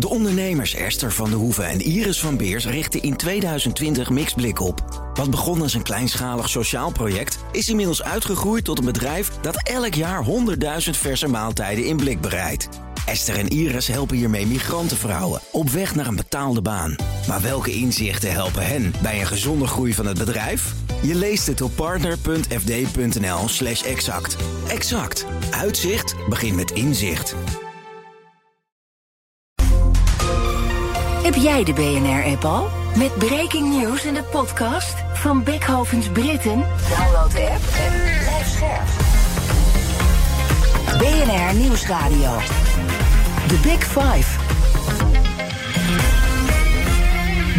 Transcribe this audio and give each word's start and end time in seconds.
De 0.00 0.08
ondernemers 0.08 0.74
Esther 0.74 1.12
van 1.12 1.30
de 1.30 1.36
Hoeven 1.36 1.68
en 1.68 1.80
Iris 1.80 2.20
van 2.20 2.36
Beers 2.36 2.66
richten 2.66 3.02
in 3.02 3.16
2020 3.16 4.10
Mixblik 4.10 4.60
op. 4.60 5.04
Wat 5.14 5.30
begon 5.30 5.62
als 5.62 5.74
een 5.74 5.82
kleinschalig 5.82 6.48
sociaal 6.48 6.92
project... 6.92 7.38
is 7.52 7.68
inmiddels 7.68 8.02
uitgegroeid 8.02 8.64
tot 8.64 8.78
een 8.78 8.84
bedrijf 8.84 9.30
dat 9.40 9.68
elk 9.68 9.94
jaar 9.94 10.24
100.000 10.24 10.30
verse 10.90 11.26
maaltijden 11.28 11.84
in 11.84 11.96
blik 11.96 12.20
bereidt. 12.20 12.68
Esther 13.06 13.38
en 13.38 13.48
Iris 13.48 13.86
helpen 13.86 14.16
hiermee 14.16 14.46
migrantenvrouwen 14.46 15.40
op 15.52 15.70
weg 15.70 15.94
naar 15.94 16.06
een 16.06 16.16
betaalde 16.16 16.62
baan. 16.62 16.96
Maar 17.28 17.40
welke 17.40 17.72
inzichten 17.72 18.32
helpen 18.32 18.66
hen 18.66 18.94
bij 19.02 19.20
een 19.20 19.26
gezonde 19.26 19.66
groei 19.66 19.94
van 19.94 20.06
het 20.06 20.18
bedrijf? 20.18 20.74
Je 21.02 21.14
leest 21.14 21.46
het 21.46 21.60
op 21.60 21.76
partner.fd.nl 21.76 23.48
slash 23.48 23.82
exact. 23.82 24.36
Exact. 24.68 25.26
Uitzicht 25.50 26.14
begint 26.28 26.56
met 26.56 26.70
inzicht. 26.70 27.34
Heb 31.30 31.42
jij 31.42 31.64
de 31.64 31.72
BNR-app 31.72 32.44
al? 32.44 32.68
Met 32.96 33.14
breaking 33.18 33.78
news 33.78 34.04
en 34.04 34.14
de 34.14 34.22
podcast 34.22 34.94
van 35.12 35.44
Beckhovens 35.44 36.08
Britten? 36.08 36.64
Download 36.88 37.32
de 37.32 37.50
app 37.50 37.62
en 37.86 37.92
blijf 38.20 38.46
scherp. 38.46 38.88
BNR 40.98 41.54
Nieuwsradio. 41.54 42.36
The 43.46 43.58
Big 43.62 43.84
Five. 43.84 44.38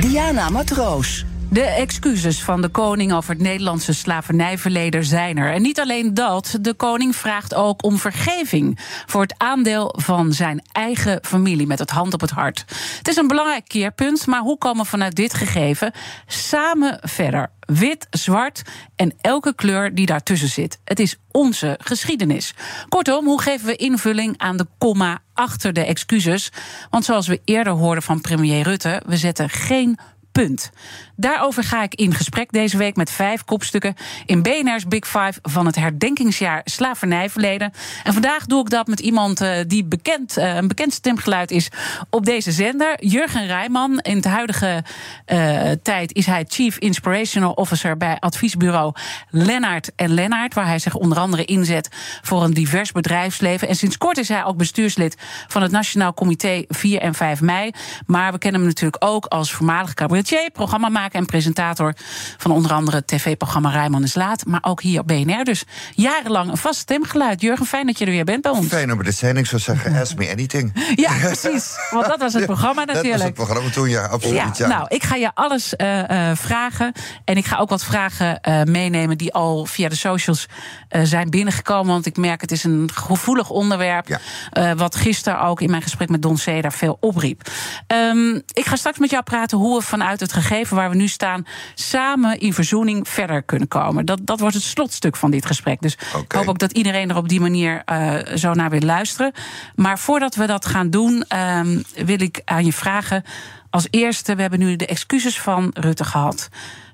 Diana 0.02 0.50
Matroos. 0.50 1.26
De 1.54 1.62
excuses 1.64 2.44
van 2.44 2.62
de 2.62 2.70
koning 2.70 3.14
over 3.14 3.34
het 3.34 3.42
Nederlandse 3.42 3.94
slavernijverleden 3.94 5.06
zijn 5.06 5.38
er. 5.38 5.54
En 5.54 5.62
niet 5.62 5.80
alleen 5.80 6.14
dat, 6.14 6.58
de 6.62 6.74
koning 6.74 7.16
vraagt 7.16 7.56
ook 7.56 7.84
om 7.84 7.98
vergeving 7.98 8.80
voor 9.06 9.22
het 9.22 9.34
aandeel 9.38 9.96
van 9.98 10.34
zijn 10.34 10.62
eigen 10.72 11.20
familie 11.22 11.68
met 11.68 11.80
het 11.80 11.90
hand 11.90 12.14
op 12.14 12.22
het 12.22 12.30
hart. 12.30 12.66
Het 12.98 13.08
is 13.08 13.16
een 13.16 13.28
belangrijk 13.28 13.68
keerpunt, 13.68 14.28
maar 14.28 14.40
hoe 14.40 14.58
komen 14.58 14.84
we 14.84 14.90
vanuit 14.90 15.16
dit 15.16 15.34
gegeven 15.34 15.92
samen 16.28 17.00
verder? 17.02 17.52
Wit, 17.60 18.08
zwart 18.10 18.62
en 18.96 19.14
elke 19.22 19.56
kleur 19.56 19.96
die 19.96 20.06
daartussen 20.06 20.50
zit. 20.50 20.80
Het 20.84 21.00
is 21.00 21.18
onze 21.32 21.80
geschiedenis. 21.84 22.54
Kortom, 22.90 23.26
hoe 23.26 23.42
geven 23.42 23.68
we 23.68 23.76
invulling 23.76 24.38
aan 24.38 24.58
de 24.58 24.68
komma 24.78 25.20
achter 25.34 25.74
de 25.74 25.86
excuses? 25.86 26.52
Want 26.90 27.06
zoals 27.06 27.28
we 27.28 27.42
eerder 27.46 27.74
hoorden 27.74 28.04
van 28.04 28.22
premier 28.22 28.64
Rutte, 28.64 29.02
we 29.06 29.18
zetten 29.18 29.50
geen 29.50 29.98
punt. 30.32 30.72
Daarover 31.16 31.64
ga 31.64 31.84
ik 31.84 31.96
in 31.96 32.14
gesprek 32.14 32.52
deze 32.52 32.78
week 32.78 32.96
met 32.96 33.12
vijf 33.12 33.44
kopstukken 33.44 33.96
in 34.26 34.42
BNR's 34.42 34.88
Big 34.88 35.08
Five 35.08 35.34
van 35.42 35.66
het 35.66 35.76
herdenkingsjaar 35.76 36.62
slavernijverleden. 36.64 37.72
En 38.04 38.14
vandaag 38.14 38.46
doe 38.46 38.62
ik 38.62 38.70
dat 38.70 38.88
met 38.88 39.00
iemand 39.00 39.42
uh, 39.42 39.56
die 39.68 39.84
bekend, 39.84 40.38
uh, 40.38 40.56
een 40.56 40.68
bekend 40.68 40.94
stemgeluid 40.94 41.52
is 41.52 41.70
op 42.10 42.26
deze 42.26 42.52
zender, 42.52 43.06
Jurgen 43.06 43.46
Rijman. 43.46 44.00
In 44.00 44.22
de 44.22 44.30
huidige 44.30 44.84
uh, 45.28 45.72
tijd 45.84 46.14
is 46.14 46.26
hij 46.26 46.46
Chief 46.48 46.78
Inspirational 46.78 47.54
Officer 47.54 47.98
bij 47.98 48.18
adviesbureau 48.20 48.94
Lennart 49.30 49.96
en 49.96 50.14
Lennart, 50.14 50.54
waar 50.54 50.68
hij 50.68 50.80
zich 50.80 50.96
onder 50.96 51.18
andere 51.18 51.46
inzet 51.46 51.90
voor 52.22 52.44
een 52.44 52.54
divers 52.54 52.92
bedrijfsleven. 52.92 53.68
En 53.68 53.76
sinds 53.76 53.98
kort 53.98 54.18
is 54.18 54.28
hij 54.28 54.44
ook 54.44 54.58
bestuurslid 54.58 55.18
van 55.48 55.62
het 55.62 55.72
Nationaal 55.72 56.14
Comité 56.14 56.64
4 56.68 57.00
en 57.02 57.14
5 57.14 57.42
mei. 57.42 57.72
Maar 58.06 58.32
we 58.32 58.38
kennen 58.38 58.60
hem 58.62 58.70
natuurlijk 58.70 59.06
ook 59.06 59.26
als 59.26 59.52
voormalig 59.52 59.94
cabaretier, 59.94 60.50
programmamaker 60.52 61.01
en 61.10 61.26
presentator 61.26 61.94
van 62.38 62.52
onder 62.52 62.74
andere 62.74 62.98
het 62.98 63.08
tv-programma 63.08 63.70
Rijman 63.70 64.04
is 64.04 64.16
Laat. 64.16 64.46
Maar 64.46 64.60
ook 64.64 64.82
hier 64.82 65.00
op 65.00 65.08
BNR. 65.08 65.44
Dus 65.44 65.64
jarenlang 65.96 66.52
een 66.52 66.58
vast 66.58 66.80
stemgeluid. 66.80 67.42
Jurgen, 67.42 67.66
fijn 67.66 67.86
dat 67.86 67.98
je 67.98 68.06
er 68.06 68.12
weer 68.12 68.24
bent 68.24 68.42
bij 68.42 68.52
ons. 68.52 68.68
Fijn 68.68 68.92
om 68.92 69.02
er 69.02 69.14
zijn. 69.14 69.38
Ik 69.38 69.46
zou 69.46 69.62
zeggen, 69.62 69.96
ask 70.02 70.18
me 70.18 70.32
anything. 70.32 70.94
Ja, 70.96 71.14
precies. 71.22 71.76
Want 71.90 72.06
dat 72.06 72.20
was 72.20 72.34
het 72.34 72.46
programma 72.46 72.84
natuurlijk. 72.84 73.00
Dat 73.12 73.20
was 73.20 73.28
het 73.28 73.34
programma 73.34 73.70
toen, 73.70 73.90
ja, 73.90 74.06
absoluut. 74.06 74.58
Ja, 74.58 74.68
Nou, 74.68 74.86
ik 74.88 75.04
ga 75.04 75.16
je 75.16 75.32
alles 75.34 75.74
uh, 75.78 75.98
uh, 75.98 76.32
vragen. 76.34 76.92
En 77.26 77.38
ik 77.38 77.46
ga 77.46 77.58
ook 77.58 77.70
wat 77.70 77.84
vragen 77.84 78.40
uh, 78.42 78.64
meenemen 78.64 79.18
die 79.18 79.34
al 79.34 79.66
via 79.66 79.90
de 79.90 79.96
socials 79.96 80.46
zijn 81.04 81.30
binnengekomen. 81.30 81.94
Want 81.94 82.06
ik 82.06 82.18
merk, 82.18 82.42
het 82.42 82.52
is 82.52 82.64
een 82.64 82.90
gevoelig 82.94 83.50
onderwerp. 83.50 84.08
Ja. 84.52 84.76
wat 84.76 84.96
gisteren 84.96 85.42
ook 85.42 85.62
in 85.62 85.70
mijn 85.70 85.82
gesprek 85.82 86.10
met 86.10 86.22
Don 86.22 86.36
C. 86.36 86.62
daar 86.62 86.74
veel 86.74 86.98
opriep. 87.00 87.50
Um, 87.88 88.42
ik 88.54 88.66
ga 88.66 88.76
straks 88.76 88.98
met 88.98 89.10
jou 89.10 89.24
praten 89.24 89.58
hoe 89.58 89.78
we 89.78 89.86
vanuit 89.86 90.20
het 90.20 90.34
gegeven 90.34 90.76
waar 90.76 90.90
we 90.90 90.91
nu 90.96 91.08
staan, 91.08 91.46
samen 91.76 92.40
in 92.40 92.54
verzoening 92.54 93.08
verder 93.08 93.44
kunnen 93.44 93.68
komen. 93.68 94.06
Dat, 94.06 94.20
dat 94.24 94.40
wordt 94.40 94.56
het 94.56 94.64
slotstuk 94.64 95.16
van 95.16 95.32
dit 95.32 95.46
gesprek. 95.46 95.82
Dus 95.82 95.98
okay. 96.10 96.22
ik 96.22 96.32
hoop 96.32 96.48
ook 96.48 96.60
dat 96.60 96.72
iedereen 96.72 97.10
er 97.10 97.16
op 97.16 97.30
die 97.30 97.42
manier 97.42 97.82
uh, 97.92 98.16
zo 98.36 98.54
naar 98.54 98.70
wil 98.70 98.80
luisteren. 98.80 99.32
Maar 99.76 100.00
voordat 100.00 100.36
we 100.36 100.46
dat 100.46 100.66
gaan 100.66 100.90
doen, 100.90 101.24
um, 101.38 101.84
wil 101.96 102.22
ik 102.22 102.42
aan 102.46 102.66
je 102.66 102.74
vragen. 102.74 103.24
Als 103.70 103.88
eerste, 103.90 104.36
we 104.36 104.42
hebben 104.42 104.60
nu 104.60 104.76
de 104.76 104.86
excuses 104.86 105.40
van 105.40 105.72
Rutte 105.74 106.04
gehad. 106.04 106.50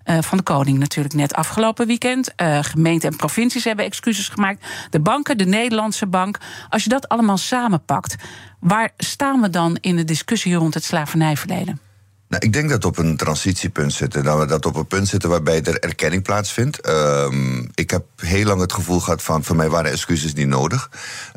Uh, 0.06 0.18
van 0.22 0.38
de 0.38 0.44
koning 0.44 0.80
natuurlijk 0.80 1.14
net 1.14 1.34
afgelopen 1.34 1.88
weekend. 1.88 2.32
Uh, 2.42 2.60
gemeenten 2.62 3.10
en 3.10 3.16
provincies 3.16 3.64
hebben 3.64 3.86
excuses 3.86 4.30
gemaakt. 4.30 4.66
De 4.90 5.00
banken, 5.00 5.38
de 5.38 5.46
Nederlandse 5.46 6.08
bank. 6.08 6.38
Als 6.70 6.84
je 6.84 6.90
dat 6.90 7.08
allemaal 7.08 7.38
samenpakt, 7.38 8.16
waar 8.60 8.90
staan 8.98 9.42
we 9.42 9.50
dan 9.50 9.78
in 9.82 9.96
de 9.96 10.04
discussie 10.04 10.56
rond 10.56 10.74
het 10.74 10.84
slavernijverleden? 10.84 11.87
Nou, 12.30 12.46
ik 12.46 12.54
denk 12.54 12.70
dat 12.70 12.82
we 12.82 12.88
op 12.88 12.98
een 12.98 13.18
transitiepunt 13.18 13.94
zitten. 13.94 14.24
Dat 14.24 14.40
we 14.40 14.46
dat 14.46 14.66
op 14.66 14.76
een 14.76 14.88
punt 14.88 15.08
zitten 15.08 15.30
waarbij 15.30 15.64
er 15.64 15.80
erkenning 15.80 16.24
plaatsvindt. 16.24 16.90
Um, 16.90 17.70
ik 17.76 17.90
heb 17.90 18.04
heel 18.16 18.46
lang 18.46 18.62
het 18.62 18.74
gevoel 18.74 19.00
gehad 19.00 19.24
van... 19.24 19.44
voor 19.44 19.56
mij 19.56 19.70
waren 19.70 19.92
excuses 19.92 20.34
niet 20.34 20.48
nodig. 20.48 20.90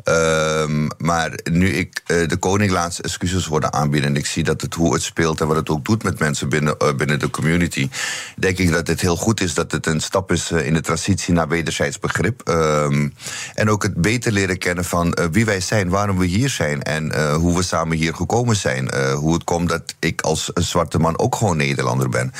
Um, 0.03 0.89
maar 0.97 1.39
nu 1.51 1.67
ik 1.67 2.01
uh, 2.07 2.27
de 2.27 2.37
koning 2.37 2.71
laatst 2.71 2.99
excuses 2.99 3.47
worden 3.47 3.73
aanbieden... 3.73 4.09
en 4.09 4.15
ik 4.15 4.25
zie 4.25 4.43
dat 4.43 4.61
het, 4.61 4.73
hoe 4.73 4.93
het 4.93 5.03
speelt 5.03 5.41
en 5.41 5.47
wat 5.47 5.55
het 5.55 5.69
ook 5.69 5.85
doet 5.85 6.03
met 6.03 6.19
mensen 6.19 6.49
binnen, 6.49 6.75
uh, 6.81 6.93
binnen 6.93 7.19
de 7.19 7.29
community... 7.29 7.89
denk 8.37 8.57
ik 8.57 8.71
dat 8.71 8.87
het 8.87 9.01
heel 9.01 9.17
goed 9.17 9.41
is 9.41 9.53
dat 9.53 9.71
het 9.71 9.85
een 9.85 10.01
stap 10.01 10.31
is 10.31 10.51
uh, 10.51 10.65
in 10.65 10.73
de 10.73 10.81
transitie 10.81 11.33
naar 11.33 11.47
wederzijds 11.47 11.99
begrip. 11.99 12.49
Um, 12.49 13.13
en 13.53 13.69
ook 13.69 13.83
het 13.83 13.93
beter 13.93 14.31
leren 14.31 14.57
kennen 14.57 14.85
van 14.85 15.17
wie 15.31 15.45
wij 15.45 15.61
zijn, 15.61 15.89
waarom 15.89 16.17
we 16.17 16.25
hier 16.25 16.49
zijn... 16.49 16.81
en 16.81 17.33
hoe 17.33 17.55
we 17.55 17.63
samen 17.63 17.97
hier 17.97 18.15
gekomen 18.15 18.55
zijn. 18.55 18.95
hoe 19.13 19.33
het 19.33 19.43
komt 19.43 19.69
dat 19.69 19.95
ik 19.99 20.21
als 20.21 20.51
zwarte 20.81 20.99
man 20.99 21.19
ook 21.19 21.35
gewoon 21.35 21.57
Nederlander 21.57 22.09
ben. 22.09 22.31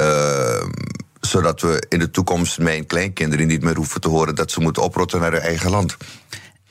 Uh, 0.00 0.64
zodat 1.20 1.60
we 1.60 1.86
in 1.88 1.98
de 1.98 2.10
toekomst 2.10 2.58
mijn 2.58 2.86
kleinkinderen 2.86 3.46
niet 3.46 3.62
meer 3.62 3.74
hoeven 3.76 4.00
te 4.00 4.08
horen 4.08 4.34
dat 4.34 4.50
ze 4.50 4.60
moeten 4.60 4.82
oprotten 4.82 5.20
naar 5.20 5.32
hun 5.32 5.40
eigen 5.40 5.70
land. 5.70 5.96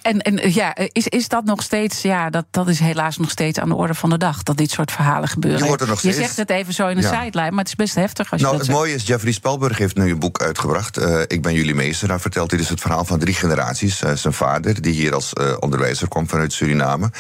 En, 0.01 0.22
en 0.22 0.51
ja, 0.53 0.75
is, 0.91 1.07
is 1.07 1.28
dat 1.28 1.44
nog 1.45 1.62
steeds, 1.63 2.01
ja, 2.01 2.29
dat, 2.29 2.45
dat 2.51 2.67
is 2.67 2.79
helaas 2.79 3.17
nog 3.17 3.29
steeds 3.29 3.59
aan 3.59 3.69
de 3.69 3.75
orde 3.75 3.94
van 3.94 4.09
de 4.09 4.17
dag, 4.17 4.44
dat 4.44 4.57
dit 4.57 4.72
soort 4.72 4.91
verhalen 4.91 5.29
gebeuren. 5.29 5.59
Je, 5.59 5.66
hoort 5.66 5.88
nog 5.88 6.00
steeds. 6.00 6.16
je 6.16 6.22
zegt 6.22 6.38
het 6.38 6.50
even 6.50 6.73
zo 6.73 6.88
in 6.88 7.01
ja. 7.01 7.22
sideline, 7.22 7.50
maar 7.50 7.59
het 7.59 7.67
is 7.67 7.75
best 7.75 7.95
heftig 7.95 8.31
als 8.31 8.41
nou, 8.41 8.53
je 8.53 8.59
dat 8.59 8.67
Het 8.67 8.75
mooie 8.75 8.94
is, 8.94 9.07
Jeffrey 9.07 9.31
Spelberg 9.31 9.78
heeft 9.78 9.95
nu 9.95 10.12
een 10.12 10.19
boek 10.19 10.41
uitgebracht. 10.41 11.00
Uh, 11.00 11.19
ik 11.28 11.41
ben 11.41 11.53
jullie 11.53 11.75
meester. 11.75 12.07
Daar 12.07 12.19
vertelt 12.19 12.50
hij 12.50 12.59
dus 12.59 12.69
het 12.69 12.81
verhaal 12.81 13.06
van 13.06 13.19
drie 13.19 13.34
generaties. 13.34 14.01
Uh, 14.01 14.12
zijn 14.13 14.34
vader, 14.34 14.81
die 14.81 14.94
hier 14.94 15.13
als 15.13 15.34
uh, 15.34 15.53
onderwijzer 15.59 16.07
kwam 16.07 16.29
vanuit 16.29 16.53
Suriname. 16.53 17.12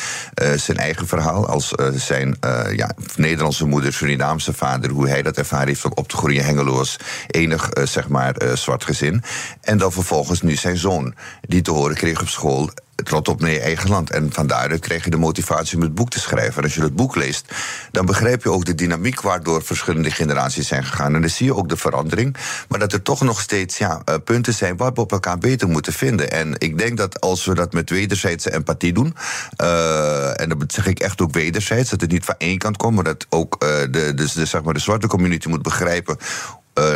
zijn 0.55 0.77
eigen 0.77 1.07
verhaal 1.07 1.47
als 1.47 1.73
zijn 1.95 2.37
ja, 2.75 2.91
Nederlandse 3.15 3.65
moeder, 3.65 3.93
Surinaamse 3.93 4.53
vader. 4.53 4.89
Hoe 4.89 5.07
hij 5.07 5.21
dat 5.21 5.37
ervaren 5.37 5.67
heeft 5.67 5.85
om 5.85 5.91
op 5.95 6.07
te 6.07 6.17
groeien 6.17 6.45
hengeloos. 6.45 6.97
Enig, 7.27 7.69
zeg 7.83 8.07
maar, 8.07 8.35
zwart 8.53 8.83
gezin. 8.83 9.23
En 9.61 9.77
dan 9.77 9.91
vervolgens 9.91 10.41
nu 10.41 10.55
zijn 10.55 10.77
zoon, 10.77 11.15
die 11.41 11.61
te 11.61 11.71
horen 11.71 11.95
kreeg 11.95 12.21
op 12.21 12.27
school 12.27 12.70
trot 13.03 13.27
op 13.27 13.41
naar 13.41 13.51
je 13.51 13.59
eigen 13.59 13.89
land. 13.89 14.11
En 14.11 14.33
vandaar 14.33 14.79
krijg 14.79 15.03
je 15.03 15.09
de 15.09 15.17
motivatie 15.17 15.77
om 15.77 15.83
het 15.83 15.95
boek 15.95 16.09
te 16.09 16.19
schrijven. 16.19 16.57
En 16.57 16.63
als 16.63 16.75
je 16.75 16.81
het 16.81 16.95
boek 16.95 17.15
leest, 17.15 17.53
dan 17.91 18.05
begrijp 18.05 18.43
je 18.43 18.51
ook 18.51 18.65
de 18.65 18.75
dynamiek 18.75 19.21
waardoor 19.21 19.63
verschillende 19.63 20.11
generaties 20.11 20.67
zijn 20.67 20.83
gegaan. 20.83 21.15
En 21.15 21.21
dan 21.21 21.29
zie 21.29 21.45
je 21.45 21.55
ook 21.55 21.69
de 21.69 21.77
verandering. 21.77 22.35
Maar 22.67 22.79
dat 22.79 22.93
er 22.93 23.01
toch 23.01 23.21
nog 23.21 23.41
steeds 23.41 23.77
ja, 23.77 24.01
uh, 24.09 24.15
punten 24.23 24.53
zijn 24.53 24.77
waar 24.77 24.93
we 24.93 25.01
op 25.01 25.11
elkaar 25.11 25.37
beter 25.37 25.67
moeten 25.67 25.93
vinden. 25.93 26.31
En 26.31 26.55
ik 26.57 26.77
denk 26.77 26.97
dat 26.97 27.21
als 27.21 27.45
we 27.45 27.53
dat 27.53 27.73
met 27.73 27.89
wederzijdse 27.89 28.53
empathie 28.53 28.93
doen, 28.93 29.15
uh, 29.61 30.41
en 30.41 30.49
dat 30.49 30.73
zeg 30.73 30.85
ik 30.85 30.99
echt 30.99 31.21
ook 31.21 31.33
wederzijds, 31.33 31.89
dat 31.89 32.01
het 32.01 32.11
niet 32.11 32.25
van 32.25 32.35
één 32.37 32.57
kant 32.57 32.77
komt, 32.77 32.95
maar 32.95 33.03
dat 33.03 33.25
ook 33.29 33.63
uh, 33.63 33.69
de, 33.69 33.89
de, 33.89 34.13
de, 34.13 34.45
zeg 34.45 34.63
maar 34.63 34.73
de 34.73 34.79
zwarte 34.79 35.07
community 35.07 35.47
moet 35.47 35.61
begrijpen 35.61 36.17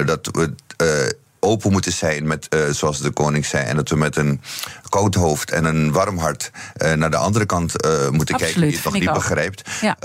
dat 0.06 0.30
we 0.32 0.54
open 1.46 1.72
moeten 1.72 1.92
zijn 1.92 2.28
met, 2.28 2.48
uh, 2.50 2.70
zoals 2.70 3.00
de 3.00 3.12
koning 3.12 3.46
zei. 3.46 3.66
En 3.66 3.76
dat 3.76 3.90
we 3.90 3.96
met 3.96 4.16
een 4.16 4.42
koud 4.90 5.16
hoofd 5.16 5.52
en 5.52 5.66
een 5.66 5.92
warm 5.92 6.18
hart 6.18 6.52
uh, 6.78 6.94
naar 6.94 7.12
de 7.12 7.18
andere 7.18 7.46
kant 7.46 7.86
uh, 7.86 7.92
moeten 8.10 8.36
Absoluut, 8.36 8.38
kijken 8.38 8.62
die 8.62 8.76
het 8.76 8.84
nog 8.84 8.94
niet 8.94 9.08
ook. 9.08 9.14
begrijpt. 9.14 9.70
Ja. 9.82 9.98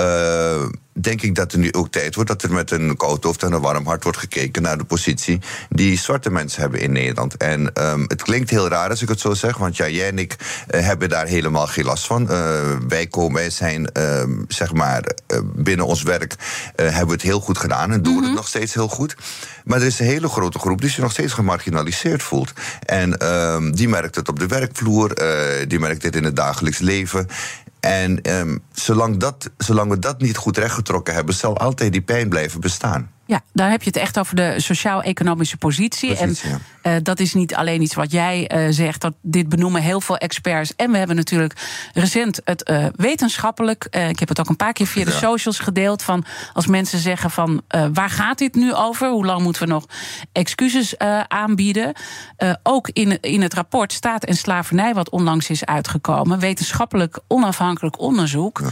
Denk 0.93 1.23
ik 1.23 1.35
dat 1.35 1.53
er 1.53 1.59
nu 1.59 1.73
ook 1.73 1.91
tijd 1.91 2.15
wordt 2.15 2.31
dat 2.31 2.43
er 2.43 2.53
met 2.53 2.71
een 2.71 2.97
koud 2.97 3.25
hoofd 3.25 3.43
en 3.43 3.53
een 3.53 3.61
warm 3.61 3.87
hart 3.87 4.03
wordt 4.03 4.19
gekeken 4.19 4.63
naar 4.63 4.79
de 4.79 4.85
positie 4.85 5.41
die 5.69 5.99
zwarte 5.99 6.31
mensen 6.31 6.61
hebben 6.61 6.81
in 6.81 6.93
Nederland. 6.93 7.37
En 7.37 7.71
um, 7.83 8.05
het 8.07 8.23
klinkt 8.23 8.51
heel 8.51 8.69
raar 8.69 8.91
als 8.91 9.03
ik 9.03 9.09
het 9.09 9.21
zo 9.21 9.35
zeg, 9.35 9.57
want 9.57 9.77
ja, 9.77 9.89
jij 9.89 10.09
en 10.09 10.19
ik 10.19 10.37
hebben 10.67 11.09
daar 11.09 11.27
helemaal 11.27 11.67
geen 11.67 11.85
last 11.85 12.07
van. 12.07 12.27
wij 12.89 13.07
komen, 13.07 13.35
wij 13.35 13.51
zijn 13.51 13.91
zeg 14.49 14.73
maar 14.73 15.05
binnen 15.45 15.87
ons 15.87 16.03
werk 16.03 16.35
hebben 16.77 17.07
we 17.07 17.13
het 17.13 17.23
heel 17.23 17.41
goed 17.41 17.59
gedaan 17.59 17.93
en 17.93 18.03
doen 18.03 18.13
mm 18.13 18.19
-hmm. 18.19 18.27
het 18.27 18.37
nog 18.37 18.49
steeds 18.49 18.75
heel 18.75 18.89
goed. 18.89 19.17
Maar 19.65 19.81
er 19.81 19.87
is 19.87 19.99
een 19.99 20.07
hele 20.07 20.29
grote 20.29 20.59
groep 20.59 20.81
die 20.81 20.91
zich 20.91 21.03
nog 21.03 21.13
steeds 21.13 21.33
gemarginaliseerd 21.33 22.23
voelt. 22.23 22.53
En 22.87 23.27
um, 23.27 23.77
die 23.77 23.89
merkt 23.89 24.15
het 24.15 24.29
op 24.29 24.39
de 24.39 24.47
werkvloer, 24.47 25.15
die 25.69 25.79
merkt 25.79 26.03
het 26.03 26.17
in 26.17 26.25
het 26.25 26.37
dagelijks 26.37 26.79
leven. 26.79 27.29
En 27.81 28.23
ehm, 28.23 28.59
zolang, 28.73 29.17
dat, 29.17 29.51
zolang 29.59 29.91
we 29.91 29.99
dat 29.99 30.21
niet 30.21 30.37
goed 30.37 30.57
rechtgetrokken 30.57 31.15
hebben, 31.15 31.35
zal 31.35 31.59
altijd 31.59 31.93
die 31.93 32.03
pijn 32.03 32.29
blijven 32.29 32.61
bestaan. 32.61 33.11
Ja, 33.31 33.43
daar 33.53 33.71
heb 33.71 33.83
je 33.83 33.89
het 33.89 33.99
echt 33.99 34.19
over 34.19 34.37
de 34.37 34.55
sociaal-economische 34.57 35.57
positie. 35.57 36.17
En 36.17 36.37
uh, 36.83 36.93
dat 37.03 37.21
is 37.21 37.35
niet 37.35 37.55
alleen 37.55 37.83
iets 37.83 37.95
wat 37.95 38.13
jij 38.13 38.51
uh, 38.55 38.67
zegt, 38.71 39.01
dat 39.01 39.15
dit 39.23 39.49
benoemen 39.49 39.83
heel 39.83 40.01
veel 40.01 40.17
experts. 40.17 40.77
En 40.77 40.91
we 40.91 40.99
hebben 40.99 41.17
natuurlijk 41.17 41.55
recent 41.95 42.41
het 42.45 42.69
uh, 42.71 42.87
wetenschappelijk, 42.95 43.85
ik 43.85 44.19
heb 44.19 44.29
het 44.29 44.41
ook 44.41 44.49
een 44.49 44.57
paar 44.57 44.73
keer 44.73 44.87
via 44.87 45.05
de 45.05 45.11
socials 45.11 45.59
gedeeld, 45.59 46.03
van 46.03 46.25
als 46.53 46.67
mensen 46.67 46.99
zeggen 46.99 47.31
van 47.31 47.63
waar 47.93 48.11
gaat 48.11 48.39
dit 48.39 48.55
nu 48.55 48.75
over? 48.75 49.09
Hoe 49.09 49.27
lang 49.27 49.43
moeten 49.43 49.63
we 49.63 49.69
nog 49.69 49.87
excuses 50.33 50.99
aanbieden? 51.29 51.93
ook 52.63 52.89
in, 52.89 53.21
in 53.21 53.43
het 53.43 53.55
rapport 53.55 53.93
Staat 53.93 54.25
en 54.25 54.37
Slavernij, 54.37 54.95
wat 54.95 55.11
onlangs 55.11 55.51
is 55.51 55.65
uitgekomen, 55.65 56.39
wetenschappelijk 56.39 57.19
onafhankelijk 57.27 58.01
onderzoek. 58.01 58.61
Ja. 58.63 58.71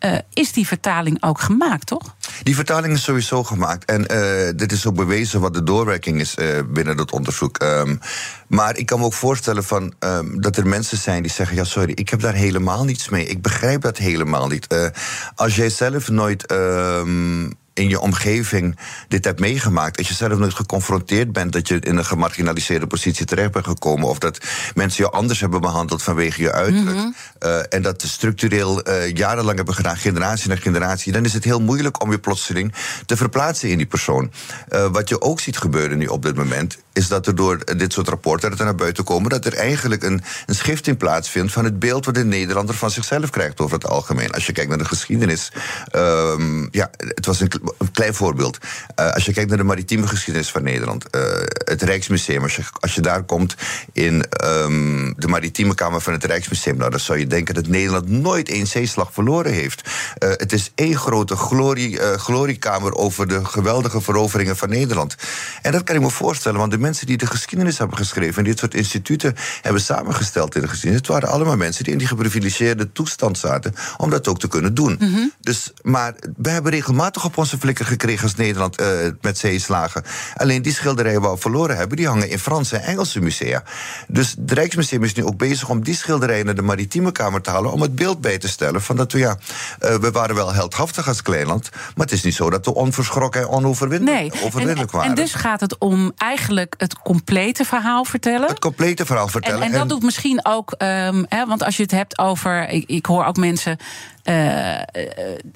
Uh, 0.00 0.18
is 0.32 0.52
die 0.52 0.66
vertaling 0.66 1.22
ook 1.22 1.40
gemaakt, 1.40 1.86
toch? 1.86 2.14
Die 2.42 2.54
vertaling 2.54 2.94
is 2.94 3.02
sowieso 3.02 3.44
gemaakt. 3.44 3.84
En 3.84 4.00
uh, 4.00 4.50
dit 4.56 4.72
is 4.72 4.86
ook 4.86 4.94
bewezen 4.94 5.40
wat 5.40 5.54
de 5.54 5.62
doorwerking 5.62 6.20
is 6.20 6.36
uh, 6.38 6.46
binnen 6.68 6.96
dat 6.96 7.12
onderzoek. 7.12 7.62
Um, 7.62 8.00
maar 8.48 8.76
ik 8.76 8.86
kan 8.86 8.98
me 8.98 9.04
ook 9.04 9.12
voorstellen 9.12 9.64
van, 9.64 9.94
um, 9.98 10.40
dat 10.40 10.56
er 10.56 10.66
mensen 10.66 10.98
zijn 10.98 11.22
die 11.22 11.30
zeggen: 11.30 11.56
Ja, 11.56 11.64
sorry, 11.64 11.92
ik 11.94 12.08
heb 12.08 12.20
daar 12.20 12.34
helemaal 12.34 12.84
niets 12.84 13.08
mee. 13.08 13.26
Ik 13.26 13.42
begrijp 13.42 13.80
dat 13.80 13.96
helemaal 13.96 14.46
niet. 14.46 14.92
als 15.34 15.56
jij 15.56 15.70
zelf 15.70 16.08
nooit. 16.08 16.52
Um, 16.52 17.56
in 17.76 17.88
je 17.88 18.00
omgeving 18.00 18.78
dit 19.08 19.24
hebt 19.24 19.40
meegemaakt. 19.40 19.98
Als 19.98 20.08
je 20.08 20.14
zelf 20.14 20.38
nooit 20.38 20.54
geconfronteerd 20.54 21.32
bent 21.32 21.52
dat 21.52 21.68
je 21.68 21.78
in 21.80 21.96
een 21.96 22.04
gemarginaliseerde 22.04 22.86
positie 22.86 23.26
terecht 23.26 23.52
bent 23.52 23.66
gekomen. 23.66 24.08
Of 24.08 24.18
dat 24.18 24.38
mensen 24.74 25.04
je 25.04 25.10
anders 25.10 25.40
hebben 25.40 25.60
behandeld 25.60 26.02
vanwege 26.02 26.42
je 26.42 26.52
uiterlijk. 26.52 26.96
Mm 26.96 27.14
-hmm. 27.38 27.50
uh, 27.50 27.58
en 27.68 27.82
dat 27.82 28.02
structureel 28.02 28.88
uh, 28.88 29.10
jarenlang 29.12 29.56
hebben 29.56 29.74
gedaan, 29.74 29.96
generatie 29.96 30.48
na 30.48 30.56
generatie. 30.56 31.12
Dan 31.12 31.24
is 31.24 31.32
het 31.32 31.44
heel 31.44 31.60
moeilijk 31.60 32.02
om 32.02 32.10
je 32.10 32.18
plotseling 32.18 32.74
te 33.06 33.16
verplaatsen 33.16 33.70
in 33.70 33.76
die 33.76 33.86
persoon. 33.86 34.32
Uh, 34.72 34.86
wat 34.86 35.08
je 35.08 35.20
ook 35.20 35.40
ziet 35.40 35.58
gebeuren 35.58 35.98
nu 35.98 36.06
op 36.06 36.22
dit 36.22 36.36
moment. 36.36 36.78
Is 36.96 37.08
dat 37.08 37.26
er 37.26 37.34
door 37.34 37.58
dit 37.76 37.92
soort 37.92 38.08
rapporten 38.08 38.58
er 38.58 38.64
naar 38.64 38.74
buiten 38.74 39.04
komen. 39.04 39.30
dat 39.30 39.44
er 39.44 39.54
eigenlijk 39.54 40.02
een, 40.02 40.22
een 40.46 40.54
schifting 40.54 40.96
plaatsvindt 40.96 41.52
van 41.52 41.64
het 41.64 41.78
beeld 41.78 42.04
wat 42.04 42.14
de 42.14 42.24
Nederlander 42.24 42.74
van 42.74 42.90
zichzelf 42.90 43.30
krijgt 43.30 43.60
over 43.60 43.74
het 43.74 43.86
algemeen. 43.86 44.30
Als 44.30 44.46
je 44.46 44.52
kijkt 44.52 44.68
naar 44.68 44.78
de 44.78 44.84
geschiedenis. 44.84 45.52
Um, 45.92 46.68
ja, 46.70 46.90
het 46.96 47.26
was 47.26 47.40
een 47.40 47.50
klein 47.92 48.14
voorbeeld. 48.14 48.58
Uh, 49.00 49.12
als 49.12 49.24
je 49.24 49.32
kijkt 49.32 49.48
naar 49.48 49.58
de 49.58 49.64
maritieme 49.64 50.06
geschiedenis 50.06 50.50
van 50.50 50.62
Nederland. 50.62 51.04
Uh, 51.16 51.22
het 51.64 51.82
Rijksmuseum, 51.82 52.42
als 52.80 52.94
je, 52.94 53.00
daar 53.00 53.22
komt 53.22 53.54
in 53.92 54.24
um, 54.44 55.14
de 55.16 55.28
maritieme 55.28 55.74
kamer 55.74 56.00
van 56.00 56.12
het 56.12 56.24
Rijksmuseum. 56.24 56.76
Nou, 56.76 56.90
dan 56.90 57.00
zou 57.00 57.18
je 57.18 57.26
denken 57.26 57.54
dat 57.54 57.66
Nederland 57.66 58.08
nooit 58.08 58.48
één 58.48 58.66
zeeslag 58.66 59.12
verloren 59.12 59.52
heeft. 59.52 59.82
Uh, 59.84 60.28
het 60.30 60.52
is 60.52 60.72
één 60.74 60.96
grote 60.96 61.36
glorie, 61.36 61.98
gloriekamer 61.98 62.94
over 62.94 63.28
de 63.28 63.44
geweldige 63.44 64.00
veroveringen 64.00 64.56
van 64.56 64.68
Nederland. 64.68 65.14
En 65.62 65.72
dat 65.72 65.82
kan 65.82 65.96
ik 65.96 66.02
me 66.02 66.10
voorstellen, 66.10 66.58
want 66.58 66.70
de 66.70 66.78
mensen 66.86 67.06
die 67.06 67.16
de 67.16 67.26
geschiedenis 67.26 67.78
hebben 67.78 67.96
geschreven. 67.96 68.38
en 68.38 68.44
dit 68.44 68.58
soort 68.58 68.74
instituten 68.74 69.34
hebben 69.62 69.82
samengesteld 69.82 70.54
in 70.54 70.60
de 70.60 70.68
geschiedenis. 70.68 71.06
het 71.06 71.08
waren 71.08 71.28
allemaal 71.28 71.56
mensen 71.56 71.84
die 71.84 71.92
in 71.92 71.98
die 71.98 72.08
geprivilegeerde 72.08 72.92
toestand 72.92 73.38
zaten. 73.38 73.74
om 73.96 74.10
dat 74.10 74.28
ook 74.28 74.38
te 74.38 74.48
kunnen 74.48 74.74
doen. 74.74 74.96
Mm 74.98 75.14
-hmm. 75.14 75.32
dus, 75.40 75.72
maar 75.82 76.14
we 76.36 76.50
hebben 76.50 76.72
regelmatig 76.72 77.24
op 77.24 77.36
onze 77.36 77.58
flikker 77.58 77.86
gekregen 77.86 78.22
als 78.22 78.34
Nederland 78.34 78.80
uh, 78.80 78.86
met 79.20 79.38
zeeslagen. 79.38 80.02
Alleen 80.36 80.62
die 80.62 80.72
schilderijen 80.72 81.20
waar 81.20 81.32
we 81.32 81.40
verloren 81.40 81.76
hebben, 81.76 81.96
die 81.96 82.06
hangen 82.06 82.28
in 82.30 82.38
Franse 82.38 82.76
en 82.76 82.86
Engelse 82.86 83.20
musea. 83.20 83.62
Dus 84.08 84.34
het 84.38 84.52
Rijksmuseum 84.52 85.02
is 85.02 85.14
nu 85.14 85.24
ook 85.24 85.36
bezig 85.36 85.68
om 85.68 85.84
die 85.84 85.94
schilderijen 85.94 86.44
naar 86.44 86.54
de 86.54 86.62
maritieme 86.62 87.12
kamer 87.12 87.40
te 87.40 87.50
halen. 87.50 87.72
om 87.72 87.80
het 87.80 87.94
beeld 87.94 88.20
bij 88.20 88.38
te 88.38 88.48
stellen 88.48 88.82
van 88.82 88.96
dat 88.96 89.12
we 89.12 89.18
ja, 89.18 89.38
uh, 89.80 89.94
we 89.94 90.10
waren 90.10 90.34
wel 90.34 90.52
heldhaftig 90.52 91.08
als 91.08 91.22
kleinland. 91.22 91.70
maar 91.72 92.06
het 92.06 92.12
is 92.12 92.22
niet 92.22 92.34
zo 92.34 92.50
dat 92.50 92.64
we 92.64 92.74
onverschrokken 92.74 93.40
en 93.40 93.48
onoverwinnelijk 93.48 94.32
nee. 94.32 94.76
en, 94.76 94.88
waren. 94.90 95.10
En 95.10 95.14
dus 95.14 95.34
gaat 95.34 95.60
het 95.60 95.78
om 95.78 96.12
eigenlijk 96.16 96.74
het 96.76 96.98
complete 96.98 97.64
verhaal 97.64 98.04
vertellen. 98.04 98.48
Het 98.48 98.58
complete 98.58 99.06
verhaal 99.06 99.28
vertellen. 99.28 99.60
En, 99.60 99.66
en 99.66 99.72
dat 99.72 99.82
en... 99.82 99.88
doet 99.88 100.02
misschien 100.02 100.44
ook, 100.44 100.74
um, 100.78 101.26
hè, 101.28 101.46
want 101.46 101.62
als 101.62 101.76
je 101.76 101.82
het 101.82 101.90
hebt 101.90 102.18
over. 102.18 102.68
Ik, 102.68 102.84
ik 102.88 103.06
hoor 103.06 103.24
ook 103.24 103.36
mensen 103.36 103.76
uh, 104.24 104.74
uh, 104.74 104.82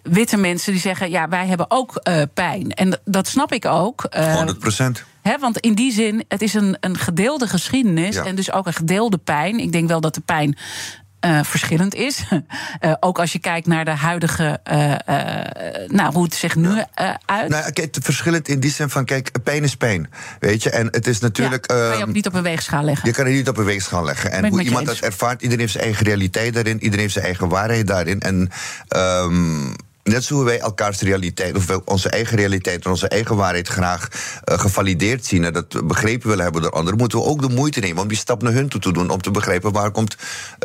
witte 0.02 0.36
mensen 0.36 0.72
die 0.72 0.80
zeggen: 0.80 1.10
ja, 1.10 1.28
wij 1.28 1.46
hebben 1.46 1.70
ook 1.70 2.00
uh, 2.08 2.22
pijn. 2.34 2.70
En 2.70 3.00
dat 3.04 3.28
snap 3.28 3.52
ik 3.52 3.66
ook. 3.66 4.06
100 4.10 4.58
procent. 4.58 5.04
want 5.40 5.58
in 5.58 5.74
die 5.74 5.92
zin, 5.92 6.24
het 6.28 6.42
is 6.42 6.54
een, 6.54 6.76
een 6.80 6.98
gedeelde 6.98 7.46
geschiedenis 7.46 8.14
ja. 8.14 8.24
en 8.24 8.34
dus 8.34 8.52
ook 8.52 8.66
een 8.66 8.72
gedeelde 8.72 9.18
pijn. 9.18 9.58
Ik 9.58 9.72
denk 9.72 9.88
wel 9.88 10.00
dat 10.00 10.14
de 10.14 10.20
pijn 10.20 10.56
uh, 11.26 11.40
verschillend 11.42 11.94
is. 11.94 12.24
Uh, 12.80 12.92
ook 13.00 13.18
als 13.18 13.32
je 13.32 13.38
kijkt 13.38 13.66
naar 13.66 13.84
de 13.84 13.90
huidige, 13.90 14.60
uh, 14.72 14.94
nou, 15.86 16.12
hoe 16.12 16.24
het 16.24 16.34
zich 16.34 16.56
nu 16.56 16.82
uit. 17.24 17.48
Nou, 17.48 17.72
kijk, 17.72 17.96
verschillend 18.00 18.48
in 18.48 18.60
die 18.60 18.70
zin 18.70 18.90
van, 18.90 19.04
kijk, 19.04 19.30
pijn 19.42 19.62
is 19.62 19.76
pijn, 19.76 20.10
weet 20.38 20.62
je. 20.62 20.70
En 20.70 20.86
het 20.86 21.06
is 21.06 21.18
natuurlijk... 21.18 21.70
Ja, 21.70 21.88
kan 21.88 21.98
je 21.98 22.04
ook 22.04 22.12
niet 22.12 22.26
op 22.26 22.34
een 22.34 22.42
weegschaal 22.42 22.82
leggen. 22.82 23.08
Je 23.08 23.14
kan 23.14 23.24
het 23.26 23.34
niet 23.34 23.48
op 23.48 23.56
een 23.56 23.64
weegschaal 23.64 24.04
leggen. 24.04 24.32
En 24.32 24.48
hoe 24.48 24.62
iemand 24.62 24.86
dat 24.86 24.98
ervaart, 24.98 25.42
iedereen 25.42 25.60
heeft 25.60 25.72
zijn 25.72 25.84
eigen 25.84 26.06
realiteit 26.06 26.54
daarin, 26.54 26.74
iedereen 26.74 27.00
heeft 27.00 27.12
zijn 27.12 27.24
eigen 27.24 27.48
waarheid 27.48 27.86
daarin. 27.86 28.20
En... 28.20 28.50
Um, 28.96 29.76
net 30.02 30.24
zo 30.24 30.34
hoe 30.34 30.44
wij 30.44 30.58
elkaars 30.58 31.00
realiteit, 31.00 31.56
of 31.56 31.80
onze 31.84 32.08
eigen 32.08 32.36
realiteit 32.36 32.84
en 32.84 32.90
onze 32.90 33.08
eigen 33.08 33.36
waarheid 33.36 33.68
graag 33.68 34.08
uh, 34.08 34.58
gevalideerd 34.58 35.26
zien 35.26 35.44
en 35.44 35.52
dat 35.52 35.86
begrepen 35.86 36.28
willen 36.28 36.44
hebben 36.44 36.62
door 36.62 36.70
anderen, 36.70 36.98
moeten 36.98 37.18
we 37.18 37.24
ook 37.24 37.40
de 37.40 37.48
moeite 37.48 37.80
nemen 37.80 38.02
om 38.02 38.08
die 38.08 38.16
stap 38.16 38.42
naar 38.42 38.52
hun 38.52 38.68
toe 38.68 38.80
te 38.80 38.92
doen. 38.92 39.10
Om 39.10 39.20
te 39.20 39.30
begrijpen 39.30 39.72
waar 39.72 39.90
komt 39.90 40.16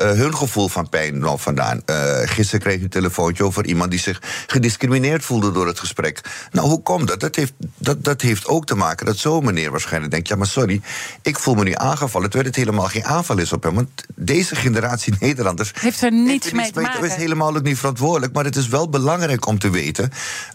uh, 0.03 0.11
hun 0.11 0.35
gevoel 0.35 0.67
van 0.67 0.89
pijn 0.89 1.19
nou 1.19 1.39
vandaan. 1.39 1.81
Uh, 1.85 1.95
gisteren 2.23 2.59
kreeg 2.59 2.75
ik 2.75 2.83
een 2.83 2.89
telefoontje 2.89 3.43
over 3.43 3.65
iemand 3.65 3.91
die 3.91 3.99
zich 3.99 4.21
gediscrimineerd 4.47 5.25
voelde 5.25 5.51
door 5.51 5.67
het 5.67 5.79
gesprek. 5.79 6.21
Nou, 6.51 6.67
hoe 6.67 6.81
komt 6.81 7.07
dat? 7.07 7.19
Dat 7.19 7.35
heeft, 7.35 7.53
dat, 7.77 8.03
dat 8.03 8.21
heeft 8.21 8.47
ook 8.47 8.65
te 8.65 8.75
maken 8.75 9.05
dat 9.05 9.17
zo'n 9.17 9.45
meneer 9.45 9.71
waarschijnlijk 9.71 10.11
denkt: 10.11 10.27
ja, 10.27 10.35
maar 10.35 10.47
sorry, 10.47 10.81
ik 11.21 11.39
voel 11.39 11.55
me 11.55 11.63
nu 11.63 11.73
aangevallen. 11.73 12.29
Terwijl 12.29 12.49
het 12.49 12.59
helemaal 12.59 12.87
geen 12.87 13.05
aanval 13.05 13.37
is 13.37 13.53
op 13.53 13.63
hem. 13.63 13.75
Want 13.75 13.89
deze 14.15 14.55
generatie 14.55 15.13
Nederlanders. 15.19 15.71
Heeft 15.79 16.01
er 16.01 16.11
niets 16.11 16.51
mee 16.51 16.71
te 16.71 16.81
maken. 16.81 17.01
Het 17.01 17.11
is 17.11 17.17
helemaal 17.17 17.55
ook 17.55 17.63
niet 17.63 17.77
verantwoordelijk, 17.77 18.33
maar 18.33 18.43
het 18.43 18.55
is 18.55 18.67
wel 18.67 18.89
belangrijk 18.89 19.24
om 19.47 19.59
te 19.59 19.69
weten. 19.69 20.11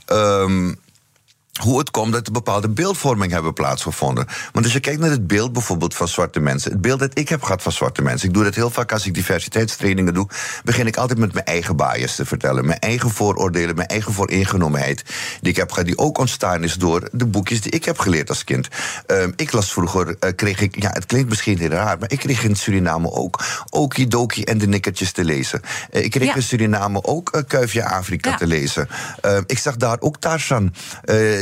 Um, 0.07 0.77
hoe 1.61 1.79
het 1.79 1.91
komt 1.91 2.13
dat 2.13 2.27
er 2.27 2.33
bepaalde 2.33 2.69
beeldvorming 2.69 3.33
hebben 3.33 3.53
plaatsgevonden. 3.53 4.27
Want 4.53 4.65
als 4.65 4.75
je 4.75 4.81
kijkt 4.81 5.01
naar 5.01 5.11
het 5.11 5.27
beeld 5.27 5.53
bijvoorbeeld 5.53 5.95
van 5.95 6.09
zwarte 6.09 6.41
mensen, 6.41 6.73
het 6.73 6.81
beeld 6.81 6.99
dat 6.99 7.19
ik 7.19 7.29
heb 7.29 7.43
gehad 7.43 7.63
van 7.63 7.73
zwarte 7.73 8.03
mensen, 8.03 8.29
ik 8.29 8.35
doe 8.35 8.45
dat 8.45 8.55
heel 8.55 8.71
vaak 8.71 8.93
als 8.93 9.07
ik 9.07 9.15
diversiteitstrainingen 9.15 10.15
doe, 10.15 10.29
begin 10.65 10.87
ik 10.87 10.97
altijd 10.97 11.19
met 11.19 11.33
mijn 11.33 11.45
eigen 11.45 11.77
bias 11.77 12.15
te 12.15 12.25
vertellen, 12.25 12.67
mijn 12.67 12.79
eigen 12.79 13.11
vooroordelen, 13.11 13.75
mijn 13.75 13.89
eigen 13.89 14.13
vooringenomenheid, 14.13 15.05
die 15.41 15.51
ik 15.51 15.57
heb 15.57 15.71
gehad, 15.71 15.87
die 15.87 15.99
ook 15.99 16.19
ontstaan 16.19 16.65
is 16.65 16.75
door 16.75 17.09
de 17.13 17.27
boekjes 17.27 17.61
die 17.61 17.73
ik 17.73 17.85
heb 17.85 17.99
geleerd 17.99 18.29
als 18.29 18.45
kind. 18.45 18.69
Um, 19.07 19.33
ik 19.37 19.53
las 19.53 19.73
vroeger, 19.73 20.07
uh, 20.09 20.31
kreeg 20.37 20.61
ik, 20.61 20.83
ja, 20.83 20.91
het 20.91 21.07
klinkt 21.07 21.29
misschien 21.29 21.59
heel 21.59 21.69
raar, 21.69 21.99
maar 21.99 22.11
ik 22.11 22.19
kreeg 22.19 22.45
in 22.45 22.57
Suriname 22.57 23.11
ook 23.11 23.45
Okidoki 23.71 24.43
en 24.43 24.59
de 24.59 24.67
Nikkertjes 24.67 25.13
te 25.13 25.25
lezen. 25.25 25.61
Uh, 25.93 26.05
ik 26.05 26.11
kreeg 26.11 26.29
ja. 26.29 26.35
in 26.35 26.43
Suriname 26.43 27.05
ook 27.05 27.37
uh, 27.37 27.43
Kuifje 27.47 27.85
Afrika 27.85 28.31
ja. 28.31 28.37
te 28.37 28.47
lezen. 28.47 28.89
Uh, 29.25 29.39
ik 29.47 29.59
zag 29.59 29.77
daar 29.77 29.97
ook 30.01 30.17
Tarzan 30.17 30.75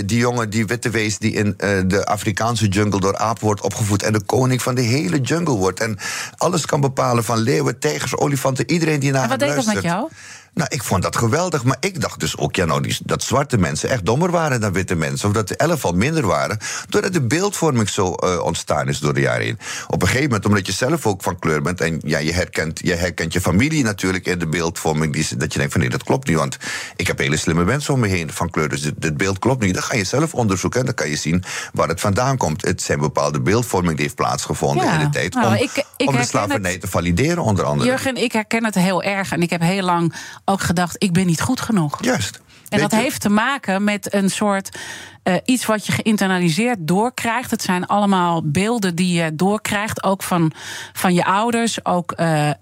die 0.09 0.19
jongen, 0.19 0.51
die 0.51 0.67
witte 0.67 0.91
wees, 0.91 1.19
die 1.19 1.33
in 1.33 1.47
uh, 1.47 1.81
de 1.87 2.07
Afrikaanse 2.07 2.69
jungle 2.69 3.01
door 3.01 3.17
aap 3.17 3.41
wordt 3.41 3.61
opgevoed 3.61 4.03
en 4.03 4.13
de 4.13 4.21
koning 4.21 4.63
van 4.63 4.75
de 4.75 4.81
hele 4.81 5.21
jungle 5.21 5.55
wordt. 5.57 5.81
En 5.81 5.99
alles 6.37 6.67
kan 6.67 6.81
bepalen 6.81 7.25
van 7.25 7.39
leeuwen, 7.39 7.79
tijgers, 7.79 8.17
olifanten, 8.17 8.71
iedereen 8.71 9.01
die 9.01 9.13
naar 9.13 9.23
en 9.23 9.31
hem 9.31 9.39
luistert. 9.39 9.65
Wat 9.65 9.75
deed 9.75 9.83
dat 9.83 9.93
met 9.93 9.93
jou? 9.93 10.11
Nou, 10.59 10.71
ik 10.71 10.83
vond 10.83 11.03
dat 11.03 11.17
geweldig. 11.17 11.65
Maar 11.65 11.77
ik 11.81 12.01
dacht 12.01 12.21
dus 12.21 12.37
ook, 12.37 12.57
ja, 12.57 12.65
nou, 12.65 12.83
die, 12.83 12.97
dat 13.05 13.23
zwarte 13.23 13.59
mensen 13.59 13.89
echt 13.89 14.05
dommer 14.05 14.31
waren 14.31 14.61
dan 14.61 14.73
witte 14.73 14.95
mensen. 14.95 15.29
Of 15.29 15.35
dat 15.35 15.49
de 15.49 15.57
elf 15.57 15.93
minder 15.93 16.27
waren. 16.27 16.59
Doordat 16.89 17.13
de 17.13 17.21
beeldvorming 17.21 17.89
zo 17.89 18.15
uh, 18.25 18.43
ontstaan 18.43 18.89
is 18.89 18.99
door 18.99 19.15
de 19.15 19.21
jaren 19.21 19.45
heen. 19.45 19.59
Op 19.89 20.03
een 20.03 20.09
gegeven 20.09 20.29
moment, 20.29 20.47
omdat 20.47 20.67
je 20.67 20.73
zelf 20.73 21.07
ook 21.07 21.23
van 21.23 21.39
kleur 21.39 21.63
bent. 21.63 21.81
En 21.81 22.01
ja, 22.05 22.19
je 22.19 22.33
herkent 22.33 22.81
je, 22.83 22.95
herkent 22.95 23.33
je 23.33 23.41
familie 23.41 23.85
natuurlijk 23.85 24.27
in 24.27 24.39
de 24.39 24.47
beeldvorming. 24.47 25.13
Die, 25.13 25.37
dat 25.37 25.53
je 25.53 25.59
denkt 25.59 25.73
van 25.73 25.81
nee, 25.81 25.91
dat 25.91 26.03
klopt 26.03 26.29
niet. 26.29 26.37
Want 26.37 26.57
ik 26.97 27.07
heb 27.07 27.19
hele 27.19 27.37
slimme 27.37 27.65
mensen 27.65 27.95
om 27.95 28.01
me 28.01 28.09
heen 28.09 28.33
van 28.33 28.51
kleur. 28.51 28.69
Dus 28.69 28.83
dit, 28.83 28.95
dit 28.97 29.17
beeld 29.17 29.39
klopt 29.39 29.63
niet. 29.63 29.75
Dan 29.75 29.83
ga 29.83 29.97
je 29.97 30.05
zelf 30.05 30.35
onderzoeken. 30.35 30.81
En 30.81 30.87
dan 30.87 30.95
kan 30.95 31.09
je 31.09 31.17
zien 31.17 31.45
waar 31.73 31.89
het 31.89 32.01
vandaan 32.01 32.37
komt. 32.37 32.63
Het 32.63 32.83
zijn 32.83 32.99
bepaalde 32.99 33.41
beeldvorming 33.41 33.95
die 33.95 34.03
heeft 34.03 34.17
plaatsgevonden 34.17 34.85
ja, 34.85 34.93
in 34.93 34.99
de 34.99 35.11
tijd. 35.11 35.35
Nou, 35.35 35.47
om, 35.47 35.55
ik, 35.55 35.85
ik 35.97 36.09
om 36.09 36.17
de 36.17 36.25
slavernij 36.25 36.73
het, 36.73 36.81
te 36.81 36.89
valideren, 36.89 37.43
onder 37.43 37.65
andere. 37.65 37.89
Jurgen, 37.89 38.17
ik 38.17 38.33
herken 38.33 38.65
het 38.65 38.75
heel 38.75 39.03
erg. 39.03 39.33
En 39.33 39.43
ik 39.43 39.51
heb 39.51 39.61
heel 39.61 39.83
lang 39.83 40.15
ook 40.49 40.61
gedacht, 40.61 40.97
ik 40.99 41.13
ben 41.13 41.27
niet 41.27 41.41
goed 41.41 41.61
genoeg. 41.61 42.05
Juist. 42.05 42.41
En 42.69 42.81
dat 42.81 42.93
heeft 42.93 43.21
te 43.21 43.29
maken 43.29 43.85
met 43.85 44.15
een 44.15 44.31
soort 44.31 44.79
uh, 45.25 45.35
iets 45.45 45.67
wat 45.67 45.87
je 45.87 45.93
geïnternaliseerd 45.93 46.79
doorkrijgt. 46.81 47.51
Het 47.51 47.63
zijn 47.63 47.87
allemaal 47.87 48.43
beelden 48.45 48.95
die 48.95 49.23
je 49.23 49.35
doorkrijgt, 49.35 50.03
ook 50.03 50.23
van, 50.23 50.53
van 50.93 51.15
je 51.15 51.25
ouders. 51.25 51.85
Ook 51.85 52.15
uh, 52.17 52.47
uh, 52.47 52.53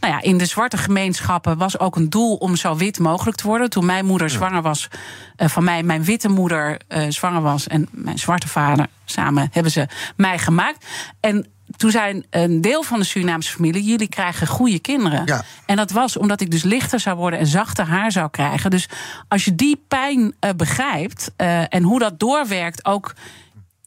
nou 0.00 0.12
ja, 0.12 0.20
in 0.20 0.38
de 0.38 0.46
zwarte 0.46 0.76
gemeenschappen 0.76 1.58
was 1.58 1.78
ook 1.78 1.96
een 1.96 2.10
doel 2.10 2.34
om 2.34 2.56
zo 2.56 2.76
wit 2.76 2.98
mogelijk 2.98 3.36
te 3.36 3.46
worden. 3.46 3.70
Toen 3.70 3.86
mijn 3.86 4.06
moeder 4.06 4.30
zwanger 4.30 4.62
was, 4.62 4.88
van 5.36 5.64
mij, 5.64 5.82
mijn 5.82 6.04
witte 6.04 6.28
moeder 6.28 6.80
zwanger 7.08 7.42
was 7.42 7.66
en 7.66 7.88
mijn 7.90 8.18
zwarte 8.18 8.48
vader, 8.48 8.86
samen 9.04 9.48
hebben 9.52 9.72
ze 9.72 9.86
mij 10.16 10.38
gemaakt. 10.38 10.86
En 11.20 11.46
toen 11.76 11.90
zei 11.90 12.22
een 12.30 12.60
deel 12.60 12.82
van 12.82 12.98
de 12.98 13.04
Surinaamse 13.04 13.52
familie: 13.52 13.82
jullie 13.82 14.08
krijgen 14.08 14.46
goede 14.46 14.78
kinderen. 14.78 15.22
Ja. 15.24 15.42
En 15.66 15.76
dat 15.76 15.90
was 15.90 16.16
omdat 16.16 16.40
ik 16.40 16.50
dus 16.50 16.62
lichter 16.62 17.00
zou 17.00 17.16
worden 17.16 17.38
en 17.38 17.46
zachter 17.46 17.86
haar 17.86 18.12
zou 18.12 18.30
krijgen. 18.30 18.70
Dus 18.70 18.88
als 19.28 19.44
je 19.44 19.54
die 19.54 19.82
pijn 19.88 20.20
uh, 20.20 20.50
begrijpt 20.56 21.32
uh, 21.36 21.74
en 21.74 21.82
hoe 21.82 21.98
dat 21.98 22.20
doorwerkt, 22.20 22.84
ook 22.84 23.14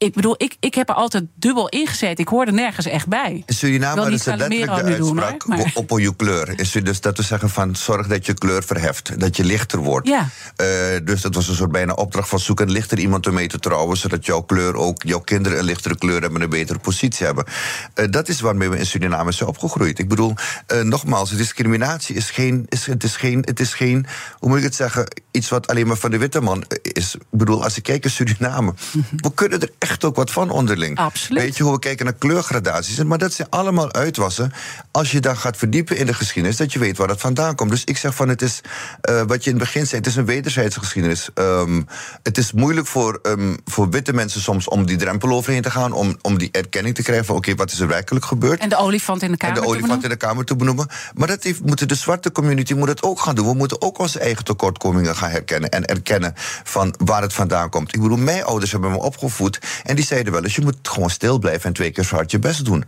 ik 0.01 0.13
bedoel, 0.13 0.36
ik, 0.38 0.55
ik 0.60 0.75
heb 0.75 0.89
er 0.89 0.96
altijd 0.96 1.24
dubbel 1.36 1.70
ingezeten. 1.70 2.17
Ik 2.17 2.27
hoorde 2.27 2.51
nergens 2.51 2.86
echt 2.86 3.08
bij. 3.08 3.43
In 3.46 3.53
Suriname 3.53 4.12
is 4.12 4.25
het 4.25 4.36
letterlijk 4.38 4.75
de 4.75 4.84
uitspraak 4.84 5.46
doen, 5.46 5.58
maar... 5.58 5.72
op 5.74 6.00
je 6.00 6.15
kleur. 6.15 6.60
Is 6.60 6.72
dus 6.72 7.01
dat 7.01 7.17
we 7.17 7.24
zeggen 7.24 7.50
van 7.50 7.75
zorg 7.75 8.08
dat 8.08 8.25
je 8.25 8.34
kleur 8.34 8.63
verheft. 8.63 9.20
Dat 9.20 9.36
je 9.36 9.43
lichter 9.43 9.79
wordt. 9.79 10.08
Ja. 10.08 10.20
Uh, 10.22 10.67
dus 11.03 11.22
dat 11.22 11.36
was 11.36 11.48
een 11.48 11.55
soort 11.55 11.72
bijna 11.72 11.93
opdracht 11.93 12.29
van 12.29 12.39
zoek 12.39 12.60
een 12.60 12.72
lichter 12.72 13.00
iemand 13.00 13.27
om 13.27 13.34
mee 13.34 13.48
te 13.48 13.60
trouwen. 13.60 13.98
Zodat 13.98 14.25
jouw 14.25 14.41
kleur 14.41 14.75
ook, 14.75 15.03
jouw 15.03 15.20
kinderen 15.20 15.58
een 15.58 15.63
lichtere 15.63 15.98
kleur 15.98 16.22
hebben 16.22 16.36
en 16.36 16.41
een 16.41 16.50
betere 16.50 16.79
positie 16.79 17.25
hebben. 17.25 17.46
Uh, 17.96 18.05
dat 18.10 18.27
is 18.27 18.39
waarmee 18.39 18.70
we 18.70 18.77
in 18.77 18.86
Suriname 18.86 19.31
zijn 19.31 19.50
opgegroeid. 19.50 20.00
Ik 20.00 20.10
bedoel, 20.10 20.34
uh, 20.74 20.81
nogmaals, 20.81 21.29
discriminatie 21.29 22.15
is 22.15 22.29
geen, 22.29 22.65
is, 22.70 22.86
het, 22.86 23.03
is 23.03 23.15
geen, 23.15 23.41
het 23.46 23.60
is 23.60 23.74
geen, 23.74 24.05
hoe 24.39 24.50
moet 24.50 24.58
ik 24.58 24.63
het 24.63 24.75
zeggen, 24.75 25.08
iets 25.31 25.50
wat 25.50 25.67
alleen 25.67 25.88
maar 25.88 25.98
van 25.98 26.12
de 26.12 26.17
witte 26.17 26.41
man 26.41 26.63
is. 26.81 27.15
Ik 27.15 27.22
bedoel, 27.29 27.63
als 27.63 27.77
ik 27.77 27.84
kijk 27.84 28.03
in 28.03 28.10
Suriname, 28.10 28.74
we 29.15 29.34
kunnen 29.34 29.62
er 29.62 29.72
echt 29.77 29.91
echt 29.92 30.04
ook 30.04 30.16
wat 30.16 30.32
van 30.32 30.50
onderling. 30.50 30.98
Absoluut. 30.98 31.44
Weet 31.44 31.58
je 31.58 31.64
hoe 31.64 31.74
we 31.74 31.80
kijken 31.80 32.06
naar 32.06 32.14
kleurgradaties? 32.14 33.04
Maar 33.04 33.18
dat 33.18 33.34
zijn 33.34 33.48
allemaal 33.50 33.94
uitwassen. 33.94 34.52
Als 34.92 35.12
je 35.12 35.20
dan 35.20 35.38
gaat 35.38 35.58
verdiepen 35.58 35.98
in 35.98 36.06
de 36.06 36.14
geschiedenis, 36.14 36.58
dat 36.58 36.74
je 36.74 36.80
weet 36.80 36.98
waar 36.98 37.08
dat 37.08 37.20
vandaan 37.20 37.56
komt. 37.56 37.70
Dus 37.70 37.84
ik 37.84 37.98
zeg 37.98 38.16
van 38.16 38.30
het 38.30 38.42
is, 38.42 38.62
uh, 39.10 39.22
wat 39.28 39.44
je 39.44 39.50
in 39.50 39.56
het 39.56 39.66
begin 39.66 39.88
zei, 39.88 40.02
het 40.02 40.10
is 40.10 40.16
een 40.16 40.26
wederzijdse 40.26 40.80
geschiedenis. 40.80 41.30
Um, 41.36 41.88
het 42.24 42.38
is 42.38 42.52
moeilijk 42.52 42.88
voor, 42.88 43.20
um, 43.24 43.58
voor 43.66 43.90
witte 43.90 44.14
mensen 44.14 44.42
soms 44.42 44.68
om 44.68 44.86
die 44.86 44.98
drempel 44.98 45.30
overheen 45.30 45.62
te 45.62 45.72
gaan, 45.72 45.92
om, 45.92 46.18
om 46.22 46.38
die 46.38 46.50
erkenning 46.52 46.96
te 46.96 47.04
krijgen 47.04 47.26
van 47.26 47.36
oké, 47.36 47.50
okay, 47.50 47.66
wat 47.66 47.74
is 47.74 47.80
er 47.80 47.88
werkelijk 47.88 48.26
gebeurd? 48.26 48.60
En 48.60 48.70
de 48.70 48.78
olifant 48.78 49.22
in 49.22 49.32
de 49.32 49.38
kamer. 49.38 49.56
En 49.56 49.62
de 49.62 49.68
olifant 49.68 50.04
in 50.04 50.10
de 50.10 50.16
kamer 50.16 50.46
te 50.46 50.56
benoemen. 50.56 50.88
Maar 51.14 51.28
dat 51.28 51.44
heeft, 51.44 51.66
moeten 51.66 51.88
de 51.88 51.96
zwarte 51.96 52.32
community 52.32 52.74
moet 52.74 52.88
het 52.88 53.04
ook 53.04 53.20
gaan 53.20 53.36
doen. 53.36 53.48
We 53.48 53.54
moeten 53.54 53.82
ook 53.82 54.00
onze 54.00 54.20
eigen 54.20 54.44
tekortkomingen 54.44 55.16
gaan 55.16 55.30
herkennen 55.30 55.70
en 55.70 55.86
erkennen 55.86 56.34
van 56.64 56.96
waar 56.98 57.22
het 57.22 57.34
vandaan 57.34 57.70
komt. 57.70 57.94
Ik 57.96 58.02
bedoel, 58.02 58.18
mijn 58.18 58.44
ouders 58.44 58.72
hebben 58.72 58.92
me 58.92 58.98
opgevoed 58.98 59.60
en 59.84 59.96
die 59.96 60.06
zeiden 60.06 60.34
wel 60.34 60.44
eens: 60.44 60.56
je 60.56 60.62
moet 60.62 60.78
gewoon 60.82 61.10
stil 61.10 61.40
blijven 61.40 61.66
en 61.66 61.74
twee 61.74 61.92
keer 61.92 62.04
zo 62.04 62.16
hard 62.16 62.32
je 62.32 62.40
best 62.40 62.66
doen. 62.66 62.86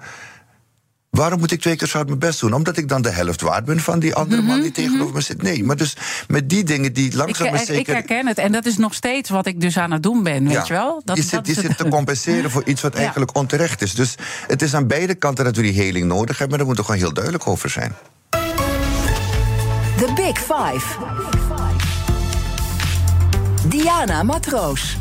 Waarom 1.09 1.39
moet 1.39 1.51
ik 1.51 1.61
twee 1.61 1.75
keer 1.75 1.87
zo 1.87 1.95
hard 1.97 2.07
mijn 2.07 2.19
best 2.19 2.39
doen? 2.39 2.53
Omdat 2.53 2.77
ik 2.77 2.87
dan 2.87 3.01
de 3.01 3.09
helft 3.09 3.41
waard 3.41 3.65
ben 3.65 3.79
van 3.79 3.99
die 3.99 4.15
andere 4.15 4.41
man 4.41 4.61
die 4.61 4.71
tegenover 4.71 5.13
me 5.13 5.21
zit. 5.21 5.41
Nee, 5.41 5.63
maar 5.63 5.75
dus 5.75 5.97
met 6.27 6.49
die 6.49 6.63
dingen 6.63 6.93
die 6.93 7.15
langzaam 7.15 7.45
ik, 7.45 7.51
maar 7.51 7.65
zeker... 7.65 7.79
Ik 7.79 7.87
herken 7.87 8.27
het. 8.27 8.37
En 8.37 8.51
dat 8.51 8.65
is 8.65 8.77
nog 8.77 8.93
steeds 8.93 9.29
wat 9.29 9.45
ik 9.45 9.61
dus 9.61 9.77
aan 9.77 9.91
het 9.91 10.03
doen 10.03 10.23
ben, 10.23 10.43
weet 10.43 10.53
ja. 10.53 10.63
je 10.67 10.73
wel? 10.73 11.01
Dat, 11.05 11.17
je 11.17 11.23
zit, 11.23 11.31
dat 11.31 11.47
je 11.47 11.53
zit 11.53 11.77
te 11.77 11.87
compenseren 11.87 12.51
voor 12.51 12.63
iets 12.65 12.81
wat 12.81 12.95
eigenlijk 12.95 13.37
onterecht 13.37 13.81
is. 13.81 13.93
Dus 13.95 14.15
het 14.47 14.61
is 14.61 14.73
aan 14.73 14.87
beide 14.87 15.15
kanten 15.15 15.45
dat 15.45 15.55
we 15.55 15.61
die 15.61 15.71
heling 15.71 16.05
nodig 16.05 16.37
hebben. 16.37 16.49
Maar 16.49 16.57
daar 16.57 16.67
moeten 16.67 16.85
we 16.85 16.91
gewoon 16.91 17.05
heel 17.05 17.13
duidelijk 17.13 17.47
over 17.47 17.69
zijn. 17.69 17.95
The 19.97 20.13
Big 20.15 20.37
Five. 20.37 20.85
Diana 23.67 24.23
Matroos. 24.23 24.97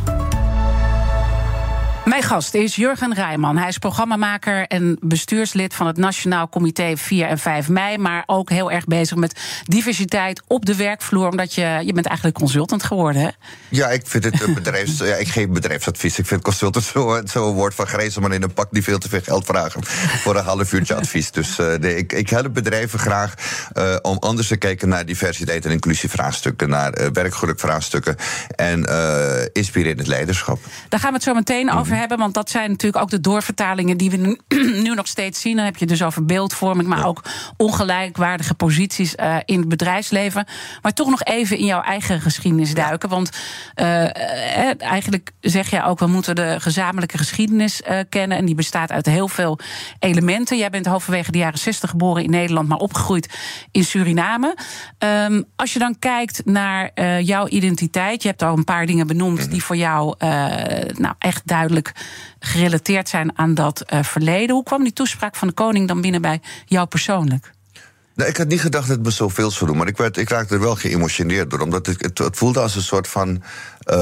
Mijn 2.04 2.22
gast 2.22 2.54
is 2.54 2.76
Jurgen 2.76 3.14
Rijman. 3.14 3.56
Hij 3.56 3.68
is 3.68 3.78
programmamaker 3.78 4.66
en 4.66 4.96
bestuurslid 5.00 5.74
van 5.74 5.86
het 5.86 5.96
Nationaal 5.96 6.48
Comité 6.48 6.96
4 6.96 7.26
en 7.26 7.38
5 7.38 7.68
mei. 7.68 7.98
Maar 7.98 8.22
ook 8.26 8.50
heel 8.50 8.70
erg 8.70 8.84
bezig 8.84 9.16
met 9.16 9.40
diversiteit 9.64 10.42
op 10.46 10.66
de 10.66 10.76
werkvloer. 10.76 11.28
Omdat 11.28 11.54
je, 11.54 11.80
je 11.84 11.92
bent 11.92 12.06
eigenlijk 12.06 12.38
consultant 12.38 12.82
geworden, 12.82 13.22
hè? 13.22 13.28
Ja, 13.68 13.88
ik 13.88 14.06
vind 14.06 14.24
het 14.24 14.42
een 14.42 14.54
bedrijfs, 14.62 14.98
ja, 14.98 15.14
ik 15.14 15.28
geef 15.28 15.48
bedrijfsadvies. 15.48 16.18
Ik 16.18 16.26
vind 16.26 16.42
consultant 16.42 16.84
zo'n 16.84 17.28
zo 17.28 17.52
woord 17.52 17.74
van 17.74 17.86
grijze 17.86 18.20
man 18.20 18.32
in 18.32 18.42
een 18.42 18.52
pak 18.52 18.68
die 18.70 18.82
veel 18.82 18.98
te 18.98 19.08
veel 19.08 19.20
geld 19.20 19.44
vragen 19.44 19.84
voor 20.22 20.36
een 20.36 20.44
half 20.44 20.72
uurtje 20.72 20.94
advies. 20.94 21.30
Dus 21.30 21.58
uh, 21.58 21.74
nee, 21.74 21.96
ik, 21.96 22.12
ik 22.12 22.30
help 22.30 22.54
bedrijven 22.54 22.98
graag 22.98 23.34
uh, 23.74 23.96
om 24.02 24.16
anders 24.18 24.48
te 24.48 24.56
kijken 24.56 24.88
naar 24.88 25.06
diversiteit 25.06 25.64
en 25.64 25.70
inclusievraagstukken, 25.70 26.68
naar 26.68 27.00
uh, 27.00 27.06
werkgelukvraagstukken 27.12 28.16
en 28.56 28.80
inspirerend 29.52 30.06
leiderschap. 30.06 30.58
Daar 30.88 31.00
gaan 31.00 31.10
we 31.10 31.14
het 31.14 31.24
zo 31.24 31.34
meteen 31.34 31.72
over 31.72 31.91
hebben. 31.94 32.18
Want 32.18 32.34
dat 32.34 32.50
zijn 32.50 32.70
natuurlijk 32.70 33.02
ook 33.02 33.10
de 33.10 33.20
doorvertalingen 33.20 33.96
die 33.96 34.10
we 34.10 34.16
nu, 34.16 34.38
nu, 34.84 34.94
nog 34.94 35.06
steeds 35.06 35.40
zien. 35.40 35.56
Dan 35.56 35.64
heb 35.64 35.76
je 35.76 35.86
dus 35.86 36.02
over 36.02 36.24
beeldvorming, 36.24 36.88
maar 36.88 37.06
ook 37.06 37.22
ongelijkwaardige 37.56 38.54
posities 38.54 39.14
uh, 39.14 39.36
in 39.44 39.58
het 39.58 39.68
bedrijfsleven. 39.68 40.46
Maar 40.82 40.92
toch 40.92 41.10
nog 41.10 41.22
even 41.22 41.58
in 41.58 41.64
jouw 41.64 41.82
eigen 41.82 42.20
geschiedenis 42.20 42.74
duiken. 42.74 43.08
Want 43.08 43.30
uh, 43.76 44.82
eigenlijk 44.82 45.30
zeg 45.40 45.70
jij 45.70 45.84
ook, 45.84 45.98
we 45.98 46.06
moeten 46.06 46.34
de 46.34 46.56
gezamenlijke 46.58 47.18
geschiedenis 47.18 47.80
uh, 47.80 47.98
kennen. 48.08 48.38
En 48.38 48.44
die 48.44 48.54
bestaat 48.54 48.90
uit 48.90 49.06
heel 49.06 49.28
veel 49.28 49.58
elementen. 49.98 50.58
Jij 50.58 50.70
bent 50.70 50.86
halverwege 50.86 51.32
de 51.32 51.38
jaren 51.38 51.58
60 51.58 51.90
geboren 51.90 52.22
in 52.22 52.30
Nederland, 52.30 52.68
maar 52.68 52.78
opgegroeid 52.78 53.28
in 53.70 53.84
Suriname. 53.84 54.56
Um, 54.98 55.44
als 55.56 55.72
je 55.72 55.78
dan 55.78 55.98
kijkt 55.98 56.42
naar 56.44 56.90
jouw 57.22 57.48
identiteit, 57.48 58.22
je 58.22 58.28
hebt 58.28 58.42
al 58.42 58.56
een 58.56 58.64
paar 58.64 58.86
dingen 58.86 59.06
benoemd 59.06 59.50
die 59.50 59.64
voor 59.64 59.76
jou 59.76 60.14
nou, 60.96 61.14
echt 61.18 61.46
duidelijk 61.46 61.81
gerelateerd 62.38 63.08
zijn 63.08 63.38
aan 63.38 63.54
dat 63.54 63.84
uh, 63.92 64.02
verleden. 64.02 64.54
Hoe 64.54 64.64
kwam 64.64 64.82
die 64.82 64.92
toespraak 64.92 65.36
van 65.36 65.48
de 65.48 65.54
koning 65.54 65.88
dan 65.88 66.00
binnen 66.00 66.22
bij 66.22 66.40
jou 66.66 66.86
persoonlijk? 66.86 67.52
Nou, 68.14 68.30
ik 68.30 68.36
had 68.36 68.48
niet 68.48 68.60
gedacht 68.60 68.86
dat 68.86 68.96
het 68.96 69.06
me 69.06 69.12
zoveel 69.12 69.50
zou 69.50 69.66
doen, 69.66 69.78
maar 69.78 69.86
ik, 69.86 69.96
werd, 69.96 70.16
ik 70.16 70.28
raakte 70.28 70.54
er 70.54 70.60
wel 70.60 70.76
geëmotioneerd 70.76 71.50
door. 71.50 71.60
Omdat 71.60 71.86
het, 71.86 72.02
het, 72.02 72.18
het 72.18 72.36
voelde 72.36 72.60
als 72.60 72.74
een 72.74 72.82
soort 72.82 73.08
van. 73.08 73.42
Uh, 73.86 73.96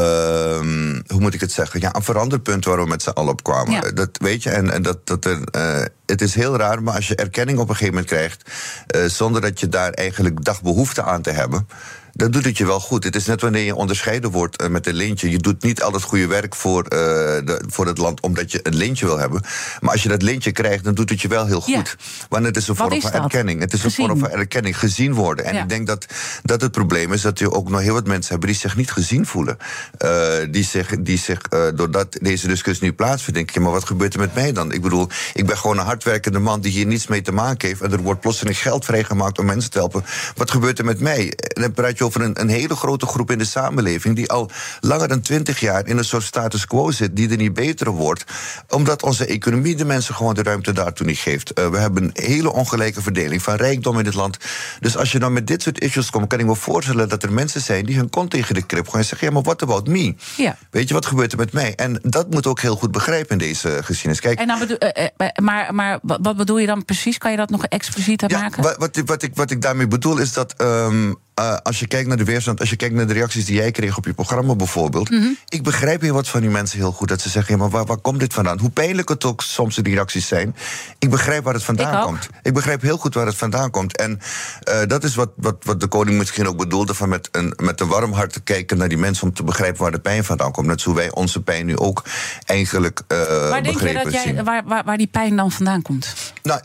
hoe 1.07 1.21
moet 1.21 1.35
ik 1.35 1.41
het 1.41 1.53
zeggen? 1.53 1.81
Ja, 1.81 1.95
een 1.95 2.03
veranderpunt 2.03 2.65
waar 2.65 2.83
we 2.83 2.87
met 2.87 3.03
z'n 3.03 3.09
allen 3.09 3.33
op 3.33 3.43
kwamen. 3.43 3.73
Ja. 3.73 3.91
Dat 3.91 4.09
weet 4.13 4.43
je, 4.43 4.51
en, 4.51 4.71
en 4.71 4.83
dat, 4.83 5.07
dat 5.07 5.25
er. 5.25 5.39
Uh, 5.57 5.85
het 6.07 6.21
is 6.21 6.35
heel 6.35 6.57
raar, 6.57 6.83
maar 6.83 6.95
als 6.95 7.09
je 7.09 7.15
erkenning 7.15 7.59
op 7.59 7.69
een 7.69 7.77
gegeven 7.77 7.95
moment 7.95 8.13
krijgt. 8.13 8.51
Uh, 8.97 9.05
zonder 9.05 9.41
dat 9.41 9.61
je 9.61 9.69
daar 9.69 9.91
eigenlijk 9.91 10.45
dagbehoefte 10.45 11.03
aan 11.03 11.23
te 11.23 11.31
hebben 11.31 11.67
dan 12.13 12.31
doet 12.31 12.45
het 12.45 12.59
je 12.59 12.67
wel 12.67 12.81
goed. 12.81 13.05
Het 13.05 13.17
is 13.17 13.27
net 13.27 13.41
wanneer 13.41 13.65
je 13.65 13.75
onderscheiden 13.75 14.31
wordt 14.31 14.63
uh, 14.63 14.69
met 14.69 14.87
een 14.87 14.95
lintje. 14.95 15.31
Je 15.31 15.39
doet 15.39 15.63
niet 15.63 15.83
al 15.83 15.93
het 15.93 16.03
goede 16.03 16.27
werk 16.27 16.55
voor, 16.55 16.85
uh, 16.85 16.89
de, 16.99 17.63
voor 17.67 17.87
het 17.87 17.99
land 17.99 18.21
omdat 18.21 18.53
je 18.53 18.61
een 18.63 18.75
lintje 18.75 19.07
wil 19.07 19.19
hebben. 19.19 19.43
Maar 19.81 19.91
als 19.93 20.03
je 20.03 20.09
dat 20.09 20.23
lintje 20.23 20.53
krijgt, 20.53 20.85
dan 20.85 20.95
doet 20.95 21.11
het 21.11 21.21
je 21.21 21.29
wel 21.29 21.47
heel 21.47 21.61
goed. 21.61 21.97
Ja. 21.99 22.05
Want 22.29 22.45
het 22.45 22.57
is 22.57 22.69
een 22.69 22.77
vorm 22.77 22.93
is 22.93 23.03
van 23.03 23.13
dat? 23.13 23.23
erkenning. 23.23 23.61
Het 23.61 23.73
is 23.73 23.81
Gezien. 23.81 24.05
een 24.05 24.11
vorm 24.19 24.31
van 24.31 24.39
erkenning, 24.39 24.79
gezien 24.79 25.15
worden. 25.15 25.45
En 25.45 25.55
Ja. 25.55 25.63
ik 25.63 25.69
denk 25.69 25.87
dat, 25.87 26.07
dat 26.43 26.61
het 26.61 26.73
probleem 26.73 27.13
is 27.13 27.21
dat 27.21 27.39
je 27.39 27.53
ook 27.53 27.69
nog 27.71 27.81
heel 27.81 27.95
wat 27.95 28.07
mensen 28.07 28.31
hebben 28.31 28.49
die 28.49 28.59
zich 28.59 28.77
niet 28.77 28.91
gezien 28.91 29.27
voelen. 29.27 29.57
Uh, 30.05 30.33
die 30.51 30.65
zich, 30.65 30.95
die 31.01 31.19
zich 31.19 31.39
doordat 31.75 32.19
deze 32.21 32.47
discussie 32.49 32.85
nu 32.87 32.93
plaatsvindt, 32.93 33.35
denk 33.35 33.51
ik, 33.51 33.63
maar 33.63 33.73
wat 33.73 33.85
gebeurt 33.85 34.15
er 34.15 34.21
met 34.21 34.35
mij 34.35 34.53
dan? 34.53 34.73
Ik 34.73 34.83
bedoel, 34.83 35.09
ik 35.35 35.47
ben 35.47 35.59
gewoon 35.59 35.79
een 35.79 35.85
hardwerkende 35.85 36.39
man 36.39 36.61
die 36.61 36.73
hier 36.73 36.87
niets 36.87 37.07
mee 37.07 37.23
te 37.23 37.33
maken 37.33 37.69
heeft. 37.69 37.81
En 37.81 37.93
er 37.93 37.99
wordt 38.03 38.21
plotseling 38.21 38.59
geld 38.59 38.85
vrijgemaakt 38.85 39.39
om 39.39 39.45
mensen 39.45 39.71
te 39.71 39.79
helpen. 39.79 40.05
Wat 40.37 40.51
gebeurt 40.51 40.79
er 40.79 40.85
met 40.85 41.01
mij? 41.01 41.33
En 41.37 41.63
dan 41.63 41.73
praat 41.73 41.99
je 41.99 42.00
over 42.03 42.21
een, 42.21 42.41
een 42.41 42.49
hele 42.49 42.75
grote 42.77 43.07
groep 43.07 43.31
in 43.31 43.39
de 43.39 43.45
samenleving 43.45 44.17
die 44.17 44.31
al 44.31 44.51
langer 44.81 45.09
dan 45.09 45.21
twintig 45.21 45.61
jaar 45.61 45.87
in 45.87 45.99
een 45.99 46.05
soort 46.05 46.23
status 46.23 46.67
quo 46.67 46.91
zit, 46.91 47.17
die 47.17 47.31
er 47.31 47.37
niet 47.37 47.55
beter 47.55 47.91
wordt, 47.91 48.25
omdat 48.69 49.03
onze 49.03 49.27
economie 49.27 49.77
de 49.77 49.85
mensen 49.85 50.15
gewoon 50.15 50.35
de 50.35 50.43
ruimte 50.43 50.73
daartoe 50.73 51.07
niet 51.07 51.19
geeft. 51.19 51.59
Uh, 51.59 51.69
we 51.69 51.79
hebben 51.79 52.03
een 52.05 52.11
hele 52.25 52.53
ongelijke 52.53 53.03
verdeling 53.03 53.43
van 53.43 53.55
rijkdom 53.55 53.99
in 53.99 54.05
dit 54.05 54.15
land. 54.15 54.37
Dus 54.81 54.97
als 54.97 55.13
je 55.13 55.19
dan 55.19 55.33
met 55.33 55.47
dit 55.47 55.63
soort 55.63 55.81
issues 55.81 56.11
komt, 56.11 56.27
kan 56.29 56.39
ik 56.39 56.47
me 56.47 56.55
voorstellen 56.57 57.09
dat 57.09 57.23
er 57.23 57.33
mensen 57.33 57.61
zijn 57.61 57.85
die 57.87 57.97
hun 57.97 58.11
kont 58.11 58.31
tegen 58.31 58.55
de 58.55 58.63
krip 58.67 58.85
gooien 58.85 59.01
en 59.01 59.05
zeggen: 59.05 59.27
ja, 59.29 59.33
maar 59.35 59.43
what 59.43 59.63
about 59.63 59.89
me? 59.89 60.15
Ja. 60.37 60.57
Weet 60.71 60.89
je 60.89 60.95
wat 60.95 61.07
gebeurt 61.07 61.33
er 61.33 61.39
met 61.39 61.53
mij? 61.53 61.75
En 61.75 61.99
dat 62.03 62.31
moet 62.31 62.47
ook 62.47 62.61
heel 62.61 62.77
goed 62.77 62.91
begrijpen 62.93 63.31
in 63.31 63.39
deze 63.39 63.79
geschiedenis. 63.83 64.21
Kijk, 64.21 64.39
En 64.39 64.47
dan 64.47 64.59
bedoel, 64.59 64.79
eh, 64.79 65.09
eh, 65.17 65.29
maar, 65.43 65.75
maar 65.75 65.99
wat 66.03 66.19
wat 66.23 66.37
bedoel 66.37 66.59
je 66.59 66.67
dan 66.67 66.85
precies? 66.85 67.19
Kan 67.19 67.31
je 67.31 67.37
dat 67.37 67.51
nog 67.51 67.65
explicieter 67.65 68.31
Ja, 68.31 68.41
maken? 68.41 68.63
Wat, 68.63 68.77
wat, 68.79 68.97
ik- 68.97 69.07
wat, 69.07 69.23
ik, 69.23 69.31
wat 69.35 69.51
ik 69.51 69.63
daarmee 69.63 69.87
bedoel 69.89 70.19
is 70.19 70.33
dat. 70.33 70.55
ehm, 70.57 71.13
eh, 71.41 71.57
als 71.63 71.81
je 71.81 71.87
kijkt 71.87 72.09
naar 72.09 72.17
de 72.17 72.25
weerstand, 72.25 72.61
als 72.61 72.71
je 72.71 72.77
kijkt 72.77 72.95
naar 72.95 73.07
de 73.07 73.13
reacties 73.13 73.45
die 73.45 73.57
jij 73.57 73.71
kreeg 73.71 73.97
op 73.97 74.05
je 74.05 74.13
programma 74.13 74.55
bijvoorbeeld. 74.55 75.11
Mhm. 75.11 75.29
Ik 75.49 75.63
begrijp 75.63 76.01
heel 76.01 76.15
wat 76.15 76.29
van 76.29 76.41
die 76.41 76.51
mensen 76.51 76.79
heel 76.79 76.93
goed. 76.93 77.09
Dat 77.09 77.21
ze 77.21 77.29
zeggen: 77.29 77.55
ja, 77.55 77.61
maar 77.61 77.71
waar, 77.71 77.85
waar 77.85 77.97
komt 77.97 78.21
dit 78.21 78.33
vandaan? 78.33 78.59
Hoe 78.59 78.71
pijnlijk 78.71 79.09
het 79.09 79.25
ook 79.25 79.43
soms 79.43 79.77
die 79.77 79.95
reacties 79.95 80.27
zijn. 80.27 80.57
Ik 80.99 81.11
begrijp 81.11 81.45
waar 81.45 81.55
het 81.55 81.63
vandaan 81.63 81.99
Ik 81.99 82.05
komt. 82.05 82.29
Ik 82.43 82.55
begrijp 82.55 82.83
heel 82.83 82.97
goed 82.97 83.15
waar 83.15 83.27
het 83.27 83.37
vandaan 83.37 83.71
komt. 83.71 83.97
En 83.97 84.21
eh, 84.63 84.87
dat 84.87 85.05
is 85.05 85.15
wat, 85.15 85.31
wat, 85.37 85.57
wat 85.65 85.81
de 85.81 85.87
koning 85.87 86.19
misschien 86.19 86.49
ook 86.49 86.57
bedoelde: 86.57 86.95
van 86.95 87.09
met, 87.09 87.29
een, 87.33 87.55
met 87.57 87.81
een 87.81 87.89
warm 87.89 88.13
hart 88.13 88.33
te 88.33 88.41
kijken 88.41 88.79
naar 88.79 88.89
die 88.89 88.99
mensen 88.99 89.27
om 89.27 89.35
te 89.35 89.43
begrijpen 89.43 89.83
waar 89.83 89.93
de 89.93 90.01
pijn 90.01 90.25
vandaan 90.25 90.53
komt. 90.53 90.67
Net 90.67 90.81
zo 90.81 90.95
wij 90.95 91.11
onze 91.11 91.43
pijn 91.43 91.67
nu 91.67 91.77
ook 91.77 92.05
eigenlijk 92.45 93.03
eh 93.07 93.19
waar 93.49 93.63
denk 93.63 93.81
je 93.81 93.93
dat 93.93 94.13
jij, 94.13 94.45
waar, 94.45 94.63
waar, 94.65 94.85
waar 94.85 94.97
die 94.97 95.07
pijn 95.07 95.37
dan 95.37 95.51
vandaan 95.51 95.83
komt? 95.83 96.15
Nou, 96.43 96.61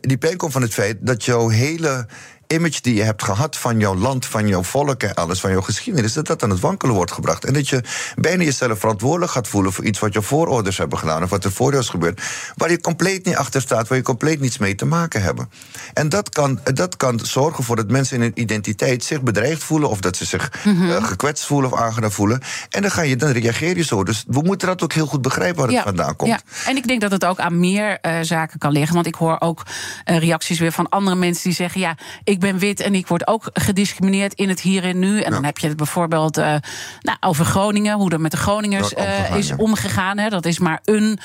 die 0.00 0.18
pijn 0.18 0.36
komt 0.36 0.52
van 0.52 0.62
het 0.62 0.74
feit 0.74 0.96
dat 1.00 1.24
jouw 1.24 1.48
hele 1.48 2.06
image 2.46 2.80
die 2.80 2.94
je 2.94 3.02
hebt 3.02 3.22
gehad 3.22 3.56
van 3.56 3.78
jouw 3.78 3.94
land, 3.94 4.26
van 4.26 4.48
jouw 4.48 4.62
volk 4.62 5.02
en 5.02 5.14
alles, 5.14 5.40
van 5.40 5.50
jouw 5.50 5.60
geschiedenis, 5.60 6.12
dat 6.12 6.26
dat 6.26 6.42
aan 6.42 6.50
het 6.50 6.60
wankelen 6.60 6.94
wordt 6.94 7.12
gebracht. 7.12 7.44
En 7.44 7.52
dat 7.52 7.68
je 7.68 7.82
bijna 8.16 8.42
jezelf 8.42 8.78
verantwoordelijk 8.78 9.32
gaat 9.32 9.48
voelen 9.48 9.72
voor 9.72 9.84
iets 9.84 9.98
wat 9.98 10.12
je 10.12 10.22
voorouders 10.22 10.78
hebben 10.78 10.98
gedaan 10.98 11.22
of 11.22 11.30
wat 11.30 11.44
er 11.44 11.52
voor 11.52 11.70
jou 11.70 11.82
is 11.82 11.88
gebeurd, 11.88 12.22
waar 12.56 12.70
je 12.70 12.80
compleet 12.80 13.24
niet 13.24 13.36
achter 13.36 13.60
staat, 13.60 13.88
waar 13.88 13.98
je 13.98 14.04
compleet 14.04 14.40
niets 14.40 14.58
mee 14.58 14.74
te 14.74 14.84
maken 14.84 15.22
hebben. 15.22 15.50
En 15.94 16.08
dat 16.08 16.28
kan, 16.28 16.60
dat 16.74 16.96
kan 16.96 17.20
zorgen 17.22 17.64
voor 17.64 17.76
dat 17.76 17.90
mensen 17.90 18.16
in 18.16 18.22
hun 18.22 18.32
identiteit 18.34 19.04
zich 19.04 19.22
bedreigd 19.22 19.64
voelen 19.64 19.90
of 19.90 20.00
dat 20.00 20.16
ze 20.16 20.24
zich 20.24 20.52
mm 20.64 20.82
gekwetst 21.04 21.44
voelen 21.44 21.72
of 21.72 21.78
aangenaam 21.78 22.10
voelen. 22.10 22.40
En 22.70 22.82
dan, 22.82 22.90
ga 22.90 23.02
je, 23.02 23.16
dan 23.16 23.30
reageer 23.30 23.76
je 23.76 23.84
zo. 23.84 24.04
Dus 24.04 24.24
we 24.26 24.42
moeten 24.42 24.68
dat 24.68 24.82
ook 24.82 24.92
heel 24.92 25.06
goed 25.06 25.22
begrijpen 25.22 25.64
waar 25.64 25.74
het 25.74 25.82
vandaan 25.82 26.16
komt. 26.16 26.30
Ja. 26.30 26.40
En 26.66 26.76
ik 26.76 26.86
denk 26.86 27.00
dat 27.00 27.10
het 27.10 27.24
ook 27.24 27.38
aan 27.38 27.60
meer 27.60 27.98
uh, 28.02 28.18
zaken 28.22 28.58
kan 28.58 28.72
liggen. 28.72 28.94
Want 28.94 29.06
ik 29.06 29.14
hoor 29.14 29.36
ook 29.40 29.62
uh, 30.04 30.18
reacties 30.18 30.58
weer 30.58 30.72
van 30.72 30.88
andere 30.88 31.16
mensen 31.16 31.42
die 31.42 31.52
zeggen: 31.52 31.80
ja, 31.80 31.96
ik 32.24 32.33
ben 32.40 32.58
wit 32.58 32.80
en 32.80 32.94
ik 32.94 33.06
word 33.06 33.26
ook 33.26 33.50
gediscrimineerd 33.52 34.34
in 34.34 34.48
het 34.48 34.60
hier 34.60 34.84
en 34.84 34.98
nu. 34.98 35.20
En 35.20 35.30
dan 35.30 35.44
heb 35.44 35.58
je 35.58 35.66
het 35.66 35.76
bijvoorbeeld 35.76 36.38
uh, 36.38 36.54
nou, 37.00 37.18
over 37.20 37.44
Groningen, 37.44 37.96
hoe 37.96 38.10
er 38.10 38.20
met 38.20 38.30
de 38.30 38.36
Groningers 38.36 38.92
is 39.34 39.52
omgegaan. 39.56 40.18
Hè. 40.18 40.28
Dat 40.28 40.46
is 40.46 40.58
maar 40.58 40.80
een 40.84 41.18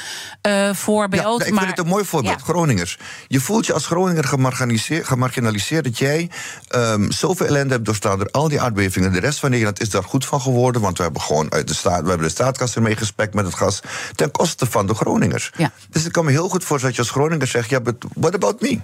voorbeeld. 0.74 1.40
Ja, 1.40 1.46
ik 1.46 1.52
maar, 1.52 1.64
vind 1.64 1.78
het 1.78 1.86
een 1.86 1.92
mooi 1.92 2.06
voorbeeld, 2.06 2.42
Groningers. 2.42 2.98
Je 3.28 3.40
voelt 3.40 3.66
je 3.66 3.74
als 3.74 3.86
Groninger 3.86 4.24
gemarginaliseerd, 4.24 5.08
gemarginaliseerd 5.08 5.84
dat 5.84 5.98
jij 5.98 6.30
um, 6.76 7.12
zoveel 7.12 7.46
ellende 7.46 7.74
hebt 7.74 7.86
doorstaan 7.86 8.18
door 8.18 8.32
al 8.32 8.50
die 8.50 8.62
aardbevingen. 8.62 9.12
De 9.12 9.20
rest 9.20 9.40
van 9.40 9.50
Nederland 9.50 9.82
is 9.82 9.90
daar 9.90 10.04
goed 10.04 10.26
van 10.26 10.42
geworden, 10.42 10.82
want 10.82 10.98
we 10.98 11.04
hebben 11.04 11.22
gewoon 11.22 11.52
uit 11.52 11.68
de 11.68 11.74
staat, 11.74 12.02
we 12.02 12.10
hebben 12.10 12.28
de 12.28 12.34
staatkast 12.34 12.76
ermee 12.76 12.96
gespekt 12.96 13.34
met 13.34 13.46
het 13.46 13.56
gas 13.56 13.80
ten 14.16 14.32
koste 14.32 14.66
van 14.66 14.88
de 14.88 14.94
Groningers. 14.94 15.52
Dus 15.90 16.06
ik 16.06 16.12
kan 16.12 16.26
me 16.26 16.32
heel 16.32 16.50
goed 16.50 16.64
voorstellen 16.64 16.96
dat 16.96 17.06
je 17.06 17.12
als 17.12 17.22
Groninger 17.22 17.48
zegt: 17.48 17.70
ja, 17.70 17.80
but 17.82 18.06
what 18.14 18.34
about 18.34 18.62
me? 18.62 18.80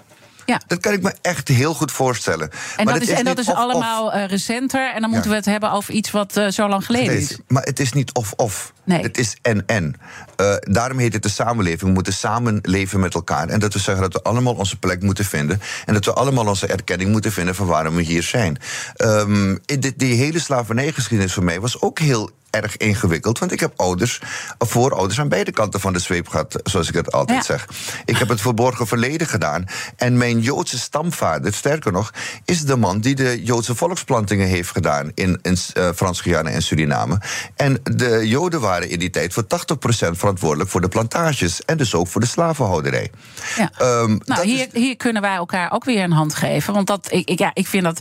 Ja. 0.45 0.61
Dat 0.67 0.79
kan 0.79 0.93
ik 0.93 1.01
me 1.01 1.13
echt 1.21 1.47
heel 1.47 1.73
goed 1.73 1.91
voorstellen. 1.91 2.49
En 2.77 2.85
dat 2.85 3.01
is, 3.01 3.09
en 3.09 3.25
dat 3.25 3.37
is 3.37 3.49
allemaal 3.49 4.15
uh, 4.15 4.25
recenter. 4.25 4.93
En 4.93 5.01
dan 5.01 5.09
moeten 5.09 5.29
we 5.29 5.35
het 5.35 5.45
hebben 5.45 5.71
over 5.71 5.93
iets 5.93 6.11
wat 6.11 6.37
uh, 6.37 6.47
zo 6.47 6.67
lang 6.67 6.85
geleden 6.85 7.17
is. 7.17 7.37
Maar 7.47 7.63
het 7.63 7.79
is 7.79 7.93
niet 7.93 8.13
of-of. 8.13 8.73
Nee. 8.83 9.01
Het 9.01 9.17
is 9.17 9.37
en-en. 9.41 9.95
Uh, 10.41 10.55
daarom 10.59 10.97
heet 10.97 11.13
het 11.13 11.23
de 11.23 11.29
samenleving. 11.29 11.81
We 11.81 11.91
moeten 11.91 12.13
samenleven 12.13 12.99
met 12.99 13.13
elkaar. 13.13 13.49
En 13.49 13.59
dat 13.59 13.73
we 13.73 13.79
zeggen 13.79 14.03
dat 14.03 14.13
we 14.13 14.29
allemaal 14.29 14.53
onze 14.53 14.79
plek 14.79 15.01
moeten 15.01 15.25
vinden. 15.25 15.61
En 15.85 15.93
dat 15.93 16.05
we 16.05 16.13
allemaal 16.13 16.47
onze 16.47 16.67
erkenning 16.67 17.11
moeten 17.11 17.31
vinden 17.31 17.55
van 17.55 17.67
waarom 17.67 17.95
we 17.95 18.01
hier 18.01 18.23
zijn. 18.23 18.57
Um, 18.97 19.59
die, 19.65 19.93
die 19.95 20.15
hele 20.15 20.39
slavernijgeschiedenis 20.39 21.33
voor 21.33 21.43
mij 21.43 21.59
was 21.59 21.81
ook 21.81 21.99
heel 21.99 22.29
erg 22.55 22.77
ingewikkeld. 22.77 23.39
Want 23.39 23.51
ik 23.51 23.59
heb 23.59 23.73
ouders, 23.75 24.21
voorouders 24.57 25.19
aan 25.19 25.29
beide 25.29 25.51
kanten 25.51 25.79
van 25.79 25.93
de 25.93 25.99
zweep 25.99 26.27
gehad, 26.27 26.59
zoals 26.63 26.87
ik 26.87 26.93
het 26.93 27.11
altijd 27.11 27.45
zeg. 27.45 27.67
Ik 28.05 28.17
heb 28.17 28.29
het 28.29 28.41
verborgen 28.41 28.87
verleden 28.87 29.27
gedaan. 29.27 29.65
En 29.95 30.17
mijn 30.17 30.39
Joodse 30.39 30.77
stamvader, 30.77 31.53
sterker 31.53 31.91
nog, 31.91 32.13
is 32.45 32.65
de 32.65 32.75
man 32.75 32.99
die 32.99 33.15
de 33.15 33.43
Joodse 33.43 33.75
volksplantingen 33.75 34.47
heeft 34.47 34.71
gedaan 34.71 35.11
in, 35.13 35.39
in 35.41 35.57
uh, 35.77 35.89
Frans-Guyana 35.95 36.49
en 36.49 36.61
Suriname. 36.61 37.21
En 37.55 37.79
de 37.83 38.27
Joden 38.27 38.61
waren 38.61 38.89
in 38.89 38.99
die 38.99 39.09
tijd 39.09 39.33
voor 39.33 39.43
80% 39.43 39.47
verantwoordelijk 40.11 40.69
voor 40.69 40.81
de 40.81 40.87
plantages. 40.87 41.65
En 41.65 41.77
dus 41.77 41.95
ook 41.95 42.07
voor 42.07 42.21
de 42.21 42.27
slavenhouderij. 42.27 43.11
Ja. 43.55 43.71
Um, 43.81 44.19
nou, 44.25 44.45
hier, 44.45 44.67
hier 44.73 44.97
kunnen 44.97 45.21
wij 45.21 45.35
elkaar 45.35 45.71
ook 45.71 45.83
weer 45.83 46.03
een 46.03 46.11
hand 46.11 46.35
geven. 46.35 46.73
Want 46.73 46.87
dat, 46.87 47.07
ik, 47.11 47.29
ik 47.29 47.39
ja, 47.39 47.51
ik 47.53 47.67
vind 47.67 47.83
dat. 47.83 47.99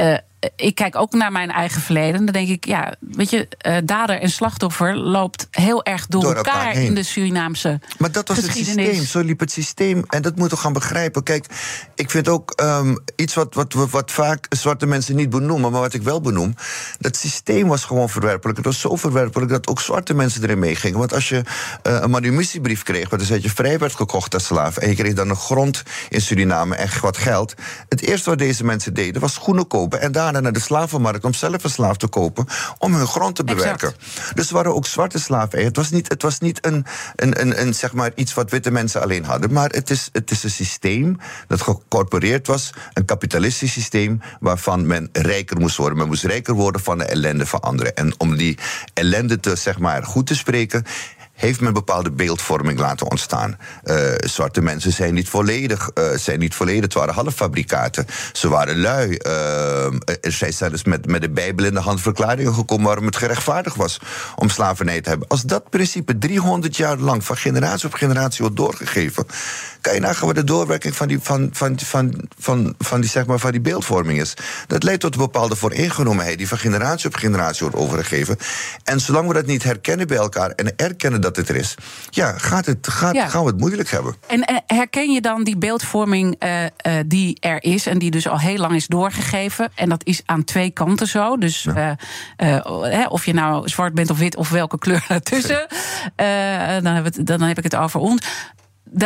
Uh, 0.00 0.16
ik 0.56 0.74
kijk 0.74 0.96
ook 0.96 1.12
naar 1.12 1.32
mijn 1.32 1.50
eigen 1.50 1.80
verleden. 1.80 2.24
Dan 2.24 2.32
denk 2.34 2.48
ik, 2.48 2.64
ja, 2.64 2.94
weet 3.00 3.30
je, 3.30 3.48
uh, 3.66 3.76
dader 3.84 4.20
en 4.20 4.30
slachtoffer 4.30 4.96
loopt 4.96 5.46
heel 5.50 5.84
erg 5.84 6.06
door, 6.06 6.22
door 6.22 6.34
elkaar, 6.34 6.74
in 6.74 6.94
de 6.94 7.02
Surinaamse 7.02 7.80
Maar 7.98 8.12
dat 8.12 8.28
was 8.28 8.36
het 8.36 8.52
systeem, 8.52 9.04
zo 9.04 9.20
liep 9.20 9.40
het 9.40 9.52
systeem. 9.52 10.04
En 10.08 10.22
dat 10.22 10.36
moeten 10.36 10.56
we 10.56 10.62
gaan 10.62 10.72
begrijpen. 10.72 11.22
Kijk, 11.22 11.46
ik 11.94 12.10
vind 12.10 12.28
ook 12.28 12.60
um, 12.62 12.98
iets 13.16 13.34
wat, 13.34 13.54
wat, 13.54 13.72
wat 13.72 14.10
vaak 14.10 14.46
zwarte 14.48 14.86
mensen 14.86 15.16
niet 15.16 15.30
benoemen, 15.30 15.72
maar 15.72 15.80
wat 15.80 15.94
ik 15.94 16.02
wel 16.02 16.20
benoem. 16.20 16.54
Dat 16.98 17.16
systeem 17.16 17.68
was 17.68 17.84
gewoon 17.84 18.08
verwerpelijk. 18.08 18.56
Het 18.56 18.66
was 18.66 18.80
zo 18.80 18.96
verwerpelijk 18.96 19.50
dat 19.50 19.66
ook 19.66 19.80
zwarte 19.80 20.14
mensen 20.14 20.42
erin 20.42 20.58
meegingen. 20.58 20.98
Want 20.98 21.14
als 21.14 21.28
je 21.28 21.36
uh, 21.36 21.42
een 21.82 22.10
manumissiebrief 22.10 22.82
kreeg, 22.82 23.10
waar 23.10 23.18
dus 23.18 23.28
je 23.28 23.50
vrij 23.50 23.78
werd 23.78 23.94
gekocht 23.94 24.34
als 24.34 24.44
slaaf, 24.44 24.76
en 24.76 24.88
je 24.88 24.94
kreeg 24.94 25.14
dan 25.14 25.30
een 25.30 25.36
grond 25.36 25.82
in 26.08 26.20
Suriname, 26.20 26.74
echt 26.74 27.00
wat 27.00 27.16
geld. 27.16 27.54
Het 27.88 28.02
eerste 28.02 28.30
wat 28.30 28.38
deze 28.38 28.64
mensen 28.64 28.94
deden 28.94 29.20
was 29.20 29.34
schoenen 29.34 29.66
kopen 29.66 30.00
en 30.00 30.12
daar 30.12 30.31
naar 30.40 30.52
de 30.52 30.60
slavenmarkt 30.60 31.24
om 31.24 31.34
zelf 31.34 31.64
een 31.64 31.70
slaaf 31.70 31.96
te 31.96 32.08
kopen 32.08 32.46
om 32.78 32.94
hun 32.94 33.06
grond 33.06 33.36
te 33.36 33.44
bewerken. 33.44 33.92
Dus 34.34 34.48
er 34.48 34.54
waren 34.54 34.74
ook 34.74 34.86
zwarte 34.86 35.18
slaven. 35.18 35.64
Het 35.64 35.76
was 35.76 35.90
niet, 35.90 36.08
het 36.08 36.22
was 36.22 36.38
niet 36.38 36.66
een, 36.66 36.86
een, 37.16 37.40
een, 37.40 37.60
een, 37.60 37.74
zeg 37.74 37.92
maar 37.92 38.10
iets 38.14 38.34
wat 38.34 38.50
witte 38.50 38.70
mensen 38.70 39.02
alleen 39.02 39.24
hadden, 39.24 39.52
maar 39.52 39.70
het 39.70 39.90
is, 39.90 40.08
het 40.12 40.30
is 40.30 40.42
een 40.42 40.50
systeem 40.50 41.18
dat 41.46 41.62
gecorporeerd 41.62 42.46
was, 42.46 42.70
een 42.92 43.04
kapitalistisch 43.04 43.72
systeem 43.72 44.20
waarvan 44.40 44.86
men 44.86 45.08
rijker 45.12 45.60
moest 45.60 45.76
worden. 45.76 45.98
Men 45.98 46.06
moest 46.06 46.24
rijker 46.24 46.54
worden 46.54 46.80
van 46.80 46.98
de 46.98 47.04
ellende 47.04 47.46
van 47.46 47.60
anderen. 47.60 47.96
En 47.96 48.14
om 48.18 48.36
die 48.36 48.58
ellende 48.94 49.40
te, 49.40 49.56
zeg 49.56 49.78
maar, 49.78 50.04
goed 50.04 50.26
te 50.26 50.34
spreken 50.34 50.84
heeft 51.42 51.60
men 51.60 51.72
bepaalde 51.72 52.10
beeldvorming 52.10 52.78
laten 52.78 53.10
ontstaan. 53.10 53.58
Uh, 53.84 53.96
zwarte 54.16 54.60
mensen 54.60 54.92
zijn 54.92 55.14
niet 55.14 55.28
volledig, 55.28 55.90
uh, 55.94 56.04
zijn 56.14 56.38
niet 56.38 56.54
volledig. 56.54 56.82
Het 56.82 56.94
waren 56.94 57.14
halffabrikaten. 57.14 58.06
Ze 58.32 58.48
waren 58.48 58.80
lui. 58.80 59.18
Uh, 59.26 59.84
er 60.20 60.32
zijn 60.32 60.52
zelfs 60.52 60.84
met, 60.84 61.06
met 61.06 61.20
de 61.20 61.30
Bijbel 61.30 61.64
in 61.64 61.74
de 61.74 61.80
hand 61.80 62.00
verklaringen 62.00 62.54
gekomen 62.54 62.86
waarom 62.86 63.06
het 63.06 63.16
gerechtvaardigd 63.16 63.76
was 63.76 64.00
om 64.36 64.48
slavernij 64.48 65.00
te 65.00 65.08
hebben. 65.08 65.28
Als 65.28 65.42
dat 65.42 65.70
principe 65.70 66.18
300 66.18 66.76
jaar 66.76 66.98
lang 66.98 67.24
van 67.24 67.36
generatie 67.36 67.86
op 67.86 67.94
generatie 67.94 68.40
wordt 68.40 68.56
doorgegeven, 68.56 69.26
kan 69.80 69.94
je 69.94 70.00
nagaan 70.00 70.26
wat 70.26 70.36
de 70.36 70.44
doorwerking 70.44 70.96
van 70.96 71.08
die, 71.08 71.18
van, 71.20 71.48
van, 71.52 71.78
van, 71.78 72.28
van, 72.38 72.74
van, 72.78 73.00
die, 73.00 73.10
zeg 73.10 73.26
maar, 73.26 73.38
van 73.38 73.50
die 73.50 73.60
beeldvorming 73.60 74.20
is. 74.20 74.34
Dat 74.66 74.82
leidt 74.82 75.00
tot 75.00 75.14
een 75.14 75.20
bepaalde 75.20 75.56
vooringenomenheid 75.56 76.38
die 76.38 76.48
van 76.48 76.58
generatie 76.58 77.06
op 77.06 77.14
generatie 77.14 77.60
wordt 77.60 77.76
overgegeven. 77.76 78.36
En 78.84 79.00
zolang 79.00 79.28
we 79.28 79.34
dat 79.34 79.46
niet 79.46 79.62
herkennen 79.62 80.06
bij 80.06 80.16
elkaar 80.16 80.50
en 80.50 80.76
erkennen 80.76 81.20
dat 81.20 81.31
het 81.36 81.48
er 81.48 81.56
is, 81.56 81.74
ja, 82.10 82.38
gaat 82.38 82.66
het, 82.66 82.88
gaat, 82.88 83.18
gaan 83.18 83.44
we 83.44 83.50
het 83.50 83.58
moeilijk 83.60 83.90
hebben. 83.90 84.14
En 84.26 84.62
herken 84.66 85.12
je 85.12 85.20
dan 85.20 85.44
die 85.44 85.56
beeldvorming 85.56 86.36
uh, 86.44 86.62
uh, 86.62 86.68
die 87.06 87.36
er 87.40 87.62
is 87.62 87.86
en 87.86 87.98
die 87.98 88.10
dus 88.10 88.28
al 88.28 88.38
heel 88.38 88.56
lang 88.56 88.74
is 88.74 88.86
doorgegeven? 88.86 89.70
En 89.74 89.88
dat 89.88 90.04
is 90.04 90.22
aan 90.24 90.44
twee 90.44 90.70
kanten 90.70 91.06
zo. 91.06 91.36
Dus 91.36 91.62
ja. 91.62 91.96
uh, 92.36 93.06
of 93.08 93.26
je 93.26 93.34
nou 93.34 93.68
zwart 93.68 93.94
bent 93.94 94.10
of 94.10 94.18
wit 94.18 94.36
of 94.36 94.48
welke 94.48 94.78
kleur 94.78 95.04
ertussen, 95.08 95.66
dan, 96.82 96.94
heb 96.94 97.04
het, 97.04 97.26
dan 97.26 97.40
heb 97.40 97.58
ik 97.58 97.64
het 97.64 97.76
over 97.76 98.00
ons 98.00 98.20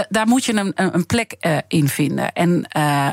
daar 0.08 0.26
moet 0.26 0.44
je 0.44 0.54
een, 0.54 0.72
een 0.74 1.06
plek 1.06 1.36
uh, 1.40 1.58
in 1.68 1.88
vinden. 1.88 2.32
En 2.32 2.66
uh, 2.76 3.08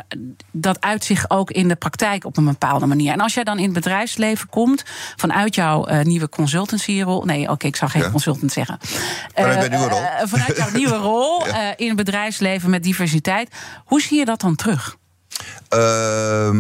dat 0.52 0.82
uit 0.82 1.04
zich 1.04 1.30
ook 1.30 1.52
in 1.52 1.68
de 1.68 1.76
praktijk 1.76 2.26
op 2.26 2.38
een 2.38 2.46
bepaalde 2.46 2.86
manier. 2.86 3.12
En 3.12 3.20
als 3.20 3.34
jij 3.34 3.44
dan 3.44 3.58
in 3.58 3.64
het 3.64 3.74
bedrijfsleven 3.74 4.50
komt, 4.50 4.84
vanuit 5.16 5.56
jouw 5.56 5.90
uh, 5.90 6.02
nieuwe 6.02 6.30
consultancyrol. 6.30 7.24
Nee, 7.24 7.42
oké, 7.42 7.52
okay, 7.52 7.70
ik 7.70 7.76
zal 7.76 7.88
geen 7.88 8.02
ja. 8.02 8.10
consultant 8.10 8.52
zeggen. 8.52 8.78
Vanuit, 9.34 9.70
nieuwe 9.70 9.88
rol. 9.88 10.02
vanuit 10.28 10.58
jouw 10.58 10.72
nieuwe 10.74 10.96
rol 11.12 11.48
ja. 11.48 11.78
in 11.78 11.88
het 11.88 11.96
bedrijfsleven 11.96 12.70
met 12.70 12.84
diversiteit. 12.84 13.50
Hoe 13.86 14.02
zie 14.02 14.18
je 14.18 14.26
dat 14.26 14.42
dan 14.42 14.56
terug? 14.56 14.98
Uh, 15.74 15.80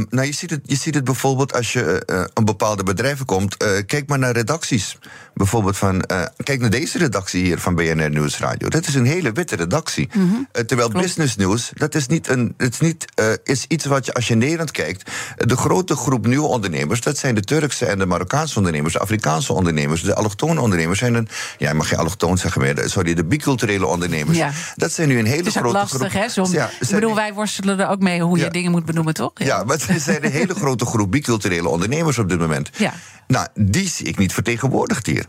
nou, 0.09 0.25
je 0.27 0.33
ziet, 0.33 0.49
het, 0.49 0.61
je 0.63 0.75
ziet 0.75 0.95
het 0.95 1.03
bijvoorbeeld 1.03 1.53
als 1.53 1.73
je 1.73 2.03
uh, 2.05 2.23
een 2.33 2.45
bepaalde 2.45 2.83
bedrijven 2.83 3.25
komt. 3.25 3.63
Uh, 3.63 3.69
kijk 3.85 4.07
maar 4.07 4.19
naar 4.19 4.31
redacties. 4.31 4.97
Bijvoorbeeld 5.33 5.77
van. 5.77 6.03
kijk 6.43 6.59
naar 6.59 6.69
deze 6.69 6.97
redactie 6.97 7.43
hier 7.43 7.59
van 7.59 7.75
BNR 7.75 8.09
Nieuwsradio. 8.09 8.69
Dat 8.69 8.87
is 8.87 8.95
een 8.95 9.05
hele 9.05 9.31
witte 9.31 9.55
redactie. 9.55 10.09
Mm 10.13 10.29
-hmm. 10.29 10.65
terwijl 10.65 10.89
Klopt. 10.89 11.05
Business 11.05 11.35
News, 11.35 11.71
dat 11.73 11.95
is 11.95 12.07
niet 12.07 12.27
een. 12.27 12.53
Het 12.57 12.73
is, 12.73 12.79
niet, 12.79 13.05
is 13.43 13.65
iets 13.67 13.85
wat 13.85 14.05
je 14.05 14.13
als 14.13 14.27
je 14.27 14.33
in 14.33 14.39
Nederland 14.39 14.71
kijkt. 14.71 15.11
de 15.37 15.57
grote 15.57 15.95
groep 15.95 16.25
nieuwe 16.25 16.47
ondernemers, 16.47 17.01
dat 17.01 17.17
zijn 17.17 17.35
de 17.35 17.41
Turkse 17.41 17.85
en 17.85 17.99
de 17.99 18.05
Marokkaanse 18.05 18.57
ondernemers, 18.57 18.93
de 18.93 18.99
Afrikaanse 18.99 19.53
ondernemers, 19.53 20.01
de 20.01 20.15
allochtone 20.15 20.61
ondernemers 20.61 20.99
zijn 20.99 21.13
een. 21.13 21.27
Ja, 21.57 21.69
je 21.69 21.75
mag 21.75 21.87
geen 21.87 21.99
allochtoon 21.99 22.37
zeggen 22.37 22.61
meer. 22.61 22.83
Sorry, 22.85 23.13
de 23.13 23.25
biculturele 23.25 23.85
ondernemers. 23.85 24.37
Ja. 24.37 24.51
Dat 24.75 24.91
zijn 24.91 25.07
nu 25.07 25.19
een 25.19 25.25
hele 25.25 25.51
grote 25.51 25.77
lastig, 25.77 25.99
groep. 25.99 26.11
Hè, 26.11 26.29
soms. 26.29 26.51
Ja, 26.51 26.69
ik 26.79 26.89
bedoel, 26.89 27.15
wij 27.15 27.33
worstelen 27.33 27.79
er 27.79 27.87
ook 27.87 27.99
mee 27.99 28.21
hoe 28.21 28.37
je 28.37 28.49
dingen 28.49 28.71
moet 28.71 28.85
benoemen, 28.85 29.02
toch? 29.11 29.31
Ja, 29.35 29.45
ja 29.45 29.63
maar 29.63 29.85
er 29.87 29.99
zijn 29.99 30.25
een 30.25 30.31
hele 30.31 30.53
grote 30.63 30.85
groep 30.85 31.11
biculturele 31.11 31.67
ondernemers 31.67 32.17
op 32.17 32.29
dit 32.29 32.39
moment. 32.39 32.69
Ja. 32.77 32.93
Nou, 33.27 33.47
die 33.53 33.89
zie 33.89 34.05
ik 34.05 34.17
niet 34.17 34.33
vertegenwoordigd 34.33 35.05
hier. 35.05 35.25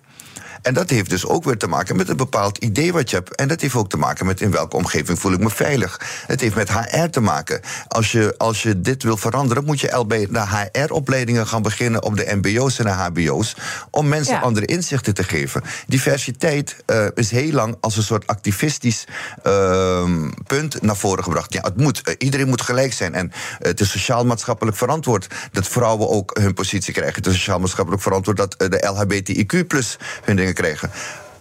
En 0.65 0.75
dat 0.75 0.91
heeft 0.91 1.11
dus 1.11 1.27
ook 1.27 1.45
weer 1.45 1.57
te 1.57 1.67
maken 1.67 1.97
met 1.97 2.09
een 2.09 2.17
bepaald 2.17 2.59
idee 2.59 2.93
wat 2.93 3.11
je 3.11 3.17
hebt. 3.17 3.35
En 3.35 3.49
dat 3.49 3.61
heeft 3.61 3.75
ook 3.75 3.89
te 3.89 3.97
maken 3.97 4.27
met 4.27 4.41
in 4.41 4.51
welke 4.51 4.77
omgeving 4.77 5.19
voel 5.19 5.33
ik 5.33 5.39
me 5.39 5.51
veilig. 5.51 6.01
Het 6.27 6.41
heeft 6.41 6.55
met 6.55 6.71
HR 6.71 7.07
te 7.07 7.21
maken. 7.21 7.61
Als 7.89 8.13
je, 8.13 8.35
als 8.39 8.63
je 8.63 8.81
dit 8.81 9.03
wil 9.03 9.17
veranderen, 9.17 9.65
moet 9.65 9.81
je 9.81 10.05
bij 10.07 10.27
de 10.31 10.69
HR-opleidingen 10.73 11.47
gaan 11.47 11.63
beginnen 11.63 12.03
op 12.03 12.17
de 12.17 12.39
MBO's 12.43 12.79
en 12.79 12.85
de 12.85 12.91
HBO's. 12.91 13.57
Om 13.91 14.09
mensen 14.09 14.35
ja. 14.35 14.41
andere 14.41 14.67
inzichten 14.67 15.15
te 15.15 15.25
geven. 15.25 15.63
Diversiteit 15.87 16.77
uh, 16.87 17.07
is 17.15 17.31
heel 17.31 17.53
lang 17.53 17.77
als 17.81 17.97
een 17.97 18.03
soort 18.03 18.27
activistisch 18.27 19.05
uh, 19.47 20.11
punt 20.47 20.83
naar 20.83 20.97
voren 20.97 21.25
gebracht. 21.25 21.53
Ja, 21.53 21.61
het 21.61 21.77
moet. 21.77 22.09
Uh, 22.09 22.15
iedereen 22.19 22.49
moet 22.49 22.63
gelijk 22.63 22.93
zijn. 22.93 23.15
En 23.15 23.33
het 23.59 23.81
is 23.81 23.91
sociaal-maatschappelijk 23.91 24.77
verantwoord 24.77 25.27
dat 25.53 25.69
vrouwen 25.69 26.09
ook 26.09 26.39
hun 26.41 26.55
positie 26.55 26.93
krijgen. 26.93 27.15
Het 27.15 27.27
is 27.27 27.35
sociaal-maatschappelijk 27.35 28.03
verantwoord 28.03 28.37
dat 28.37 28.55
de 28.59 28.93
LHBTIQ 28.95 29.67
plus 29.67 29.99
hun 30.25 30.37
dingen 30.37 30.54
krijgen. 30.55 30.91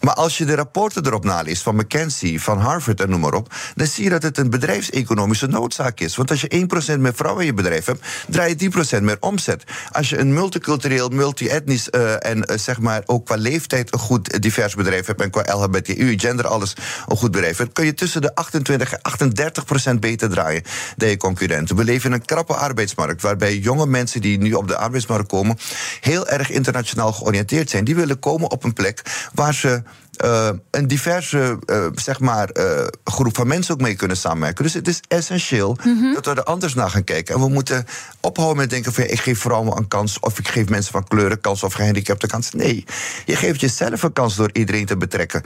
Maar 0.04 0.14
als 0.14 0.38
je 0.38 0.46
de 0.46 0.56
rapporten 0.56 1.06
erop 1.06 1.24
naleest 1.24 1.62
van 1.62 1.76
McKinsey, 1.76 2.40
van 2.40 2.60
Harvard 2.60 3.02
en 3.02 3.10
noem 3.10 3.20
maar 3.20 3.34
op, 3.34 3.54
dan 3.76 3.88
zie 3.88 4.04
je 4.04 4.10
dat 4.10 4.24
het 4.24 4.38
een 4.38 4.50
bedrijfseconomische 4.50 5.48
noodzaak 5.48 6.00
is. 6.00 6.16
Want 6.16 6.32
als 6.32 6.42
je 6.42 6.68
1% 6.96 7.00
meer 7.00 7.14
vrouwen 7.14 7.42
in 7.42 7.48
je 7.48 7.54
bedrijf 7.54 7.86
hebt, 7.86 8.06
draai 8.28 8.56
je 8.58 8.72
10% 9.00 9.04
meer 9.04 9.18
omzet. 9.20 9.64
Als 9.92 10.10
je 10.10 10.18
een 10.18 10.34
multicultureel, 10.34 11.10
multi-etnisch 11.10 11.88
uh, 11.92 12.26
en 12.26 12.38
uh, 12.38 12.58
zeg 12.58 12.80
maar 12.80 13.04
ook 13.06 13.26
qua 13.26 13.36
leeftijd 13.36 13.94
een 13.94 14.00
goed 14.00 14.42
divers 14.42 14.76
bedrijf 14.76 15.06
hebt 15.06 15.22
en 15.22 15.30
qua 15.30 15.56
LHBTU, 15.56 16.14
gender, 16.18 16.48
alles 16.48 16.74
een 17.08 17.18
goed 17.18 17.32
bedrijf 17.32 17.58
hebt, 17.58 17.74
kun 17.74 17.86
je 17.86 17.94
tussen 17.94 18.22
de 18.22 18.36
28 18.36 18.94
en 18.94 19.96
38% 19.96 20.00
beter 20.00 20.30
draaien 20.30 20.64
dan 20.98 21.10
je 21.10 21.18
concurrenten. 21.18 21.76
We 21.76 21.84
leven 21.84 22.10
in 22.10 22.16
een 22.16 22.26
krappe 22.26 22.54
arbeidsmarkt 22.54 23.22
waarbij 23.22 23.58
jonge 23.58 23.86
mensen 23.86 24.22
die 24.22 24.38
nu 24.38 24.54
op 24.54 24.68
de 24.68 24.78
arbeidsmarkt 24.78 25.28
komen 25.28 25.58
heel 26.00 26.28
erg 26.28 26.50
internationaal 26.50 27.14
georiënteerd 27.14 27.70
zijn. 27.70 27.84
Die 27.84 27.96
willen 27.96 28.20
komen 28.20 28.52
op 28.52 28.64
een 28.64 28.74
plek 28.74 29.02
waar 29.34 29.54
ze 29.54 29.82
uh, 30.24 30.50
een 30.72 30.88
diverse 30.88 31.60
uh, 31.66 31.86
zeg 31.96 32.20
maar, 32.20 32.50
uh, 32.54 32.88
groep 33.04 33.36
van 33.36 33.48
mensen 33.48 33.74
ook 33.74 33.82
mee 33.82 33.96
kunnen 33.96 34.18
samenwerken. 34.18 34.64
Dus 34.64 34.74
het 34.74 34.88
is 34.88 35.00
essentieel 35.08 35.78
mm 35.84 36.00
-hmm. 36.00 36.14
dat 36.14 36.26
we 36.26 36.32
er 36.32 36.44
anders 36.44 36.74
naar 36.74 36.90
gaan 36.90 37.04
kijken. 37.04 37.36
En 37.36 37.42
we 37.42 37.50
moeten 37.50 37.86
ophouden 38.20 38.58
met 38.58 38.70
denken 38.70 38.94
van 38.94 39.04
ik 39.04 39.20
geef 39.20 39.40
vrouwen 39.40 39.78
een 39.78 39.88
kans, 39.88 40.20
of 40.20 40.40
ik 40.40 40.48
geef 40.48 40.70
mensen 40.70 40.92
van 40.92 41.04
kleur 41.08 41.32
een 41.32 41.42
kans, 41.42 41.64
of 41.64 41.74
gehandicapten 41.74 42.30
kans. 42.30 42.52
Nee, 42.52 42.86
je 43.26 43.36
geeft 43.36 43.60
jezelf 43.60 44.04
een 44.04 44.14
kans 44.14 44.36
door 44.36 44.50
iedereen 44.54 44.86
te 44.86 44.98
betrekken 44.98 45.42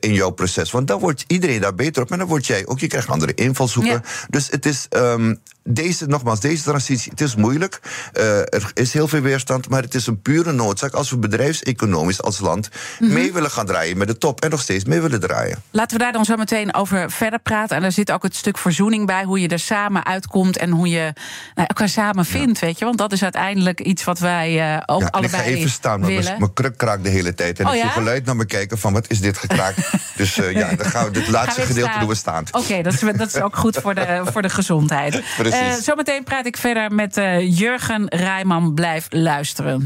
in 0.00 0.12
jouw 0.12 0.30
proces. 0.30 0.70
Want 0.70 0.86
dan 0.86 1.00
wordt 1.00 1.24
iedereen 1.26 1.60
daar 1.60 1.74
beter 1.74 2.02
op 2.02 2.10
en 2.10 2.18
dan 2.18 2.28
word 2.28 2.46
jij 2.46 2.66
ook, 2.66 2.78
je 2.78 2.86
krijgt 2.86 3.08
andere 3.08 3.34
invalshoeken. 3.34 3.92
Ja. 3.92 4.02
Dus 4.28 4.50
het 4.50 4.66
is. 4.66 4.86
Um, 4.90 5.40
deze, 5.66 6.06
nogmaals, 6.06 6.40
deze 6.40 6.62
transitie, 6.62 7.10
het 7.10 7.20
is 7.20 7.34
moeilijk. 7.34 7.80
Uh, 8.14 8.38
er 8.38 8.70
is 8.74 8.92
heel 8.92 9.08
veel 9.08 9.20
weerstand, 9.20 9.68
maar 9.68 9.82
het 9.82 9.94
is 9.94 10.06
een 10.06 10.22
pure 10.22 10.52
noodzaak 10.52 10.92
als 10.92 11.10
we 11.10 11.18
bedrijfseconomisch 11.18 12.22
als 12.22 12.38
land 12.38 12.68
mm 12.72 13.06
-hmm. 13.06 13.16
mee 13.16 13.32
willen 13.32 13.50
gaan 13.50 13.66
draaien 13.66 13.98
met 13.98 14.08
de 14.08 14.18
top 14.18 14.40
en 14.40 14.50
nog 14.50 14.60
steeds 14.60 14.84
mee 14.84 15.00
willen 15.00 15.20
draaien. 15.20 15.62
Laten 15.70 15.96
we 15.96 16.02
daar 16.02 16.12
dan 16.12 16.24
zo 16.24 16.36
meteen 16.36 16.74
over 16.74 17.10
verder 17.10 17.38
praten. 17.38 17.76
En 17.76 17.82
er 17.82 17.92
zit 17.92 18.12
ook 18.12 18.22
het 18.22 18.36
stuk 18.36 18.58
verzoening 18.58 19.06
bij, 19.06 19.24
hoe 19.24 19.40
je 19.40 19.48
er 19.48 19.58
samen 19.58 20.04
uitkomt 20.04 20.56
en 20.56 20.70
hoe 20.70 20.88
je 20.88 21.12
nou, 21.54 21.68
elkaar 21.68 21.88
samen 21.88 22.24
vindt, 22.24 22.60
ja. 22.60 22.66
weet 22.66 22.78
je. 22.78 22.84
Want 22.84 22.98
dat 22.98 23.12
is 23.12 23.22
uiteindelijk 23.22 23.80
iets 23.80 24.04
wat 24.04 24.18
wij 24.18 24.74
uh, 24.74 24.82
ook 24.86 25.00
ja, 25.00 25.06
allebei 25.06 25.42
Ik 25.42 25.48
ga 25.48 25.56
even 25.56 25.70
staan, 25.70 26.00
want 26.00 26.12
willen. 26.12 26.38
mijn 26.38 26.52
kruk 26.52 26.76
kraakt 26.76 27.04
de 27.04 27.10
hele 27.10 27.34
tijd. 27.34 27.58
En 27.58 27.66
oh, 27.66 27.74
ik 27.74 27.82
ja? 27.82 27.88
geluid 27.88 28.24
naar 28.24 28.36
me 28.36 28.44
kijken 28.44 28.78
van 28.78 28.92
wat 28.92 29.10
is 29.10 29.20
dit 29.20 29.38
gekraakt. 29.38 29.90
dus 30.16 30.38
uh, 30.38 30.52
ja, 30.52 30.74
dan 30.74 30.86
gaan 30.86 31.04
we 31.04 31.10
dit 31.10 31.28
laatste 31.28 31.60
we 31.60 31.66
gedeelte 31.66 31.88
staan? 31.88 32.00
doen 32.00 32.08
we 32.08 32.14
staand. 32.14 32.48
Oké, 32.52 32.64
okay, 32.64 32.82
dat, 32.82 32.92
is, 32.92 33.00
dat 33.00 33.34
is 33.34 33.40
ook 33.40 33.56
goed 33.56 33.76
voor 33.76 33.94
de, 33.94 34.22
voor 34.24 34.42
de 34.42 34.48
gezondheid. 34.48 35.10
Precies. 35.36 35.55
Uh, 35.62 35.72
zometeen 35.72 36.24
praat 36.24 36.46
ik 36.46 36.56
verder 36.56 36.94
met 36.94 37.16
uh, 37.16 37.58
Jurgen 37.58 38.08
Rijman. 38.08 38.74
Blijf 38.74 39.06
luisteren. 39.10 39.82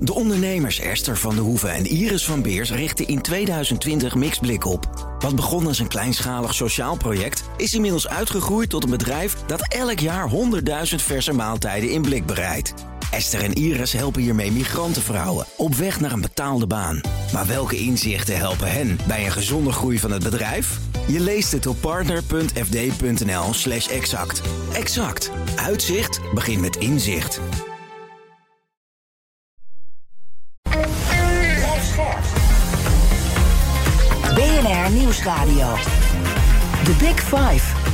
De 0.00 0.14
ondernemers 0.14 0.80
Esther 0.80 1.16
van 1.16 1.34
der 1.34 1.44
Hoeven 1.44 1.74
en 1.74 1.86
Iris 1.86 2.24
van 2.24 2.42
Beers 2.42 2.70
richten 2.70 3.06
in 3.06 3.22
2020 3.22 4.14
Mixblik 4.14 4.64
op. 4.64 5.14
Wat 5.18 5.36
begon 5.36 5.66
als 5.66 5.78
een 5.78 5.88
kleinschalig 5.88 6.54
sociaal 6.54 6.96
project, 6.96 7.44
is 7.56 7.74
inmiddels 7.74 8.08
uitgegroeid 8.08 8.70
tot 8.70 8.84
een 8.84 8.90
bedrijf 8.90 9.36
dat 9.46 9.72
elk 9.72 9.98
jaar 9.98 10.30
100.000 10.30 10.94
verse 10.94 11.32
maaltijden 11.32 11.90
in 11.90 12.02
blik 12.02 12.26
bereidt. 12.26 12.74
Esther 13.10 13.42
en 13.42 13.52
Iris 13.52 13.92
helpen 13.92 14.22
hiermee 14.22 14.52
migrantenvrouwen 14.52 15.46
op 15.56 15.74
weg 15.74 16.00
naar 16.00 16.12
een 16.12 16.20
betaalde 16.20 16.66
baan. 16.66 17.00
Maar 17.32 17.46
welke 17.46 17.76
inzichten 17.76 18.36
helpen 18.36 18.72
hen 18.72 18.98
bij 19.06 19.24
een 19.24 19.32
gezonde 19.32 19.72
groei 19.72 19.98
van 19.98 20.12
het 20.12 20.22
bedrijf? 20.22 20.78
Je 21.08 21.20
leest 21.20 21.52
het 21.52 21.66
op 21.66 21.76
partner.fd.nl/slash 21.80 23.88
exact. 23.88 24.42
Exact. 24.72 25.30
Uitzicht 25.56 26.20
begint 26.34 26.60
met 26.60 26.76
inzicht. 26.76 27.40
BNR 34.34 34.90
Nieuwsradio. 34.90 35.74
The 36.84 36.94
Big 36.98 37.20
Five. 37.20 37.85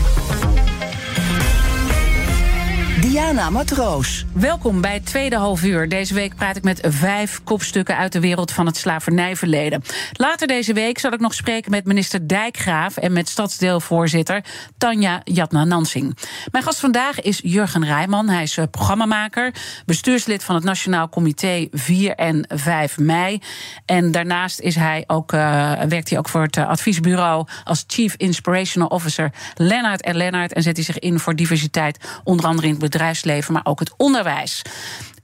Diana 3.13 3.51
Matroos. 3.51 4.25
Welkom 4.33 4.81
bij 4.81 4.93
het 4.93 5.07
tweede 5.07 5.37
halfuur. 5.37 5.89
Deze 5.89 6.15
week 6.15 6.37
praat 6.37 6.57
ik 6.57 6.63
met 6.63 6.81
vijf 6.89 7.41
kopstukken 7.45 7.97
uit 7.97 8.13
de 8.13 8.21
wereld 8.21 8.53
van 8.53 8.67
het 8.67 8.77
slavernijverleden. 8.77 9.83
Later 10.13 10.47
deze 10.47 10.73
week 10.73 10.99
zal 10.99 11.13
ik 11.13 11.21
nog 11.21 11.35
spreken 11.35 11.71
met 11.71 11.85
minister 11.85 12.29
Dijkgraaf 12.29 12.97
en 12.97 13.13
met 13.13 13.29
stadsdeelvoorzitter 13.29 14.45
Tanja 14.79 15.21
Jatna 15.25 15.65
Nansing. 15.65 16.17
Mijn 16.51 16.65
gast 16.65 16.81
vandaag 16.81 17.21
is 17.21 17.41
Jurgen 17.43 17.85
Rijman. 17.85 18.29
Hij 18.29 18.43
is 18.43 18.59
programmamaker, 18.71 19.55
bestuurslid 19.87 20.45
van 20.45 20.55
het 20.55 20.65
Nationaal 20.65 21.09
Comité 21.09 21.69
4 21.71 22.15
en 22.15 22.45
5 22.49 22.99
mei. 22.99 23.41
En 23.85 24.11
daarnaast 24.11 24.61
is 24.61 24.75
hij 24.75 25.05
ook, 25.07 25.33
uh, 25.33 25.73
werkt 25.89 26.09
hij 26.09 26.19
ook 26.19 26.29
voor 26.29 26.43
het 26.43 26.57
adviesbureau 26.57 27.47
als 27.65 27.85
Chief 27.87 28.15
Inspirational 28.17 28.89
Officer 28.89 29.33
Lennart 29.55 30.03
en 30.03 30.17
Lennart. 30.17 30.53
En 30.53 30.63
zet 30.63 30.77
hij 30.77 30.85
zich 30.85 30.99
in 30.99 31.19
voor 31.19 31.35
diversiteit, 31.37 32.21
onder 32.25 32.47
andere 32.47 32.67
in 32.67 32.73
het 32.73 32.83
bedrijfsleven, 33.03 33.53
maar 33.53 33.65
ook 33.65 33.81
het 33.81 33.93
onderwijs. 33.97 34.63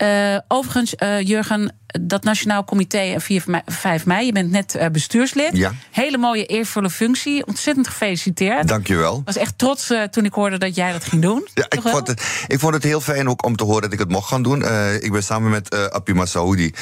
Uh, 0.02 0.38
overigens, 0.48 0.94
uh, 1.02 1.20
Jurgen, 1.20 1.76
dat 1.86 2.24
Nationaal 2.24 2.64
Comité 2.64 3.14
4 3.20 3.42
mei, 3.46 3.62
5 3.66 4.06
mei, 4.06 4.26
je 4.26 4.32
bent 4.32 4.50
net 4.50 4.74
uh, 4.76 4.86
bestuurslid. 4.86 5.56
Ja. 5.56 5.72
Hele 5.90 6.18
mooie, 6.18 6.46
eervolle 6.46 6.90
functie. 6.90 7.46
Ontzettend 7.46 7.88
gefeliciteerd. 7.88 8.68
Dank 8.68 8.86
je 8.86 8.96
wel. 8.96 9.18
Ik 9.18 9.24
was 9.24 9.36
echt 9.36 9.58
trots 9.58 9.92
toen 10.10 10.24
ik 10.24 10.32
hoorde 10.32 10.58
dat 10.58 10.74
jij 10.74 10.92
dat 10.92 11.04
ging 11.04 11.22
doen. 11.22 11.48
Ja, 11.54 11.66
ik 11.68 11.80
vond, 11.82 12.06
het, 12.06 12.44
ik 12.46 12.58
vond 12.58 12.74
het 12.74 12.82
heel 12.82 13.00
fijn 13.00 13.28
ook 13.28 13.44
om 13.44 13.56
te 13.56 13.64
horen 13.64 13.82
dat 13.82 13.92
ik 13.92 13.98
het 13.98 14.08
mocht 14.08 14.28
gaan 14.28 14.42
doen. 14.42 14.64
ik 15.00 15.12
ben 15.12 15.22
samen 15.22 15.50
met 15.50 15.74
uh, 15.74 15.84
Appie 15.84 16.14
Massaoudi, 16.14 16.72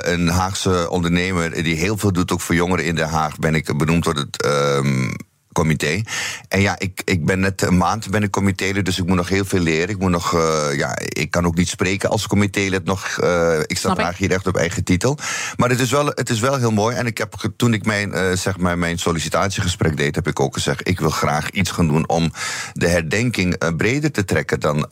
een 0.00 0.28
Haagse 0.28 0.90
ondernemer 0.90 1.62
die 1.62 1.76
heel 1.76 1.96
veel 1.96 2.12
doet, 2.12 2.32
ook 2.32 2.40
voor 2.40 2.54
jongeren 2.54 2.84
in 2.84 2.94
Den 2.94 3.08
Haag, 3.08 3.38
ben 3.38 3.54
ik 3.54 3.76
benoemd 3.78 4.02
tot 4.02 4.18
het. 4.18 4.44
Um, 4.46 5.16
comité. 5.54 6.02
En 6.48 6.60
ja, 6.60 6.78
ik, 6.78 7.02
ik 7.04 7.24
ben 7.24 7.40
net 7.40 7.62
een 7.62 7.76
maand 7.76 8.10
ben 8.10 8.22
ik 8.22 8.30
comitélid, 8.30 8.84
dus 8.84 8.98
ik 8.98 9.06
moet 9.06 9.16
nog 9.16 9.28
heel 9.28 9.44
veel 9.44 9.60
leren. 9.60 9.88
Ik 9.88 9.98
moet 9.98 10.10
nog, 10.10 10.34
uh, 10.34 10.76
ja, 10.76 10.98
ik 10.98 11.30
kan 11.30 11.46
ook 11.46 11.54
niet 11.54 11.68
spreken 11.68 12.10
als 12.10 12.26
comitélid 12.26 12.84
nog. 12.84 13.18
Uh, 13.22 13.58
ik 13.66 13.76
sta 13.76 13.94
graag 13.94 14.16
hier 14.16 14.30
echt 14.30 14.46
op 14.46 14.56
eigen 14.56 14.84
titel. 14.84 15.18
Maar 15.56 15.68
het 15.68 15.80
is 15.80 15.90
wel, 15.90 16.06
het 16.06 16.30
is 16.30 16.40
wel 16.40 16.56
heel 16.56 16.70
mooi. 16.70 16.96
En 16.96 17.06
ik 17.06 17.18
heb 17.18 17.34
toen 17.56 17.74
ik 17.74 17.86
mijn, 17.86 18.10
uh, 18.14 18.32
zeg 18.32 18.58
maar 18.58 18.78
mijn 18.78 18.98
sollicitatiegesprek 18.98 19.96
deed, 19.96 20.14
heb 20.14 20.28
ik 20.28 20.40
ook 20.40 20.54
gezegd: 20.54 20.88
ik 20.88 21.00
wil 21.00 21.10
graag 21.10 21.50
iets 21.50 21.70
gaan 21.70 21.88
doen 21.88 22.08
om 22.08 22.32
de 22.72 22.88
herdenking 22.88 23.76
breder 23.76 24.10
te 24.10 24.24
trekken 24.24 24.60
dan, 24.60 24.86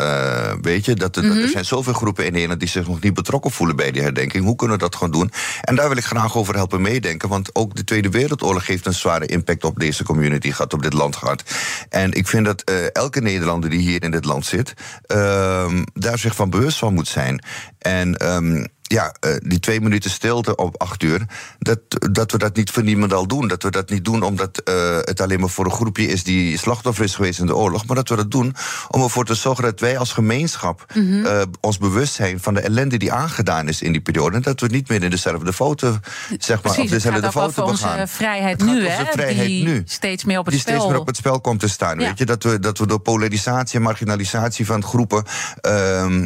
weet 0.60 0.84
je, 0.84 0.94
dat 0.94 1.16
mm 1.16 1.22
-hmm. 1.22 1.38
er 1.38 1.48
zijn 1.48 1.64
zoveel 1.64 1.92
groepen 1.92 2.24
in 2.24 2.32
Nederland 2.32 2.60
die 2.60 2.68
zich 2.68 2.86
nog 2.86 3.00
niet 3.00 3.14
betrokken 3.14 3.50
voelen 3.50 3.76
bij 3.76 3.90
die 3.90 4.02
herdenking. 4.02 4.44
Hoe 4.44 4.56
kunnen 4.56 4.76
we 4.76 4.82
dat 4.82 4.96
gaan 4.96 5.10
doen? 5.10 5.30
En 5.60 5.74
daar 5.74 5.88
wil 5.88 5.96
ik 5.96 6.04
graag 6.04 6.36
over 6.36 6.54
helpen 6.54 6.80
meedenken, 6.80 7.28
want 7.28 7.54
ook 7.54 7.74
de 7.74 7.84
Tweede 7.84 8.08
Wereldoorlog 8.08 8.66
heeft 8.66 8.86
een 8.86 8.94
zware 8.94 9.26
impact 9.26 9.64
op 9.64 9.78
deze 9.78 10.04
community 10.04 10.51
gehad, 10.52 10.72
op 10.72 10.82
dit 10.82 10.92
land 10.92 11.16
gehad. 11.16 11.42
En 11.88 12.12
ik 12.12 12.28
vind 12.28 12.44
dat 12.44 12.70
uh, 12.70 12.76
elke 12.92 13.20
Nederlander 13.20 13.70
die 13.70 13.80
hier 13.80 14.02
in 14.02 14.10
dit 14.10 14.24
land 14.24 14.46
zit, 14.46 14.74
uh, 15.06 15.72
daar 15.94 16.18
zich 16.18 16.34
van 16.34 16.50
bewust 16.50 16.78
van 16.78 16.94
moet 16.94 17.08
zijn. 17.08 17.44
En 17.78 18.34
um, 18.34 18.66
ja, 18.92 19.14
uh, 19.26 19.36
die 19.38 19.60
twee 19.60 19.80
minuten 19.80 20.10
stilte 20.10 20.56
op 20.56 20.80
acht 20.80 21.02
uur, 21.02 21.26
dat, 21.58 21.78
dat 22.10 22.32
we 22.32 22.38
dat 22.38 22.56
niet 22.56 22.70
voor 22.70 22.82
niemand 22.82 23.12
al 23.12 23.26
doen. 23.26 23.48
Dat 23.48 23.62
we 23.62 23.70
dat 23.70 23.90
niet 23.90 24.04
doen 24.04 24.22
omdat 24.22 24.62
uh, 24.64 24.96
het 25.00 25.20
alleen 25.20 25.40
maar 25.40 25.48
voor 25.48 25.64
een 25.64 25.70
groepje 25.70 26.06
is 26.06 26.24
die 26.24 26.58
slachtoffer 26.58 27.04
is 27.04 27.14
geweest 27.14 27.38
in 27.38 27.46
de 27.46 27.56
oorlog. 27.56 27.86
Maar 27.86 27.96
dat 27.96 28.08
we 28.08 28.16
dat 28.16 28.30
doen 28.30 28.54
om 28.90 29.02
ervoor 29.02 29.24
te 29.24 29.34
zorgen 29.34 29.64
dat 29.64 29.80
wij 29.80 29.98
als 29.98 30.12
gemeenschap 30.12 30.86
mm 30.94 31.10
-hmm. 31.10 31.24
uh, 31.24 31.42
ons 31.60 31.78
bewust 31.78 32.14
zijn 32.14 32.40
van 32.40 32.54
de 32.54 32.60
ellende 32.60 32.96
die 32.96 33.12
aangedaan 33.12 33.68
is 33.68 33.82
in 33.82 33.92
die 33.92 34.00
periode. 34.00 34.36
En 34.36 34.42
dat 34.42 34.60
we 34.60 34.66
niet 34.66 34.88
meer 34.88 35.02
in 35.02 35.10
dezelfde 35.10 35.52
foto, 35.52 35.98
zeg 36.38 36.62
maar, 36.62 36.72
Precies, 36.72 36.82
op 36.82 36.90
dezelfde 36.90 37.22
het 37.22 37.32
foto 37.32 37.66
begaan. 37.66 38.00
onze 38.00 38.14
vrijheid 38.14 38.64
nu, 38.64 38.86
hè? 38.86 39.04
vrijheid 39.04 39.46
die 39.46 39.64
nu. 39.64 39.82
steeds 39.84 40.24
meer 40.24 40.38
op 40.38 40.44
het 40.44 40.54
die 40.54 40.62
spel. 40.62 40.74
steeds 40.74 40.90
meer 40.90 41.00
op 41.00 41.06
het 41.06 41.16
spel 41.16 41.40
komt 41.40 41.60
te 41.60 41.68
staan. 41.68 41.98
Ja. 41.98 42.06
Weet 42.06 42.18
je? 42.18 42.24
Dat, 42.26 42.42
we, 42.42 42.58
dat 42.58 42.78
we 42.78 42.86
door 42.86 43.00
polarisatie 43.00 43.76
en 43.78 43.82
marginalisatie 43.84 44.66
van 44.66 44.84
groepen. 44.84 45.24
Uh, 45.66 46.24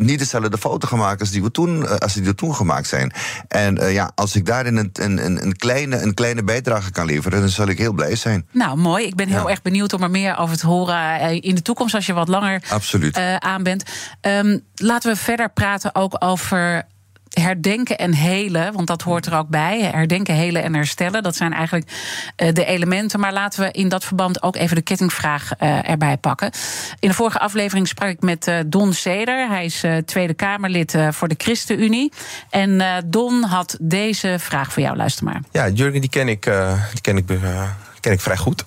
niet 0.00 0.18
dezelfde 0.18 0.58
foto 0.58 0.88
gaan 0.88 0.98
maken 0.98 1.20
als 1.20 1.30
die, 1.30 1.42
we 1.42 1.50
toen, 1.50 2.00
als 2.00 2.14
die 2.14 2.26
er 2.26 2.34
toen 2.34 2.54
gemaakt 2.54 2.86
zijn. 2.86 3.12
En 3.48 3.76
uh, 3.76 3.92
ja, 3.92 4.12
als 4.14 4.36
ik 4.36 4.46
daarin 4.46 4.76
een, 4.76 4.90
een, 4.92 5.42
een, 5.42 5.56
kleine, 5.56 6.00
een 6.00 6.14
kleine 6.14 6.44
bijdrage 6.44 6.90
kan 6.90 7.06
leveren, 7.06 7.40
dan 7.40 7.48
zal 7.48 7.68
ik 7.68 7.78
heel 7.78 7.92
blij 7.92 8.16
zijn. 8.16 8.46
Nou, 8.52 8.76
mooi. 8.76 9.06
Ik 9.06 9.14
ben 9.14 9.28
heel 9.28 9.42
ja. 9.42 9.48
erg 9.48 9.62
benieuwd 9.62 9.92
om 9.92 10.02
er 10.02 10.10
meer 10.10 10.36
over 10.36 10.56
te 10.56 10.66
horen 10.66 11.40
in 11.40 11.54
de 11.54 11.62
toekomst, 11.62 11.94
als 11.94 12.06
je 12.06 12.12
wat 12.12 12.28
langer 12.28 12.62
Absoluut. 12.68 13.18
Uh, 13.18 13.36
aan 13.36 13.62
bent. 13.62 13.82
Um, 14.20 14.60
laten 14.74 15.12
we 15.12 15.18
verder 15.18 15.50
praten 15.50 15.94
ook 15.94 16.16
over 16.18 16.86
herdenken 17.30 17.98
en 17.98 18.14
helen, 18.14 18.72
want 18.72 18.86
dat 18.86 19.02
hoort 19.02 19.26
er 19.26 19.36
ook 19.36 19.48
bij. 19.48 19.80
Herdenken, 19.80 20.34
helen 20.34 20.62
en 20.62 20.74
herstellen, 20.74 21.22
dat 21.22 21.36
zijn 21.36 21.52
eigenlijk 21.52 21.90
uh, 22.36 22.52
de 22.52 22.64
elementen. 22.64 23.20
Maar 23.20 23.32
laten 23.32 23.62
we 23.62 23.70
in 23.70 23.88
dat 23.88 24.04
verband 24.04 24.42
ook 24.42 24.56
even 24.56 24.76
de 24.76 24.82
kettingvraag 24.82 25.50
uh, 25.60 25.90
erbij 25.90 26.16
pakken. 26.16 26.50
In 26.98 27.08
de 27.08 27.14
vorige 27.14 27.38
aflevering 27.38 27.88
sprak 27.88 28.08
ik 28.08 28.20
met 28.20 28.46
uh, 28.46 28.58
Don 28.66 28.92
Seder. 28.92 29.48
Hij 29.48 29.64
is 29.64 29.84
Tweede 30.04 30.34
Kamerlid 30.34 30.98
voor 31.10 31.28
de 31.28 31.34
ChristenUnie. 31.38 32.12
En 32.50 32.82
Don 33.06 33.42
had 33.42 33.76
deze 33.80 34.36
vraag 34.38 34.72
voor 34.72 34.82
jou, 34.82 34.96
luister 34.96 35.24
maar. 35.24 35.40
Ja, 35.50 35.68
Jurgen, 35.68 36.00
die 36.00 36.10
ken 36.10 36.28
ik, 36.28 36.42
die 36.92 37.00
ken 37.00 37.16
ik, 37.16 37.26
ken 38.00 38.12
ik 38.12 38.20
vrij 38.20 38.36
goed. 38.36 38.64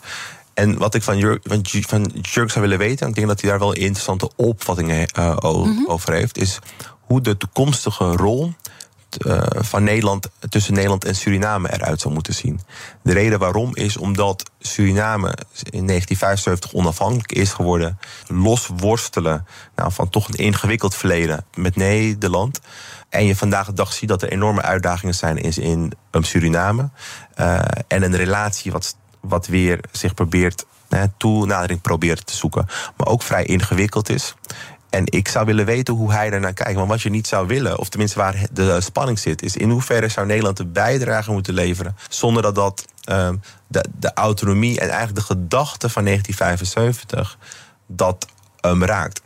En 0.53 0.77
wat 0.77 0.95
ik 0.95 1.03
van 1.03 1.17
Jurk, 1.17 1.41
van 1.69 2.11
Jurk 2.21 2.49
zou 2.49 2.61
willen 2.61 2.77
weten, 2.77 3.01
en 3.01 3.09
ik 3.09 3.15
denk 3.15 3.27
dat 3.27 3.41
hij 3.41 3.49
daar 3.49 3.59
wel 3.59 3.73
interessante 3.73 4.29
opvattingen 4.35 5.07
uh, 5.19 5.37
mm 5.41 5.63
-hmm. 5.63 5.85
over 5.87 6.13
heeft, 6.13 6.37
is 6.37 6.59
hoe 7.13 7.21
de 7.21 7.37
toekomstige 7.37 8.11
rol 8.11 8.53
uh, 9.27 9.41
van 9.51 9.83
Nederland, 9.83 10.29
tussen 10.49 10.73
Nederland 10.73 11.05
en 11.05 11.15
Suriname 11.15 11.73
eruit 11.73 12.01
zou 12.01 12.13
moeten 12.13 12.33
zien. 12.33 12.59
De 13.01 13.13
reden 13.13 13.39
waarom 13.39 13.75
is 13.75 13.97
omdat 13.97 14.51
Suriname 14.59 15.27
in 15.69 15.87
1975 15.87 16.73
onafhankelijk 16.73 17.31
is 17.31 17.51
geworden, 17.51 17.99
losworstelen 18.27 19.47
nou, 19.75 19.91
van 19.91 20.09
toch 20.09 20.27
een 20.27 20.33
ingewikkeld 20.33 20.95
verleden 20.95 21.45
met 21.53 21.75
Nederland. 21.75 22.59
En 23.09 23.25
je 23.25 23.35
vandaag 23.35 23.65
de 23.65 23.73
dag 23.73 23.93
ziet 23.93 24.09
dat 24.09 24.21
er 24.21 24.31
enorme 24.31 24.61
uitdagingen 24.61 25.15
zijn 25.15 25.37
in, 25.37 25.91
in 26.11 26.23
Suriname. 26.23 26.89
Uh, 27.39 27.59
en 27.87 28.03
een 28.03 28.15
relatie 28.15 28.71
wat, 28.71 28.95
wat 29.21 29.47
weer 29.47 29.79
zich 29.91 30.13
probeert, 30.13 30.65
hè, 30.89 31.05
toenadering 31.17 31.81
probeert 31.81 32.25
te 32.25 32.35
zoeken, 32.35 32.65
maar 32.97 33.07
ook 33.07 33.21
vrij 33.21 33.43
ingewikkeld 33.43 34.09
is. 34.09 34.35
En 34.93 35.03
ik 35.05 35.27
zou 35.27 35.45
willen 35.45 35.65
weten 35.65 35.93
hoe 35.93 36.11
hij 36.11 36.29
naar 36.29 36.53
kijkt. 36.53 36.75
Want 36.75 36.89
wat 36.89 37.01
je 37.01 37.09
niet 37.09 37.27
zou 37.27 37.47
willen, 37.47 37.79
of 37.79 37.89
tenminste 37.89 38.19
waar 38.19 38.45
de 38.51 38.81
spanning 38.81 39.19
zit, 39.19 39.41
is 39.41 39.57
in 39.57 39.69
hoeverre 39.69 40.07
zou 40.07 40.25
Nederland 40.25 40.59
een 40.59 40.71
bijdrage 40.71 41.31
moeten 41.31 41.53
leveren. 41.53 41.95
zonder 42.09 42.41
dat 42.41 42.55
dat 42.55 42.85
uh, 43.09 43.29
de, 43.67 43.85
de 43.99 44.13
autonomie 44.13 44.79
en 44.79 44.89
eigenlijk 44.89 45.15
de 45.15 45.33
gedachte 45.33 45.89
van 45.89 46.05
1975 46.05 47.37
dat 47.87 48.27
um, 48.65 48.83
raakt. 48.83 49.21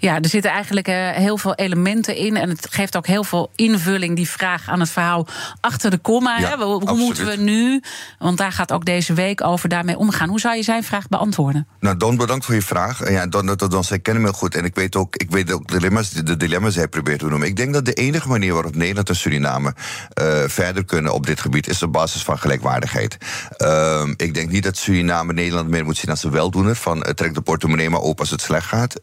Ja, 0.00 0.20
er 0.20 0.28
zitten 0.28 0.50
eigenlijk 0.50 0.88
uh, 0.88 1.10
heel 1.10 1.38
veel 1.38 1.54
elementen 1.54 2.16
in. 2.16 2.36
En 2.36 2.48
het 2.48 2.66
geeft 2.70 2.96
ook 2.96 3.06
heel 3.06 3.24
veel 3.24 3.50
invulling, 3.54 4.16
die 4.16 4.28
vraag 4.28 4.68
aan 4.68 4.80
het 4.80 4.90
verhaal 4.90 5.26
achter 5.60 5.90
de 5.90 5.98
komma. 5.98 6.38
Ja, 6.38 6.58
Hoe 6.58 6.74
absoluut. 6.74 6.98
moeten 7.04 7.26
we 7.26 7.36
nu, 7.36 7.82
want 8.18 8.38
daar 8.38 8.52
gaat 8.52 8.72
ook 8.72 8.84
deze 8.84 9.12
week 9.14 9.44
over, 9.44 9.68
daarmee 9.68 9.96
omgaan. 9.96 10.28
Hoe 10.28 10.40
zou 10.40 10.56
je 10.56 10.62
zijn 10.62 10.84
vraag 10.84 11.08
beantwoorden? 11.08 11.66
Nou, 11.80 11.96
Don, 11.96 12.16
bedankt 12.16 12.44
voor 12.44 12.54
je 12.54 12.62
vraag. 12.62 13.10
Ja, 13.10 13.26
Don, 13.26 13.46
Don, 13.46 13.56
Don 13.56 13.84
zij 13.84 13.98
kennen 13.98 14.22
me 14.22 14.32
goed. 14.32 14.54
En 14.54 14.64
ik 14.64 14.74
weet 14.74 14.96
ook, 14.96 15.16
ik 15.16 15.30
weet 15.30 15.52
ook 15.52 15.66
de 15.68 15.74
dilemma's, 15.74 16.10
de 16.10 16.36
dilemma's 16.36 16.70
die 16.70 16.80
hij 16.80 16.88
probeert 16.88 17.18
te 17.18 17.26
noemen. 17.26 17.48
Ik 17.48 17.56
denk 17.56 17.72
dat 17.72 17.84
de 17.84 17.92
enige 17.92 18.28
manier 18.28 18.52
waarop 18.52 18.74
Nederland 18.74 19.08
en 19.08 19.16
Suriname 19.16 19.74
uh, 20.22 20.42
verder 20.46 20.84
kunnen 20.84 21.12
op 21.12 21.26
dit 21.26 21.40
gebied 21.40 21.68
is 21.68 21.82
op 21.82 21.92
basis 21.92 22.22
van 22.22 22.38
gelijkwaardigheid. 22.38 23.16
Uh, 23.58 24.02
ik 24.16 24.34
denk 24.34 24.50
niet 24.50 24.62
dat 24.62 24.76
Suriname 24.76 25.32
Nederland 25.32 25.68
meer 25.68 25.84
moet 25.84 25.96
zien 25.96 26.10
als 26.10 26.24
een 26.24 26.30
weldoener. 26.30 26.76
Van 26.76 26.96
uh, 26.96 27.02
trek 27.02 27.34
de 27.34 27.40
portemonnee 27.40 27.90
maar 27.90 28.00
open 28.00 28.20
als 28.20 28.30
het 28.30 28.40
slecht 28.40 28.66
gaat. 28.66 29.00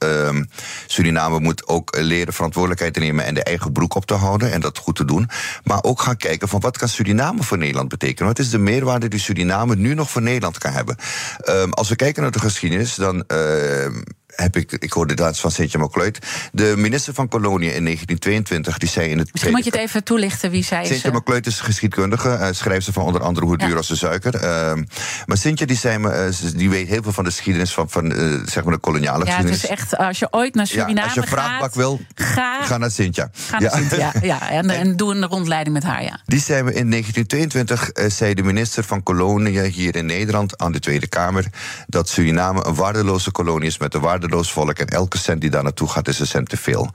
Ehm, 0.86 0.92
Suriname 0.92 1.40
moet 1.40 1.68
ook 1.68 1.98
leren 2.00 2.34
verantwoordelijkheid 2.34 2.94
te 2.94 3.00
nemen 3.00 3.26
en 3.26 3.34
de 3.34 3.44
eigen 3.44 3.72
broek 3.72 3.96
op 3.96 4.06
te 4.06 4.14
houden 4.14 4.52
en 4.52 4.62
dat 4.62 4.78
goed 4.78 4.96
te 4.96 5.06
doen. 5.06 5.30
Maar 5.64 5.84
ook 5.84 6.02
gaan 6.02 6.18
kijken 6.18 6.48
van 6.48 6.60
wat 6.60 6.78
kan 6.78 6.90
Suriname 6.90 7.44
voor 7.44 7.58
Nederland 7.58 7.90
betekenen? 7.90 8.28
Wat 8.28 8.40
is 8.40 8.50
de 8.50 8.58
meerwaarde 8.58 9.08
die 9.08 9.20
Suriname 9.20 9.76
nu 9.76 9.94
nog 9.94 10.10
voor 10.10 10.22
Nederland 10.22 10.58
kan 10.58 10.72
hebben? 10.72 10.98
Um, 11.50 11.74
als 11.74 11.90
we 11.90 11.96
kijken 11.96 12.22
naar 12.22 12.32
de 12.32 12.40
geschiedenis, 12.40 12.96
dan. 12.96 13.24
Uh, 13.28 13.86
heb 14.36 14.56
ik, 14.56 14.72
ik 14.72 14.92
hoorde 14.92 15.14
dat 15.14 15.40
van 15.40 15.52
Sintje 15.52 15.78
McCloyd. 15.78 16.20
De 16.52 16.74
minister 16.78 17.14
van 17.14 17.28
Koloniën 17.28 17.74
in 17.74 17.84
1922, 17.84 18.78
die 18.78 18.90
zei 18.90 19.10
in 19.10 19.18
het. 19.18 19.30
Misschien 19.32 19.54
moet 19.54 19.64
je 19.64 19.70
het 19.70 19.80
even 19.80 20.04
toelichten 20.04 20.52
wie 20.52 20.64
zij 20.64 20.82
is. 20.82 20.88
Sintje 20.88 21.12
McCloyd 21.12 21.46
is 21.46 21.60
geschiedkundige, 21.60 22.30
uh, 22.30 22.48
schrijft 22.52 22.86
ze 22.86 22.94
van 22.94 23.04
onder 23.04 23.22
andere 23.22 23.46
Hoe 23.46 23.58
duur 23.58 23.70
ja. 23.70 23.76
als 23.76 23.88
de 23.88 23.96
suiker. 23.96 24.36
Uh, 24.36 24.42
maar 25.26 25.38
Sintje 25.38 25.66
die, 25.66 25.78
zei 25.78 25.98
me, 25.98 26.32
uh, 26.44 26.58
die 26.58 26.70
weet 26.70 26.88
heel 26.88 27.04
veel 27.04 27.12
van 27.12 27.24
de 27.24 27.30
geschiedenis 27.30 27.74
van, 27.74 27.90
van 27.90 28.12
zeg 28.46 28.64
maar 28.64 28.74
de 28.74 28.80
koloniale 28.80 29.26
ja, 29.26 29.32
geschiedenis. 29.32 29.62
Ja, 29.62 29.68
het 29.68 29.80
is 29.80 29.84
echt, 29.84 29.98
als 29.98 30.20
je 30.20 30.28
ooit 30.32 30.56
naar 30.56 30.68
Suriname 30.68 31.00
gaat... 31.00 31.18
als 31.18 31.26
je 31.26 31.32
vraagpak 31.32 31.74
wil, 31.74 32.02
ga, 32.16 32.64
ga 32.64 32.78
naar 32.78 32.92
Sintje. 32.92 33.30
Ga 33.34 33.60
naar 33.60 33.72
Sintje, 33.72 33.98
ja. 33.98 34.14
ja, 34.22 34.50
en, 34.60 34.70
en 34.70 34.96
doe 34.96 35.16
een 35.16 35.26
rondleiding 35.26 35.76
met 35.76 35.84
haar, 35.84 36.04
ja. 36.04 36.20
Die 36.26 36.40
zei 36.40 36.64
me 36.64 36.74
in 36.74 36.90
1922, 36.90 38.12
zei 38.12 38.34
de 38.34 38.44
minister 38.44 38.84
van 38.84 39.04
Koloniën 39.04 39.72
hier 39.72 39.96
in 39.96 40.06
Nederland 40.06 40.58
aan 40.58 40.72
de 40.72 40.80
Tweede 40.80 41.08
Kamer... 41.08 41.46
dat 41.88 42.10
Suriname 42.10 42.66
een 42.66 42.76
waardeloze 42.76 43.32
kolonie 43.32 43.68
is 43.68 43.78
met 43.78 43.94
een 43.94 44.02
waardeloos 44.26 44.52
volk... 44.52 44.80
en 44.80 44.88
elke 44.88 45.18
cent 45.18 45.42
die 45.42 45.50
daar 45.50 45.64
naartoe 45.64 45.88
gaat, 45.88 46.08
is 46.08 46.20
een 46.20 46.28
cent 46.28 46.50
te 46.50 46.58
veel. 46.58 46.92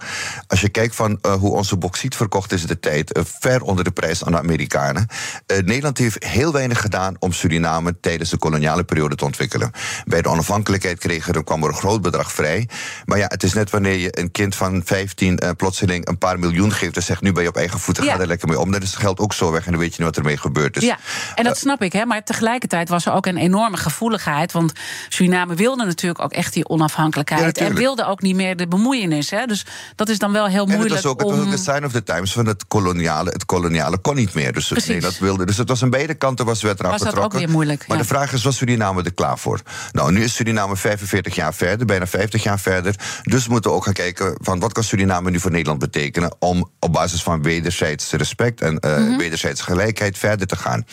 Als 0.46 0.60
je 0.60 0.68
kijkt 0.68 0.94
van 0.94 1.18
uh, 1.26 1.32
hoe 1.32 1.50
onze 1.50 1.76
bauxiet 1.76 2.16
verkocht 2.16 2.52
is 2.52 2.66
de 2.66 2.80
tijd, 2.80 3.16
uh, 3.16 3.22
ver 3.40 3.62
onder 3.62 3.84
de 3.84 3.90
prijs 3.90 4.24
aan 4.24 4.32
de 4.32 4.38
Amerikanen. 4.38 5.06
Uh, 5.46 5.58
Nederland 5.58 5.98
heeft 5.98 6.24
heel 6.24 6.52
weinig 6.52 6.80
gedaan 6.80 7.16
om 7.18 7.32
Suriname 7.32 8.00
tijdens 8.00 8.30
de 8.30 8.36
koloniale 8.36 8.84
periode 8.84 9.14
te 9.14 9.24
ontwikkelen. 9.24 9.70
Bij 10.04 10.22
de 10.22 10.28
onafhankelijkheid 10.28 10.98
kregen 10.98 11.34
er, 11.34 11.44
kwam 11.44 11.62
er 11.62 11.68
een 11.68 11.74
groot 11.74 12.02
bedrag 12.02 12.32
vrij. 12.32 12.68
Maar 13.04 13.18
ja, 13.18 13.26
het 13.28 13.42
is 13.42 13.52
net 13.52 13.70
wanneer 13.70 13.96
je 13.96 14.18
een 14.18 14.30
kind 14.30 14.54
van 14.54 14.82
15 14.84 15.40
plotseling 15.56 16.08
een 16.08 16.18
paar 16.18 16.38
miljoen 16.38 16.72
geeft 16.72 16.96
en 16.96 17.02
zegt: 17.02 17.22
nu 17.22 17.32
ben 17.32 17.42
je 17.42 17.48
op 17.48 17.56
eigen 17.56 17.78
voeten, 17.78 18.04
ja. 18.04 18.14
ga 18.14 18.20
er 18.20 18.26
lekker 18.26 18.48
mee 18.48 18.60
om. 18.60 18.70
Dan 18.70 18.82
is 18.82 18.90
het 18.90 19.00
geld 19.00 19.18
ook 19.18 19.32
zo 19.32 19.50
weg 19.50 19.64
en 19.64 19.70
dan 19.70 19.80
weet 19.80 19.94
je 19.94 20.02
niet 20.02 20.06
wat 20.06 20.16
ermee 20.16 20.36
gebeurd 20.36 20.76
is. 20.76 20.82
Ja, 20.82 20.98
en 21.34 21.44
dat 21.44 21.58
snap 21.58 21.82
ik, 21.82 21.92
hè, 21.92 22.04
maar 22.04 22.24
tegelijkertijd 22.24 22.88
was 22.88 23.06
er 23.06 23.12
ook 23.12 23.26
een 23.26 23.36
enorme 23.36 23.76
gevoeligheid. 23.76 24.52
Want 24.52 24.72
Suriname 25.08 25.54
wilde 25.54 25.84
natuurlijk 25.84 26.20
ook 26.20 26.32
echt 26.32 26.52
die 26.52 26.68
onafhankelijkheid. 26.68 27.19
Ja, 27.24 27.52
en 27.52 27.74
wilde 27.74 28.06
ook 28.06 28.22
niet 28.22 28.36
meer 28.36 28.56
de 28.56 28.68
bemoeienis. 28.68 29.30
Hè? 29.30 29.46
Dus 29.46 29.66
dat 29.94 30.08
is 30.08 30.18
dan 30.18 30.32
wel 30.32 30.46
heel 30.46 30.66
moeilijk. 30.66 30.88
En 30.90 30.96
het 30.96 31.04
was 31.04 31.12
ook, 31.12 31.22
om... 31.24 31.30
het 31.30 31.38
was 31.38 31.46
ook 31.46 31.52
de 31.52 31.62
sign 31.72 31.84
of 31.84 31.92
the 31.92 32.02
times 32.02 32.32
van 32.32 32.46
het 32.46 32.64
koloniale. 32.68 33.30
Het 33.30 33.46
koloniale 33.46 33.98
kon 33.98 34.14
niet 34.14 34.34
meer. 34.34 34.52
Dus 34.52 34.68
dat 35.00 35.18
wilde. 35.18 35.46
Dus 35.46 35.56
het 35.56 35.68
was 35.68 35.82
aan 35.82 35.90
beide 35.90 36.14
kanten 36.14 36.46
was 36.46 36.62
werd 36.62 36.78
eraan 36.78 36.90
was 36.90 37.00
betrokken. 37.00 37.30
Dat 37.30 37.40
ook 37.40 37.46
weer 37.46 37.54
moeilijk, 37.54 37.86
maar 37.86 37.96
ja. 37.96 38.02
de 38.02 38.08
vraag 38.08 38.32
is, 38.32 38.42
was 38.42 38.56
Suriname 38.56 39.02
er 39.02 39.12
klaar 39.12 39.38
voor? 39.38 39.60
Nou, 39.92 40.12
nu 40.12 40.22
is 40.22 40.34
Suriname 40.34 40.76
45 40.76 41.34
jaar 41.34 41.54
verder, 41.54 41.86
bijna 41.86 42.06
50 42.06 42.42
jaar 42.42 42.60
verder. 42.60 42.94
Dus 43.22 43.46
we 43.46 43.52
moeten 43.52 43.72
ook 43.72 43.84
gaan 43.84 43.92
kijken 43.92 44.36
van 44.40 44.60
wat 44.60 44.72
kan 44.72 44.84
Suriname 44.84 45.30
nu 45.30 45.40
voor 45.40 45.50
Nederland 45.50 45.78
betekenen 45.78 46.34
om 46.38 46.70
op 46.78 46.92
basis 46.92 47.22
van 47.22 47.42
wederzijds 47.42 48.12
respect 48.12 48.60
en 48.60 48.78
uh, 48.80 49.16
wederzijds 49.16 49.60
gelijkheid 49.60 50.18
verder 50.18 50.46
te 50.46 50.56
gaan. 50.56 50.86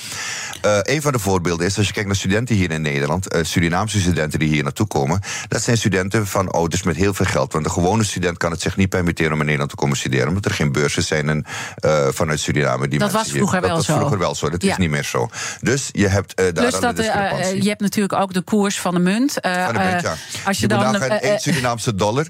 Uh, 0.66 0.80
een 0.82 1.02
van 1.02 1.12
de 1.12 1.20
voorbeelden 1.20 1.66
is, 1.66 1.78
als 1.78 1.88
je 1.88 1.94
kijkt 1.94 2.08
naar 2.08 2.18
studenten 2.18 2.56
hier 2.56 2.72
in 2.72 2.82
Nederland, 2.82 3.34
uh, 3.34 3.44
Surinaamse 3.44 4.00
studenten 4.00 4.40
die 4.40 4.50
hier 4.50 4.64
naartoe 4.64 4.88
komen, 4.88 5.22
dat 5.48 5.62
zijn 5.62 5.78
studenten 5.78 6.17
van 6.26 6.52
ouders 6.52 6.84
met 6.84 6.96
heel 6.96 7.14
veel 7.14 7.26
geld. 7.26 7.54
Want 7.54 7.66
de 7.66 7.72
gewone 7.72 8.04
student 8.04 8.38
kan 8.38 8.52
het 8.52 8.62
zich 8.62 8.78
niet 8.78 8.90
permitteren 8.90 9.32
om 9.32 9.40
in 9.40 9.46
Nederland 9.46 9.70
te 9.70 9.76
komen 9.76 9.98
studeren, 9.98 10.28
omdat 10.28 10.46
er 10.46 10.52
geen 10.52 10.72
beurzen 10.72 11.04
zijn 11.04 11.30
en, 11.30 11.46
uh, 11.86 12.08
vanuit 12.10 12.40
Suriname. 12.40 12.88
Die 12.88 13.00
dat 13.00 13.12
was 13.12 13.30
vroeger 13.30 13.60
hier, 13.60 13.68
wel 13.68 13.76
dat 13.76 13.86
zo. 13.86 13.92
was 13.92 14.00
vroeger 14.00 14.20
wel 14.20 14.36
zo. 14.36 14.50
Dat 14.50 14.64
ja. 14.64 14.72
is 14.72 14.78
niet 14.78 14.90
meer 14.90 15.04
zo. 15.04 15.30
Dus 15.62 15.90
je 15.92 16.08
hebt 16.08 16.40
uh, 16.40 16.46
daar 16.46 16.54
Plus 16.54 16.80
dat, 16.80 17.00
uh, 17.00 17.62
je 17.62 17.70
hebt 17.70 17.82
natuurlijk 17.82 18.14
ook 18.14 18.34
de 18.34 18.42
koers 18.42 18.80
van 18.80 18.94
de 18.94 19.00
munt. 19.00 19.34
van 19.42 19.74
de 19.74 19.80
munt 19.80 20.02
ja. 20.02 20.16
Als 20.46 20.58
je, 20.58 20.62
je 20.62 20.68
dan 20.68 20.96
één 20.96 21.40
Surinaamse 21.40 21.96
dollar 21.96 22.28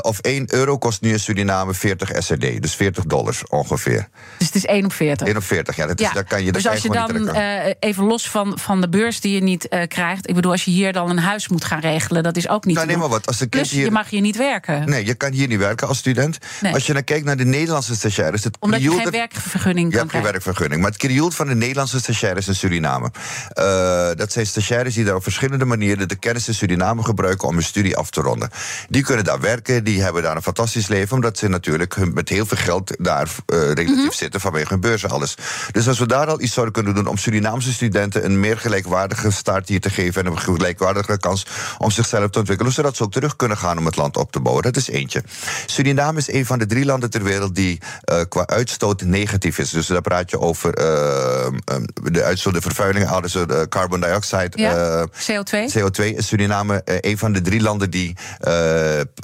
of 0.00 0.18
1 0.18 0.54
euro 0.54 0.78
kost 0.78 1.00
nu 1.00 1.10
in 1.10 1.20
Suriname 1.20 1.74
40 1.74 2.10
SRD, 2.22 2.62
dus 2.62 2.74
40 2.74 3.04
dollars 3.04 3.46
ongeveer. 3.48 4.08
Dus 4.38 4.46
het 4.46 4.56
is 4.56 4.64
1 4.64 4.84
op 4.84 4.92
40. 4.92 5.26
1 5.26 5.36
op 5.36 5.42
40, 5.42 5.76
ja. 5.76 5.86
Dat 5.86 6.00
is, 6.00 6.06
ja. 6.06 6.12
Daar 6.12 6.24
kan 6.24 6.44
je 6.44 6.52
dus 6.52 6.68
als 6.68 6.82
je 6.82 6.90
dan 6.90 7.30
even 7.78 8.04
los 8.04 8.30
van, 8.30 8.58
van 8.58 8.80
de 8.80 8.88
beurs 8.88 9.20
die 9.20 9.34
je 9.34 9.42
niet 9.42 9.68
krijgt, 9.88 10.28
ik 10.28 10.34
bedoel, 10.34 10.52
als 10.52 10.64
je 10.64 10.70
hier 10.70 10.92
dan 10.92 11.10
een 11.10 11.18
huis 11.18 11.48
moet 11.48 11.64
gaan 11.64 11.80
regelen, 11.80 12.22
dat 12.22 12.36
is 12.36 12.48
ook 12.48 12.64
niet. 12.64 12.76
Nou, 12.76 12.86
wat. 13.16 13.26
Als 13.26 13.38
de 13.38 13.46
Plus, 13.46 13.70
hier... 13.70 13.84
je 13.84 13.90
mag 13.90 14.10
hier 14.10 14.20
niet 14.20 14.36
werken. 14.36 14.88
Nee, 14.88 15.04
je 15.04 15.14
kan 15.14 15.32
hier 15.32 15.48
niet 15.48 15.58
werken 15.58 15.88
als 15.88 15.98
student. 15.98 16.38
Nee. 16.60 16.72
Als 16.72 16.86
je 16.86 16.92
dan 16.92 17.04
kijkt 17.04 17.24
naar 17.24 17.36
de 17.36 17.44
Nederlandse 17.44 17.94
stagiaires... 17.94 18.44
Het 18.44 18.56
Omdat 18.60 18.82
je 18.82 18.90
geen 18.90 19.10
werkvergunning 19.10 19.86
je 19.90 19.96
kan 19.96 20.00
hebt 20.00 20.12
geen 20.12 20.32
werkvergunning. 20.32 20.80
Maar 20.80 20.90
het 20.90 20.98
krioelt 20.98 21.34
van 21.34 21.46
de 21.46 21.54
Nederlandse 21.54 21.98
stagiaires 21.98 22.48
in 22.48 22.54
Suriname. 22.54 23.10
Uh, 23.58 24.10
dat 24.14 24.32
zijn 24.32 24.46
stagiaires 24.46 24.94
die 24.94 25.04
daar 25.04 25.14
op 25.14 25.22
verschillende 25.22 25.64
manieren... 25.64 26.08
de 26.08 26.16
kennis 26.16 26.48
in 26.48 26.54
Suriname 26.54 27.02
gebruiken 27.02 27.48
om 27.48 27.54
hun 27.54 27.62
studie 27.64 27.96
af 27.96 28.10
te 28.10 28.20
ronden. 28.20 28.50
Die 28.88 29.02
kunnen 29.02 29.24
daar 29.24 29.40
werken, 29.40 29.84
die 29.84 30.02
hebben 30.02 30.22
daar 30.22 30.36
een 30.36 30.42
fantastisch 30.42 30.88
leven... 30.88 31.14
omdat 31.14 31.38
ze 31.38 31.48
natuurlijk 31.48 32.14
met 32.14 32.28
heel 32.28 32.46
veel 32.46 32.56
geld 32.56 32.94
daar 32.98 33.26
uh, 33.26 33.58
relatief 33.58 33.88
mm-hmm. 33.88 34.12
zitten... 34.12 34.40
vanwege 34.40 34.68
hun 34.68 34.80
beurs 34.80 35.02
en 35.02 35.10
alles. 35.10 35.34
Dus 35.72 35.88
als 35.88 35.98
we 35.98 36.06
daar 36.06 36.26
al 36.26 36.40
iets 36.40 36.52
zouden 36.52 36.74
kunnen 36.74 36.94
doen... 36.94 37.06
om 37.06 37.16
Surinaamse 37.16 37.72
studenten 37.72 38.24
een 38.24 38.40
meer 38.40 38.58
gelijkwaardige 38.58 39.30
start 39.30 39.68
hier 39.68 39.80
te 39.80 39.90
geven... 39.90 40.24
en 40.24 40.30
een 40.30 40.38
gelijkwaardige 40.38 41.18
kans 41.18 41.46
om 41.78 41.90
zichzelf 41.90 42.30
te 42.30 42.38
ontwikkelen... 42.38 42.72
zodat 42.72 42.96
ze 42.96 43.02
ook 43.06 43.12
terug 43.12 43.36
kunnen 43.36 43.56
gaan 43.56 43.78
om 43.78 43.86
het 43.86 43.96
land 43.96 44.16
op 44.16 44.32
te 44.32 44.40
bouwen. 44.40 44.62
Dat 44.62 44.76
is 44.76 44.88
eentje. 44.88 45.22
Suriname 45.66 46.18
is 46.18 46.32
een 46.32 46.46
van 46.46 46.58
de 46.58 46.66
drie 46.66 46.84
landen 46.84 47.10
ter 47.10 47.22
wereld 47.22 47.54
die 47.54 47.80
uh, 48.12 48.20
qua 48.28 48.46
uitstoot 48.46 49.02
negatief 49.02 49.58
is. 49.58 49.70
Dus 49.70 49.86
daar 49.86 50.00
praat 50.00 50.30
je 50.30 50.40
over 50.40 50.78
uh, 50.78 51.84
de 52.02 52.22
uitstoot, 52.22 52.54
de 52.54 52.60
vervuiling, 52.60 53.20
dus 53.20 53.32
de 53.32 53.66
carbon 53.68 54.00
dioxide. 54.00 54.50
Ja, 54.54 55.00
uh, 55.00 55.02
CO2. 55.02 55.72
CO2 55.78 56.16
is 56.16 56.26
Suriname 56.26 56.82
een 56.84 57.18
van 57.18 57.32
de 57.32 57.40
drie 57.40 57.60
landen 57.60 57.90
die 57.90 58.16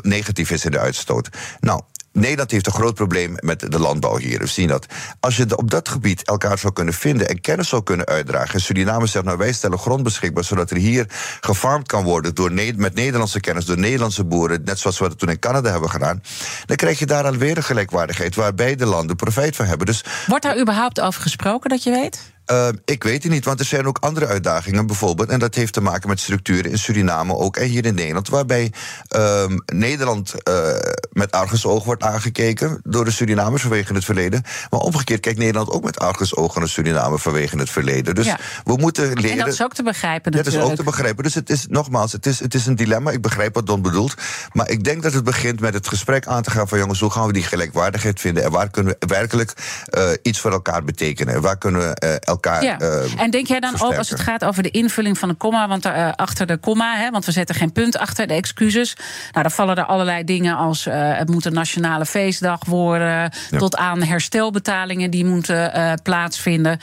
negatief 0.02 0.50
is 0.50 0.64
in 0.64 0.70
de 0.70 0.78
uitstoot. 0.78 1.28
Nou, 1.60 1.80
Nederland 2.12 2.50
heeft 2.50 2.66
een 2.66 2.72
groot 2.72 2.94
probleem 2.94 3.34
met 3.40 3.72
de 3.72 3.78
landbouw 3.78 4.16
hier. 4.16 4.38
We 4.38 4.46
zien 4.46 4.68
dat. 4.68 4.86
Als 5.20 5.36
je 5.36 5.56
op 5.56 5.70
dat 5.70 5.88
gebied 5.88 6.22
elkaar 6.22 6.58
zou 6.58 6.72
kunnen 6.72 6.94
vinden 6.94 7.28
en 7.28 7.40
kennis 7.40 7.68
zou 7.68 7.82
kunnen 7.82 8.06
uitdragen. 8.06 8.60
Suriname 8.60 9.06
zegt, 9.06 9.24
nou 9.24 9.38
wij 9.38 9.52
stellen 9.52 9.78
grond 9.78 10.02
beschikbaar 10.02 10.44
zodat 10.44 10.70
er 10.70 10.76
hier 10.76 11.06
gefarmd 11.40 11.86
kan 11.86 12.04
worden 12.04 12.34
door 12.34 12.52
met 12.76 12.94
Nederlandse 12.94 13.40
kennis, 13.40 13.64
door 13.64 13.78
Nederlandse 13.78 14.24
boeren, 14.24 14.62
net 14.64 14.78
zoals 14.78 14.98
we 14.98 15.08
dat 15.08 15.18
toen 15.18 15.28
in 15.28 15.38
Canada 15.38 15.70
hebben 15.70 15.90
gedaan. 15.90 16.22
Dan 16.66 16.76
krijg 16.76 16.98
je 16.98 17.06
daar 17.06 17.24
alweer 17.24 17.56
een 17.56 17.62
gelijkwaardigheid 17.62 18.34
waar 18.34 18.54
beide 18.54 18.86
landen 18.86 19.16
profijt 19.16 19.56
van 19.56 19.66
hebben. 19.66 19.86
Dus, 19.86 20.04
Wordt 20.26 20.44
daar 20.44 20.60
überhaupt 20.60 21.00
over 21.00 21.22
gesproken 21.22 21.70
dat 21.70 21.82
je 21.82 21.90
weet? 21.90 22.31
Uh, 22.50 22.68
ik 22.84 23.02
weet 23.02 23.22
het 23.22 23.32
niet, 23.32 23.44
want 23.44 23.60
er 23.60 23.66
zijn 23.66 23.86
ook 23.86 23.98
andere 23.98 24.26
uitdagingen 24.26 24.86
bijvoorbeeld. 24.86 25.28
En 25.28 25.38
dat 25.38 25.54
heeft 25.54 25.72
te 25.72 25.80
maken 25.80 26.08
met 26.08 26.20
structuren 26.20 26.70
in 26.70 26.78
Suriname 26.78 27.34
ook 27.36 27.56
en 27.56 27.66
hier 27.68 27.84
in 27.84 27.94
Nederland. 27.94 28.28
Waarbij 28.28 28.72
uh, 29.16 29.44
Nederland 29.66 30.34
uh, 30.48 30.74
met 31.12 31.32
argusoog 31.32 31.84
wordt 31.84 32.02
aangekeken 32.02 32.80
door 32.84 33.04
de 33.04 33.10
Surinamers 33.10 33.62
vanwege 33.62 33.94
het 33.94 34.04
verleden. 34.04 34.42
Maar 34.70 34.80
omgekeerd 34.80 35.20
kijkt 35.20 35.38
Nederland 35.38 35.70
ook 35.70 35.84
met 35.84 35.98
argusogen 35.98 36.60
naar 36.60 36.68
Suriname 36.68 37.18
vanwege 37.18 37.58
het 37.58 37.70
verleden. 37.70 38.14
Dus 38.14 38.26
Ja. 38.26 38.38
we 38.64 38.76
moeten 38.76 39.12
leren. 39.12 39.30
En 39.30 39.38
dat 39.38 39.46
is 39.54 39.62
ook 39.62 39.74
te 39.74 39.82
begrijpen 39.82 40.32
Dat 40.32 40.40
is 40.40 40.46
natuurlijk. 40.46 40.70
ook 40.70 40.78
te 40.78 40.90
begrijpen. 40.90 41.24
Dus 41.24 41.34
het 41.34 41.50
is 41.50 41.66
nogmaals, 41.68 42.12
het 42.12 42.26
is, 42.26 42.40
het 42.40 42.54
is 42.54 42.66
een 42.66 42.76
dilemma. 42.76 43.10
Ik 43.10 43.22
begrijp 43.22 43.54
wat 43.54 43.66
Don 43.66 43.82
bedoelt. 43.82 44.14
Maar 44.52 44.70
ik 44.70 44.84
denk 44.84 45.02
dat 45.02 45.12
het 45.12 45.24
begint 45.24 45.60
met 45.60 45.74
het 45.74 45.88
gesprek 45.88 46.26
aan 46.26 46.42
te 46.42 46.50
gaan 46.50 46.68
van 46.68 46.78
jongens, 46.78 47.00
hoe 47.00 47.10
gaan 47.10 47.26
we 47.26 47.32
die 47.32 47.42
gelijkwaardigheid 47.42 48.20
vinden? 48.20 48.44
En 48.44 48.50
waar 48.50 48.70
kunnen 48.70 48.96
we 48.98 49.06
werkelijk 49.06 49.52
eh, 49.84 50.08
iets 50.22 50.40
voor 50.40 50.52
elkaar 50.52 50.84
betekenen? 50.84 51.34
En 51.34 51.40
waar 51.40 51.58
kunnen 51.58 51.80
we 51.80 51.94
eh, 51.94 52.31
elkaar. 52.32 52.64
Ja. 52.64 52.78
eh, 52.78 53.20
en 53.20 53.30
denk 53.30 53.46
jij 53.46 53.60
dan 53.60 53.80
ook 53.80 53.96
als 53.96 54.10
het 54.10 54.20
gaat 54.20 54.44
over 54.44 54.62
de 54.62 54.70
invulling 54.70 55.18
van 55.18 55.28
de 55.28 55.34
komma, 55.34 55.68
want 55.68 55.84
eh, 55.84 56.12
achter 56.16 56.46
de 56.46 56.56
komma, 56.56 56.96
hè, 56.96 57.10
want 57.10 57.24
we 57.24 57.32
zetten 57.32 57.54
geen 57.54 57.72
punt 57.72 57.98
achter 57.98 58.26
de 58.26 58.34
excuses. 58.34 58.96
Nou, 59.32 59.42
dan 59.42 59.50
vallen 59.50 59.76
er 59.76 59.84
allerlei 59.84 60.24
dingen 60.24 60.56
als 60.56 60.86
eh, 60.86 60.94
het 61.18 61.28
moet 61.28 61.44
een 61.44 61.52
nationale 61.52 62.06
feestdag 62.06 62.64
worden, 62.64 63.32
tot 63.50 63.76
aan 63.76 64.02
herstelbetalingen 64.02 65.10
die 65.10 65.24
moeten 65.24 66.00
plaatsvinden. 66.02 66.78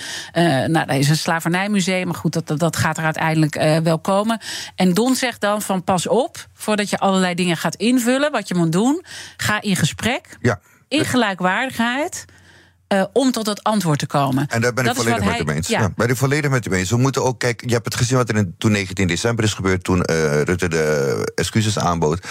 Nou, 0.67 0.83
er 0.87 0.95
is 0.95 1.09
een 1.09 1.17
slavernijmuseum, 1.17 2.05
maar 2.05 2.15
goed, 2.15 2.45
dat, 2.45 2.59
dat, 2.59 2.77
gaat 2.77 2.97
er 2.97 3.03
uiteindelijk 3.03 3.79
wel 3.83 3.99
komen. 3.99 4.39
En 4.75 4.93
Don 4.93 5.15
zegt 5.15 5.41
dan 5.41 5.61
van 5.61 5.83
pas 5.83 6.07
op, 6.07 6.47
voordat 6.53 6.89
je 6.89 6.97
allerlei 6.97 7.35
dingen 7.35 7.57
gaat 7.57 7.75
invullen, 7.75 8.31
wat 8.31 8.47
je 8.47 8.55
moet 8.55 8.71
doen, 8.71 9.03
ga 9.37 9.61
in 9.61 9.75
gesprek, 9.75 10.37
Ja. 10.41 10.59
in 10.87 11.05
gelijkwaardigheid. 11.05 12.25
Eh, 12.89 13.03
om 13.13 13.31
tot 13.31 13.45
dat 13.45 13.63
antwoord 13.63 13.99
te 13.99 14.05
komen. 14.07 14.47
En 14.47 14.61
daar 14.61 14.73
ben 14.73 14.83
Dat 14.83 14.95
ik 14.95 15.01
volledig 15.01 15.25
met 15.25 15.37
hem 15.37 15.49
eens. 15.49 15.67
ja. 15.67 15.79
Ja. 15.79 15.91
ben 15.95 16.09
ik 16.09 16.15
volledig 16.15 16.51
met 16.51 16.63
hem 16.65 16.73
eens. 16.73 16.89
We 16.89 16.97
moeten 16.97 17.23
ook 17.23 17.39
kijken. 17.39 17.67
Je 17.67 17.73
hebt 17.73 17.85
het 17.85 17.95
gezien 17.95 18.17
wat 18.17 18.29
er 18.29 18.35
in, 18.35 18.55
toen 18.57 18.71
19 18.71 19.07
december 19.07 19.43
is 19.45 19.53
gebeurd, 19.53 19.83
toen 19.83 20.03
eh, 20.03 20.41
Rutte 20.41 20.67
de 20.67 21.31
excuses 21.35 21.79
aanbood. 21.79 22.27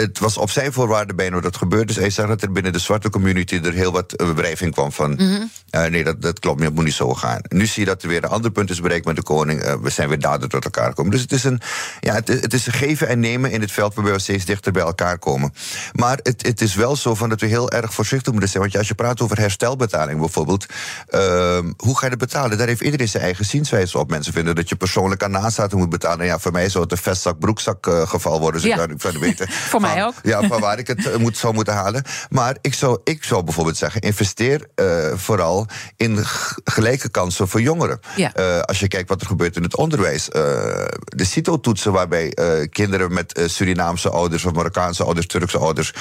Het 0.00 0.18
was 0.18 0.36
op 0.36 0.50
zijn 0.50 0.72
voorwaarden 0.72 1.16
bijna 1.16 1.40
dat 1.40 1.56
gebeurde. 1.56 1.86
Dus 1.86 1.96
hij 1.96 2.10
zag 2.10 2.26
dat 2.26 2.42
er 2.42 2.52
binnen 2.52 2.72
de 2.72 2.78
zwarte 2.78 3.10
community 3.10 3.60
er 3.64 3.72
heel 3.72 3.92
wat 3.92 4.12
eh, 4.12 4.30
wrijving 4.30 4.72
kwam 4.72 4.92
van. 4.92 5.10
Mhm. 5.12 5.42
eh, 5.70 5.84
nee, 5.84 6.04
dat, 6.04 6.22
dat 6.22 6.38
klopt 6.38 6.56
niet, 6.58 6.66
dat 6.66 6.74
moet 6.76 6.84
niet 6.84 6.94
zo 6.94 7.14
gaan. 7.14 7.40
Nu 7.48 7.66
zie 7.66 7.82
je 7.82 7.88
dat 7.88 8.02
er 8.02 8.08
weer 8.08 8.24
een 8.24 8.30
ander 8.30 8.50
punt 8.50 8.70
is 8.70 8.80
bereikt 8.80 9.04
met 9.06 9.16
de 9.16 9.22
koning. 9.22 9.60
Eh, 9.60 9.74
we 9.82 9.90
zijn 9.90 10.08
weer 10.08 10.18
daardoor 10.18 10.48
tot 10.48 10.64
elkaar 10.64 10.88
gekomen. 10.88 11.10
Dus 11.12 11.20
het 11.20 11.32
is, 11.32 11.44
een, 11.44 11.60
ja, 12.00 12.14
het, 12.14 12.28
het 12.28 12.54
is 12.54 12.66
een 12.66 12.72
geven 12.72 13.08
en 13.08 13.20
nemen 13.20 13.50
in 13.50 13.60
het 13.60 13.72
veld 13.72 13.94
waarbij 13.94 14.12
we 14.12 14.18
steeds 14.18 14.44
dichter 14.44 14.72
bij 14.72 14.82
elkaar 14.82 15.18
komen. 15.18 15.52
Maar 15.92 16.18
het, 16.22 16.46
het 16.46 16.60
is 16.60 16.74
wel 16.74 16.96
zo 16.96 17.14
van 17.14 17.28
dat 17.28 17.40
we 17.40 17.46
heel 17.46 17.70
erg 17.70 17.94
voorzichtig 17.94 18.32
moeten 18.32 18.50
zijn. 18.50 18.62
Want 18.62 18.76
als 18.76 18.88
je 18.88 18.94
praat 18.94 19.20
over 19.20 19.38
herstelbetaling 19.38 20.18
bijvoorbeeld. 20.20 20.66
ehm, 21.08 21.72
hoe 21.76 21.98
ga 21.98 22.04
je 22.04 22.10
dat 22.10 22.18
betalen? 22.18 22.58
Daar 22.58 22.66
heeft 22.66 22.80
iedereen 22.80 23.08
zijn 23.08 23.22
eigen 23.22 23.44
zienswijze 23.44 23.98
op. 23.98 24.10
Mensen 24.10 24.32
vinden 24.32 24.54
dat 24.54 24.68
je 24.68 24.76
persoonlijk 24.76 25.22
aan 25.22 25.30
nazaten 25.30 25.78
moet 25.78 25.88
betalen. 25.90 26.26
Ja, 26.26 26.38
voor 26.38 26.52
mij 26.52 26.68
zou 26.68 26.82
het 26.82 26.92
een 26.92 26.98
vestzak-broekzak 26.98 27.86
geval 28.04 28.40
worden. 28.40 28.60
Dus 28.60 28.70
Ja. 28.70 28.82
ik 28.82 29.00
zou 29.00 29.18
weten. 29.18 29.48
Mij 29.94 30.04
ook. 30.04 30.14
Ja, 30.22 30.42
van 30.42 30.60
waar 30.60 30.78
ik 30.78 30.86
het 30.86 31.06
eh, 31.06 31.16
moet, 31.16 31.36
zou 31.36 31.54
moeten 31.54 31.74
halen. 31.74 32.04
Maar 32.30 32.56
ik 32.60 32.74
zou, 32.74 33.00
ik 33.04 33.24
zou 33.24 33.44
bijvoorbeeld 33.44 33.76
zeggen: 33.76 34.00
investeer 34.00 34.66
eh, 34.74 34.86
vooral 35.14 35.66
in 35.96 36.18
gelijke 36.64 37.08
kansen 37.08 37.48
voor 37.48 37.60
jongeren. 37.60 38.00
Ja. 38.16 38.34
Eh, 38.34 38.60
als 38.60 38.78
je 38.78 38.88
kijkt 38.88 39.08
wat 39.08 39.20
er 39.20 39.26
gebeurt 39.26 39.56
in 39.56 39.62
het 39.62 39.76
onderwijs. 39.76 40.24
de 40.24 41.24
CITO-toetsen, 41.24 41.92
waarbij 41.92 42.36
kinderen 42.70 43.12
met 43.12 43.40
Surinaamse 43.46 44.10
ouders 44.10 44.44
of 44.44 44.52
Marokkaanse 44.52 45.04
ouders, 45.04 45.26
Turkse 45.26 45.58
ouders 45.58 45.92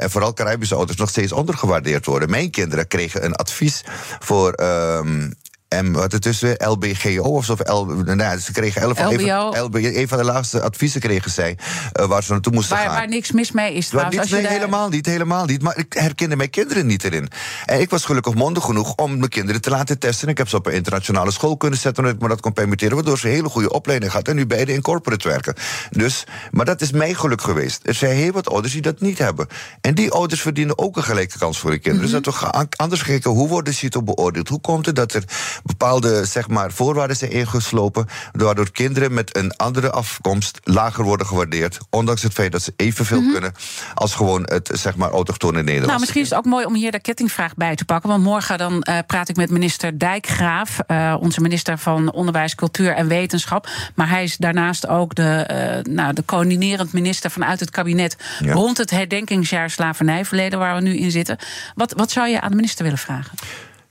en 0.00 0.10
vooral 0.10 0.34
Caribische 0.34 0.74
ouders 0.74 0.98
nog 0.98 1.08
steeds 1.08 1.32
ondergewaardeerd 1.32 2.06
worden. 2.06 2.30
Mijn 2.30 2.50
kinderen 2.50 2.88
kregen 2.88 3.24
een 3.24 3.34
advies 3.34 3.84
voor. 4.20 4.52
ehm, 4.52 5.30
en 5.76 5.92
wat 5.92 6.38
weer, 6.40 6.56
LBGO 6.68 7.22
of 7.22 7.44
zo. 7.44 7.56
Nou, 7.64 8.16
ja, 8.18 8.36
ze 8.38 8.52
kregen 8.52 8.80
elf, 8.82 8.98
LBO. 9.00 9.12
Even, 9.12 9.62
LB, 9.62 9.74
een 9.74 10.08
van 10.08 10.18
de 10.18 10.24
laagste 10.24 10.60
adviezen 10.62 11.00
kregen 11.00 11.30
zij. 11.30 11.58
eh, 11.92 12.06
waar 12.06 12.22
ze 12.22 12.32
naartoe 12.32 12.52
moesten 12.52 12.76
Waar, 12.76 12.84
gaan. 12.86 12.94
waar 12.94 13.08
niks 13.08 13.32
mis 13.32 13.52
mee 13.52 13.74
is 13.74 13.88
trouwens. 13.88 14.12
niet, 14.14 14.20
als 14.24 14.30
je 14.30 14.36
nee, 14.36 14.44
daar- 14.44 14.54
helemaal 14.60 14.88
niet, 14.88 15.06
helemaal 15.06 15.44
niet. 15.44 15.62
Maar 15.62 15.78
ik 15.78 15.92
herkende 15.92 16.36
mijn 16.36 16.50
kinderen 16.50 16.86
niet 16.86 17.04
erin. 17.04 17.28
En 17.64 17.80
ik 17.80 17.90
was 17.90 18.04
gelukkig 18.04 18.34
mondig 18.34 18.64
genoeg 18.64 18.94
om 18.94 19.18
mijn 19.18 19.28
kinderen 19.30 19.60
te 19.60 19.70
laten 19.70 19.98
testen. 19.98 20.28
Ik 20.28 20.38
heb 20.38 20.48
ze 20.48 20.56
op 20.56 20.66
een 20.66 20.72
internationale 20.72 21.30
school 21.30 21.56
kunnen 21.56 21.78
zetten... 21.78 22.02
omdat 22.02 22.16
ik 22.18 22.22
me 22.22 22.28
dat 22.28 22.40
kon 22.40 22.52
permitteren... 22.52 22.94
waardoor 22.94 23.18
ze 23.18 23.26
een 23.28 23.32
hele 23.34 23.48
goede 23.48 23.72
opleiding 23.72 24.12
hadden... 24.12 24.32
en 24.32 24.38
nu 24.38 24.46
beide 24.46 24.72
in 24.72 24.82
corporate 24.82 25.28
werken. 25.28 25.54
Dus, 25.90 26.24
maar 26.50 26.64
dat 26.64 26.80
is 26.80 26.92
mijn 26.92 27.16
geluk 27.16 27.42
geweest. 27.42 27.80
Er 27.82 27.94
zijn 27.94 28.16
heel 28.16 28.32
wat 28.32 28.48
ouders 28.50 28.72
die 28.72 28.82
dat 28.82 29.00
niet 29.00 29.18
hebben. 29.18 29.46
En 29.80 29.94
die 29.94 30.10
ouders 30.10 30.40
verdienen 30.40 30.78
ook 30.78 30.96
een 30.96 31.02
gelijke 31.04 31.38
kans 31.38 31.58
voor 31.58 31.70
hun 31.70 31.80
kinderen. 31.80 32.10
Dus 32.10 32.22
dat 32.22 32.40
we 32.40 32.66
anders 32.76 33.02
kijken, 33.02 33.30
hoe 33.30 33.48
wordt 33.48 33.66
de 33.68 33.72
CITO 33.74 34.02
beoordeeld? 34.02 34.48
Hoe 34.48 34.60
komt 34.60 34.86
het 34.86 34.96
dat 34.96 35.12
er 35.12 35.22
bepaalde 35.66 36.24
zeg 36.24 36.48
maar, 36.48 36.72
voorwaarden 36.72 37.16
zijn 37.16 37.30
ingeslopen... 37.30 38.06
waardoor 38.32 38.70
kinderen 38.70 39.14
met 39.14 39.36
een 39.36 39.56
andere 39.56 39.90
afkomst 39.90 40.58
lager 40.62 41.04
worden 41.04 41.26
gewaardeerd... 41.26 41.78
ondanks 41.90 42.22
het 42.22 42.32
feit 42.32 42.52
dat 42.52 42.62
ze 42.62 42.72
evenveel 42.76 43.30
kunnen... 43.32 43.52
als 43.94 44.14
gewoon 44.14 44.42
het 44.42 44.70
zeg 44.72 44.96
maar, 44.96 45.10
autochtone 45.10 45.58
Nederlands. 45.58 45.86
Nou, 45.86 46.00
misschien 46.00 46.22
is 46.22 46.28
het 46.30 46.38
ook 46.38 46.44
mooi 46.44 46.64
om 46.64 46.74
hier 46.74 46.92
de 46.92 47.00
kettingvraag 47.00 47.54
bij 47.54 47.76
te 47.76 47.84
pakken. 47.84 48.10
Want 48.10 48.22
morgen 48.22 48.58
dan 48.58 48.82
eh, 48.82 48.98
praat 49.06 49.28
ik 49.28 49.36
met 49.36 49.50
minister 49.50 49.98
Dijkgraaf, 49.98 50.78
eh, 50.86 51.16
onze 51.20 51.40
minister 51.40 51.78
van 51.78 52.12
Onderwijs, 52.12 52.54
Cultuur 52.54 52.94
en 52.94 53.08
Wetenschap. 53.08 53.68
Maar 53.94 54.08
hij 54.08 54.22
is 54.22 54.36
daarnaast 54.36 54.88
ook 54.88 55.14
de, 55.14 55.22
eh, 55.22 55.92
nou, 55.92 56.12
de 56.12 56.24
coördinerend 56.24 56.92
minister 56.92 57.30
vanuit 57.30 57.60
het 57.60 57.70
kabinet 57.70 58.16
Ja. 58.38 58.52
rond 58.52 58.78
het 58.78 58.90
herdenkingsjaar 58.90 59.70
slavernijverleden 59.70 60.58
waar 60.58 60.74
we 60.74 60.80
nu 60.80 60.96
in 60.96 61.10
zitten. 61.10 61.38
Wat, 61.74 61.92
wat 61.92 62.10
zou 62.10 62.28
je 62.28 62.40
aan 62.40 62.50
de 62.50 62.56
minister 62.56 62.84
willen 62.84 62.98
vragen? 62.98 63.38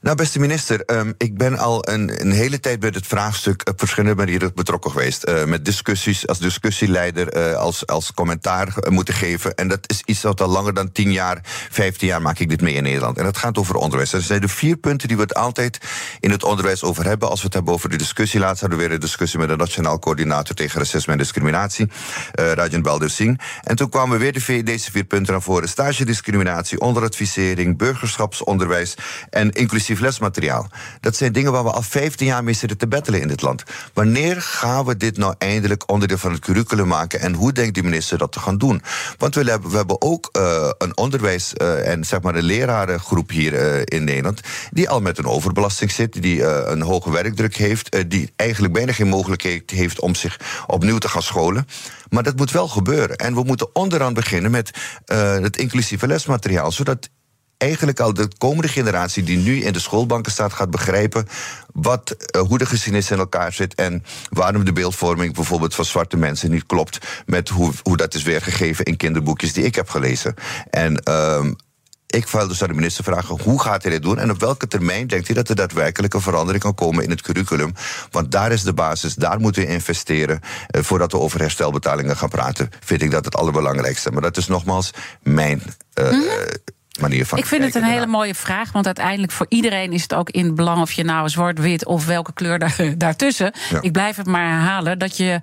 Nou, 0.06 0.18
beste 0.18 0.39
minister, 0.39 0.82
ehm, 0.86 1.12
ik 1.18 1.38
ben 1.38 1.58
al 1.58 1.89
een, 1.89 2.22
een 2.22 2.32
hele 2.32 2.60
tijd 2.60 2.80
bij 2.80 2.91
het 2.94 3.08
vraagstuk 3.08 3.70
op 3.70 3.80
verschillende 3.80 4.15
manieren 4.15 4.52
betrokken 4.56 4.91
geweest. 4.91 5.24
Eh, 5.24 5.46
met 5.46 5.65
discussies, 5.65 6.28
als 6.28 6.39
discussieleider, 6.39 7.30
eh, 7.30 7.58
als, 7.58 7.88
als 7.88 8.13
commentaar 8.13 8.78
eh, 8.78 8.91
moeten 8.91 9.13
geven. 9.13 9.56
En 9.56 9.68
dat 9.68 9.80
is 9.89 10.02
iets 10.06 10.22
dat 10.22 10.41
al 10.41 10.48
langer 10.48 10.74
dan 10.74 10.91
10 10.91 11.12
jaar, 11.12 11.39
15 11.70 12.08
jaar 12.08 12.22
maak 12.22 12.39
ik 12.39 12.50
dit 12.50 12.62
mee 12.62 12.74
in 12.74 12.84
Nederland. 12.84 13.18
En 13.18 13.24
dat 13.24 13.38
gaat 13.38 13.58
over 13.58 13.76
onderwijs. 13.76 14.13
Er 14.13 14.22
zijn 14.22 14.41
de 14.41 14.48
vier 14.48 14.78
punten 14.78 15.08
die 15.08 15.18
we 15.18 15.24
het 15.24 15.36
altijd 15.36 15.78
in 16.20 16.32
het 16.32 16.44
onderwijs 16.44 16.84
over 16.84 17.06
hebben. 17.06 17.30
Als 17.30 17.39
we 17.39 17.46
het 17.46 17.54
hebben 17.54 17.74
over 17.74 17.89
de 17.89 17.98
discussie, 17.98 18.39
laatst 18.39 18.62
hadden 18.62 18.80
we 18.80 18.86
weer 18.86 18.94
een 18.94 19.00
discussie 19.02 19.39
met 19.39 19.48
de 19.48 19.56
Nationaal 19.56 20.00
Coördinator 20.00 20.56
tegen 20.56 20.80
Racisme 20.80 21.12
en 21.12 21.20
Discriminatie, 21.20 21.88
eh 22.32 22.52
Rajan 22.52 22.82
Balder 22.82 23.10
Singh. 23.10 23.39
En 23.63 23.76
toen 23.76 23.89
kwamen 23.89 24.20
weer 24.20 24.34
de, 24.34 24.41
vier- 24.41 24.65
deze 24.65 24.91
vier 24.91 25.04
punten 25.04 25.34
naar 25.34 25.41
voren: 25.41 25.70
stagediscriminatie, 25.70 26.80
onderadvisering, 26.80 27.78
burgerschapsonderwijs 27.78 28.96
en 29.30 29.52
inclusief 29.52 29.94
lesmateriaal. 29.99 30.67
Dat 30.99 31.15
zijn 31.15 31.31
dingen 31.31 31.51
waar 31.51 31.63
we 31.63 31.71
al 31.71 31.81
15 31.81 32.27
jaar 32.27 32.43
mee 32.43 32.53
zitten 32.53 32.77
te 32.77 32.88
battelen 32.88 33.21
in 33.21 33.27
dit 33.27 33.41
land. 33.41 33.63
Wanneer 33.93 34.41
gaan 34.41 34.86
we 34.86 34.97
dit 34.97 35.17
nou 35.17 35.36
eindelijk 35.38 35.91
onderdeel 35.91 36.17
van 36.17 36.31
het 36.31 36.39
curriculum 36.41 36.88
maken 36.88 37.19
en 37.19 37.34
hoe 37.34 37.51
denkt 37.51 37.73
die 37.73 37.84
minister 37.84 38.17
dat 38.17 38.31
te 38.31 38.39
gaan 38.39 38.58
doen? 38.58 38.81
Want 39.17 39.36
we 39.36 39.43
hebben, 39.43 39.69
we 39.69 39.77
hebben 39.77 40.01
ook 40.01 40.29
eh, 40.31 40.69
een 40.77 40.97
onderwijs- 40.97 41.53
eh, 41.53 41.91
en 41.91 42.03
zeg 42.03 42.21
maar 42.21 42.36
een 42.36 42.43
lerarengroep 42.43 43.29
hier 43.29 43.53
eh, 43.53 43.81
in 43.86 44.03
Nederland 44.03 44.41
die 44.71 44.89
al 44.89 45.01
met 45.01 45.17
een 45.17 45.25
overbelasting 45.25 45.91
zit, 45.91 46.21
die 46.21 46.43
een 46.43 46.81
hoge 46.81 47.12
werkdruk 47.12 47.55
heeft, 47.55 48.10
die 48.10 48.31
eigenlijk 48.36 48.73
bijna 48.73 48.91
geen 48.91 49.08
mogelijkheid 49.08 49.71
heeft 49.71 49.99
om 49.99 50.15
zich 50.15 50.39
opnieuw 50.67 50.97
te 50.97 51.10
gaan 51.10 51.21
scholen. 51.21 51.67
Maar 52.10 52.23
dat 52.23 52.36
moet 52.36 52.51
wel 52.51 52.67
gebeuren. 52.67 53.15
En 53.15 53.34
we 53.34 53.43
moeten 53.43 53.75
onderaan 53.75 54.13
beginnen 54.13 54.51
met 54.51 54.71
het 55.05 55.58
inclusieve 55.58 56.08
lesmateriaal, 56.08 56.71
zodat 56.71 57.10
eigenlijk 57.58 58.00
al 58.00 58.13
de 58.13 58.28
komende 58.38 58.68
generatie 58.68 59.24
die 59.24 59.38
nu 59.38 59.63
in 59.63 59.74
de 59.74 59.80
schoolbanken 59.80 60.32
staat, 60.32 60.54
gaat 60.54 60.72
begrijpen 60.72 61.28
wat, 61.74 62.12
eh, 62.12 62.41
hoe 62.41 62.58
de 62.58 62.65
geschiedenis 62.65 63.12
in 63.12 63.18
elkaar 63.18 63.54
zit 63.54 63.76
en 63.76 64.04
waarom 64.30 64.65
de 64.65 64.74
beeldvorming 64.74 65.34
bijvoorbeeld 65.34 65.76
van 65.76 65.86
zwarte 65.86 66.18
mensen 66.18 66.52
niet 66.52 66.65
klopt 66.65 66.98
met 67.26 67.50
hoe, 67.50 67.72
hoe 67.84 67.98
dat 67.98 68.13
is 68.13 68.24
weergegeven 68.24 68.86
in 68.86 68.98
kinderboekjes 68.98 69.54
die 69.54 69.63
ik 69.63 69.76
heb 69.76 69.89
gelezen. 69.89 70.34
En 70.70 71.04
ehm, 71.04 71.54
ik 72.08 72.28
wil 72.28 72.48
dus 72.48 72.62
aan 72.62 72.68
de 72.68 72.74
minister 72.74 73.04
vragen 73.04 73.41
hoe 73.41 73.62
gaat 73.62 73.84
hij 73.84 73.91
dit 73.91 74.02
doen 74.02 74.20
en 74.20 74.32
op 74.32 74.39
welke 74.39 74.68
termijn 74.68 75.08
denkt 75.08 75.28
hij 75.28 75.36
dat 75.36 75.50
er 75.50 75.56
daadwerkelijk 75.56 76.13
een 76.13 76.22
verandering 76.22 76.63
kan 76.63 76.74
komen 76.76 77.04
in 77.04 77.10
het 77.10 77.22
curriculum? 77.22 77.74
Want 78.12 78.32
daar 78.32 78.52
is 78.52 78.63
de 78.63 78.74
basis, 78.74 79.13
daar 79.13 79.39
moeten 79.39 79.65
we 79.65 79.68
investeren. 79.68 80.39
Eh, 80.68 80.82
voordat 80.84 81.12
we 81.12 81.20
over 81.20 81.39
herstelbetalingen 81.39 82.18
gaan 82.18 82.30
praten, 82.30 82.70
vind 82.80 83.02
ik 83.02 83.12
dat 83.12 83.26
het 83.26 83.36
allerbelangrijkste. 83.36 84.12
Maar 84.12 84.22
dat 84.22 84.38
is 84.38 84.48
nogmaals 84.48 84.91
mijn 85.24 85.62
eh, 85.94 86.20
manier 86.99 87.25
van. 87.25 87.38
Ik 87.38 87.45
vind 87.45 87.63
het 87.63 87.75
een 87.75 87.84
hele 87.84 88.05
mooie 88.08 88.36
vraag, 88.36 88.71
want 88.71 88.86
uiteindelijk 88.86 89.31
voor 89.31 89.45
iedereen 89.49 89.91
is 89.91 90.01
het 90.01 90.13
ook 90.13 90.29
in 90.29 90.45
het 90.45 90.55
belang 90.55 90.81
of 90.81 90.91
je 90.91 91.03
nou 91.03 91.29
zwart-wit 91.29 91.86
of 91.86 92.05
welke 92.05 92.34
kleur 92.34 92.60
daar, 92.60 92.75
daartussen. 92.97 93.53
Ja. 93.69 93.81
Ik 93.81 93.91
blijf 93.91 94.15
het 94.15 94.25
maar 94.25 94.49
herhalen 94.49 94.99
dat 94.99 95.17
je 95.17 95.39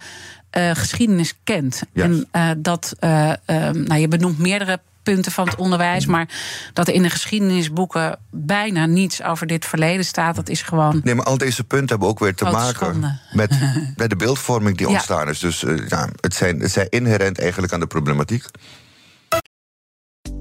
eh, 0.51 0.71
geschiedenis 0.75 1.35
kent. 1.45 1.83
En 1.93 2.27
eh, 2.31 2.51
dat, 2.57 2.95
eh, 2.99 3.31
ehm, 3.45 3.83
nou, 3.83 4.01
je 4.01 4.09
benoemt 4.09 4.39
meerdere 4.39 4.81
punten 5.03 5.33
van 5.33 5.49
het 5.49 5.57
onderwijs, 5.57 6.07
maar 6.07 6.29
dat 6.73 6.89
er 6.89 6.95
in 6.95 7.03
de 7.03 7.11
geschiedenisboeken 7.11 8.19
bijna 8.31 8.87
niets 8.87 9.23
over 9.23 9.47
dit 9.47 9.67
verleden 9.67 10.05
staat, 10.05 10.37
dat 10.37 10.49
is 10.49 10.63
gewoon. 10.63 11.01
Nee, 11.05 11.15
maar 11.15 11.25
al 11.25 11.39
deze 11.39 11.65
punten 11.65 11.89
hebben 11.89 12.09
ook 12.09 12.19
weer 12.19 12.35
te 12.35 12.45
maken 12.45 12.75
schande. 12.75 13.19
met, 13.33 13.59
met 13.97 14.11
de 14.11 14.17
beeldvorming 14.17 14.77
die 14.77 14.87
Ja. 14.87 14.93
ontstaan 14.93 15.29
is. 15.29 15.39
Dus 15.39 15.65
ja, 15.89 16.09
het, 16.21 16.35
zijn, 16.35 16.61
het 16.61 16.73
zijn 16.73 16.87
inherent 16.89 17.39
eigenlijk 17.39 17.73
aan 17.73 17.81
de 17.81 17.87
problematiek. 17.87 18.45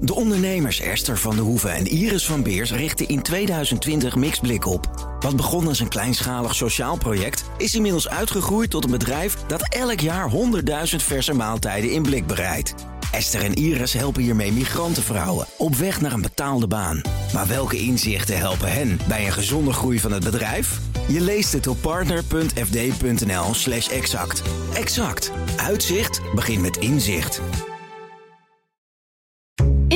De 0.04 0.14
ondernemers 0.14 0.80
Esther 0.80 1.18
van 1.18 1.36
de 1.36 1.42
Hoeven 1.42 1.72
en 1.72 1.86
Iris 1.86 2.26
van 2.26 2.42
Beers 2.42 2.72
richten 2.72 3.08
in 3.08 3.22
2020 3.22 4.16
Mixblik 4.16 4.66
op. 4.66 5.16
Wat 5.20 5.36
begon 5.36 5.66
als 5.66 5.80
een 5.80 5.88
kleinschalig 5.88 6.54
sociaal 6.54 6.96
project, 6.96 7.44
is 7.56 7.74
inmiddels 7.74 8.08
uitgegroeid 8.08 8.70
tot 8.70 8.84
een 8.84 8.90
bedrijf 8.90 9.36
dat 9.46 9.74
elk 9.74 10.00
jaar 10.00 10.30
100.000 10.30 10.36
verse 10.96 11.32
maaltijden 11.32 11.90
in 11.90 12.02
blik 12.02 12.26
bereidt. 12.26 12.74
Esther 13.12 13.44
en 13.44 13.54
Iris 13.54 13.92
helpen 13.92 14.22
hiermee 14.22 14.52
migrantenvrouwen 14.52 15.46
op 15.58 15.74
weg 15.74 16.00
naar 16.00 16.12
een 16.12 16.22
betaalde 16.22 16.66
baan. 16.66 17.00
Maar 17.32 17.46
welke 17.46 17.78
inzichten 17.78 18.38
helpen 18.38 18.72
hen 18.72 18.98
bij 19.08 19.26
een 19.26 19.32
gezonde 19.32 19.72
groei 19.72 20.00
van 20.00 20.12
het 20.12 20.24
bedrijf? 20.24 20.78
Je 21.08 21.20
leest 21.20 21.52
het 21.52 21.66
op 21.66 21.76
partner.fd.nl/slash 21.80 23.88
exact. 23.88 24.42
Exact. 24.74 25.32
Uitzicht 25.56 26.20
begint 26.34 26.62
met 26.62 26.76
inzicht. 26.76 27.40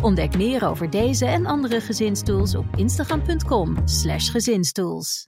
Ontdek 0.00 0.36
meer 0.36 0.68
over 0.68 0.90
deze 0.90 1.26
en 1.26 1.46
andere 1.46 1.80
gezinstools 1.80 2.54
op 2.54 2.64
instagram.com/slash 2.76 4.30
gezinstools. 4.30 5.26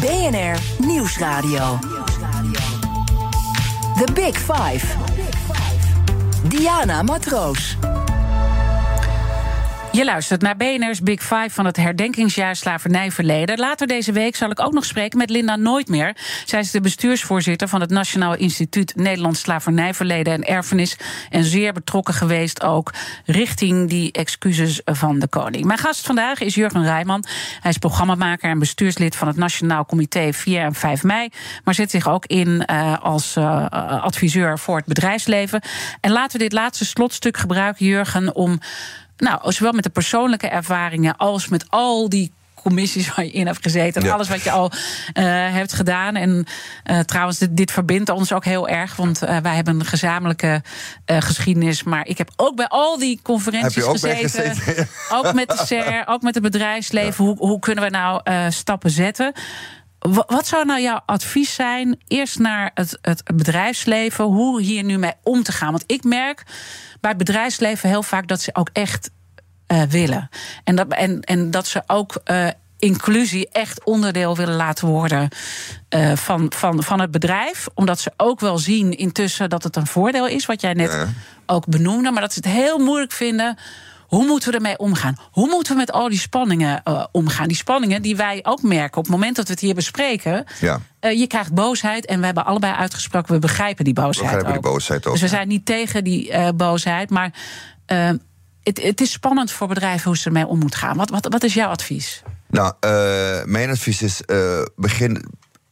BNR 0.00 0.86
Nieuwsradio. 0.86 1.78
The 3.96 4.12
Big 4.14 4.36
Five. 4.36 4.86
Diana 6.48 7.02
Matroos. 7.02 7.87
Je 9.98 10.04
luistert 10.04 10.42
naar 10.42 10.56
BNR's 10.56 11.02
Big 11.02 11.20
Five 11.20 11.50
van 11.50 11.64
het 11.64 11.76
herdenkingsjaar 11.76 12.56
slavernijverleden. 12.56 13.58
Later 13.58 13.86
deze 13.86 14.12
week 14.12 14.36
zal 14.36 14.50
ik 14.50 14.60
ook 14.60 14.72
nog 14.72 14.84
spreken 14.84 15.18
met 15.18 15.30
Linda 15.30 15.56
Nooitmeer. 15.56 16.16
Zij 16.44 16.60
is 16.60 16.70
de 16.70 16.80
bestuursvoorzitter 16.80 17.68
van 17.68 17.80
het 17.80 17.90
Nationaal 17.90 18.34
Instituut 18.34 18.96
Nederlands 18.96 19.40
Slavernijverleden 19.40 20.32
en 20.32 20.44
Erfenis. 20.44 20.96
En 21.30 21.44
zeer 21.44 21.72
betrokken 21.72 22.14
geweest 22.14 22.62
ook 22.62 22.92
richting 23.24 23.88
die 23.88 24.12
excuses 24.12 24.80
van 24.84 25.18
de 25.18 25.28
koning. 25.28 25.64
Mijn 25.64 25.78
gast 25.78 26.06
vandaag 26.06 26.40
is 26.40 26.54
Jurgen 26.54 26.84
Rijman. 26.84 27.24
Hij 27.60 27.70
is 27.70 27.78
programmamaker 27.78 28.50
en 28.50 28.58
bestuurslid 28.58 29.16
van 29.16 29.28
het 29.28 29.36
Nationaal 29.36 29.86
Comité 29.86 30.32
4 30.32 30.62
en 30.62 30.74
5 30.74 31.02
mei. 31.02 31.28
Maar 31.64 31.74
zet 31.74 31.90
zich 31.90 32.08
ook 32.08 32.26
in 32.26 32.64
uh, 32.70 32.98
als 33.02 33.36
uh, 33.36 33.66
adviseur 34.02 34.58
voor 34.58 34.76
het 34.76 34.86
bedrijfsleven. 34.86 35.62
En 36.00 36.10
laten 36.10 36.38
we 36.38 36.44
dit 36.44 36.52
laatste 36.52 36.84
slotstuk 36.84 37.36
gebruiken, 37.36 37.86
Jurgen, 37.86 38.34
om 38.34 38.60
nou, 39.18 39.52
zowel 39.52 39.72
met 39.72 39.84
de 39.84 39.90
persoonlijke 39.90 40.48
ervaringen 40.48 41.16
als 41.16 41.48
met 41.48 41.64
al 41.68 42.08
die 42.08 42.32
commissies 42.62 43.14
waar 43.14 43.24
je 43.24 43.30
in 43.30 43.46
hebt 43.46 43.62
gezeten. 43.62 44.02
En 44.02 44.08
ja. 44.08 44.14
alles 44.14 44.28
wat 44.28 44.42
je 44.42 44.50
al 44.50 44.70
uh, 44.72 45.24
hebt 45.52 45.72
gedaan. 45.72 46.16
En 46.16 46.46
uh, 46.90 46.98
trouwens, 46.98 47.38
dit, 47.38 47.56
dit, 47.56 47.70
verbindt 47.70 48.10
ons 48.10 48.32
ook 48.32 48.44
heel 48.44 48.68
erg. 48.68 48.96
Want 48.96 49.22
uh, 49.22 49.36
wij 49.36 49.54
hebben 49.54 49.80
een 49.80 49.86
gezamenlijke 49.86 50.62
geschiedenis. 51.06 51.82
Maar 51.82 52.06
ik 52.06 52.18
heb 52.18 52.30
ook 52.36 52.56
bij 52.56 52.66
al 52.66 52.98
die 52.98 53.20
conferenties 53.22 53.82
ook 53.82 53.92
gezeten. 53.92 54.54
gezeten? 54.54 54.88
Ook 55.12 55.32
met 55.32 55.48
de 55.48 55.62
SER, 55.66 56.02
ook 56.06 56.22
met 56.22 56.34
het 56.34 56.42
bedrijfsleven. 56.42 57.24
Ja. 57.24 57.30
Hoe, 57.30 57.48
hoe 57.48 57.58
kunnen 57.58 57.84
we 57.84 57.90
nou 57.90 58.20
stappen 58.50 58.90
zetten? 58.90 59.32
Wat 59.98 60.46
zou 60.46 60.64
nou 60.64 60.80
jouw 60.80 61.00
advies 61.06 61.54
zijn? 61.54 62.00
Eerst 62.06 62.38
naar 62.38 62.70
het, 62.74 62.98
het 63.02 63.22
bedrijfsleven, 63.34 64.24
hoe 64.24 64.60
hier 64.60 64.84
nu 64.84 64.98
mee 64.98 65.12
om 65.22 65.42
te 65.42 65.52
gaan. 65.52 65.70
Want 65.70 65.84
ik 65.86 66.04
merk 66.04 66.42
bij 67.00 67.10
het 67.10 67.18
bedrijfsleven 67.18 67.88
heel 67.88 68.02
vaak 68.02 68.28
dat 68.28 68.40
ze 68.40 68.54
ook 68.54 68.70
echt 68.72 69.10
uh, 69.68 69.82
willen. 69.82 70.28
En 70.64 70.76
dat, 70.76 70.88
en, 70.88 71.20
en 71.20 71.50
dat 71.50 71.66
ze 71.66 71.82
ook 71.86 72.20
uh, 72.24 72.48
inclusie 72.78 73.48
echt 73.48 73.84
onderdeel 73.84 74.36
willen 74.36 74.54
laten 74.54 74.88
worden 74.88 75.28
uh, 75.94 76.16
van, 76.16 76.52
van, 76.54 76.82
van 76.82 77.00
het 77.00 77.10
bedrijf. 77.10 77.66
Omdat 77.74 78.00
ze 78.00 78.12
ook 78.16 78.40
wel 78.40 78.58
zien 78.58 78.96
intussen 78.96 79.50
dat 79.50 79.62
het 79.62 79.76
een 79.76 79.86
voordeel 79.86 80.26
is, 80.26 80.46
wat 80.46 80.60
jij 80.60 80.72
net 80.72 80.92
ja. 80.92 81.08
ook 81.46 81.66
benoemde. 81.66 82.10
Maar 82.10 82.22
dat 82.22 82.32
ze 82.32 82.40
het 82.44 82.52
heel 82.52 82.78
moeilijk 82.78 83.12
vinden. 83.12 83.56
Hoe 84.08 84.26
moeten 84.26 84.50
we 84.50 84.56
ermee 84.56 84.78
omgaan? 84.78 85.16
Hoe 85.30 85.48
moeten 85.48 85.72
we 85.72 85.78
met 85.78 85.92
al 85.92 86.08
die 86.08 86.18
spanningen 86.18 86.80
uh, 86.84 87.04
omgaan? 87.12 87.48
Die 87.48 87.56
spanningen 87.56 88.02
die 88.02 88.16
wij 88.16 88.40
ook 88.42 88.62
merken 88.62 88.98
op 88.98 89.04
het 89.04 89.12
moment 89.12 89.36
dat 89.36 89.46
we 89.46 89.52
het 89.52 89.60
hier 89.60 89.74
bespreken. 89.74 90.44
Ja. 90.60 90.80
Uh, 91.00 91.18
je 91.18 91.26
krijgt 91.26 91.54
boosheid 91.54 92.06
en 92.06 92.18
we 92.18 92.24
hebben 92.24 92.44
allebei 92.44 92.74
uitgesproken, 92.74 93.34
we 93.34 93.38
begrijpen 93.38 93.84
die 93.84 93.94
boosheid. 93.94 94.30
We 94.30 94.36
begrijpen 94.36 94.56
ook. 94.56 94.62
die 94.62 94.72
boosheid 94.72 95.06
ook. 95.06 95.12
Dus 95.12 95.22
we 95.22 95.28
zijn 95.28 95.48
niet 95.48 95.66
tegen 95.66 96.04
die 96.04 96.30
uh, 96.30 96.48
boosheid, 96.54 97.10
maar 97.10 97.32
het, 98.62 98.82
het 98.82 99.00
is 99.00 99.12
spannend 99.12 99.50
voor 99.50 99.68
bedrijven 99.68 100.04
hoe 100.04 100.16
ze 100.16 100.24
ermee 100.24 100.46
om 100.46 100.58
moeten 100.58 100.78
gaan. 100.78 100.96
Wat, 100.96 101.10
wat, 101.10 101.26
wat 101.30 101.42
is 101.42 101.54
jouw 101.54 101.68
advies? 101.68 102.22
Nou, 102.48 102.74
mijn 103.46 103.70
advies 103.70 104.02
is 104.02 104.20
begin 104.76 105.26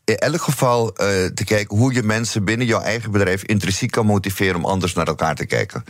in 0.06 0.16
elk 0.16 0.42
geval 0.42 0.86
uh, 0.86 1.06
te 1.24 1.44
kijken 1.44 1.76
hoe 1.76 1.92
je 1.92 2.02
mensen 2.02 2.44
binnen 2.44 2.66
jouw 2.66 2.80
eigen 2.80 3.10
bedrijf 3.10 3.42
intrinsiek 3.42 3.90
kan 3.90 4.06
motiveren 4.06 4.56
om 4.56 4.64
anders 4.64 4.92
naar 4.92 5.06
elkaar 5.06 5.34
te 5.34 5.46
kijken. 5.46 5.84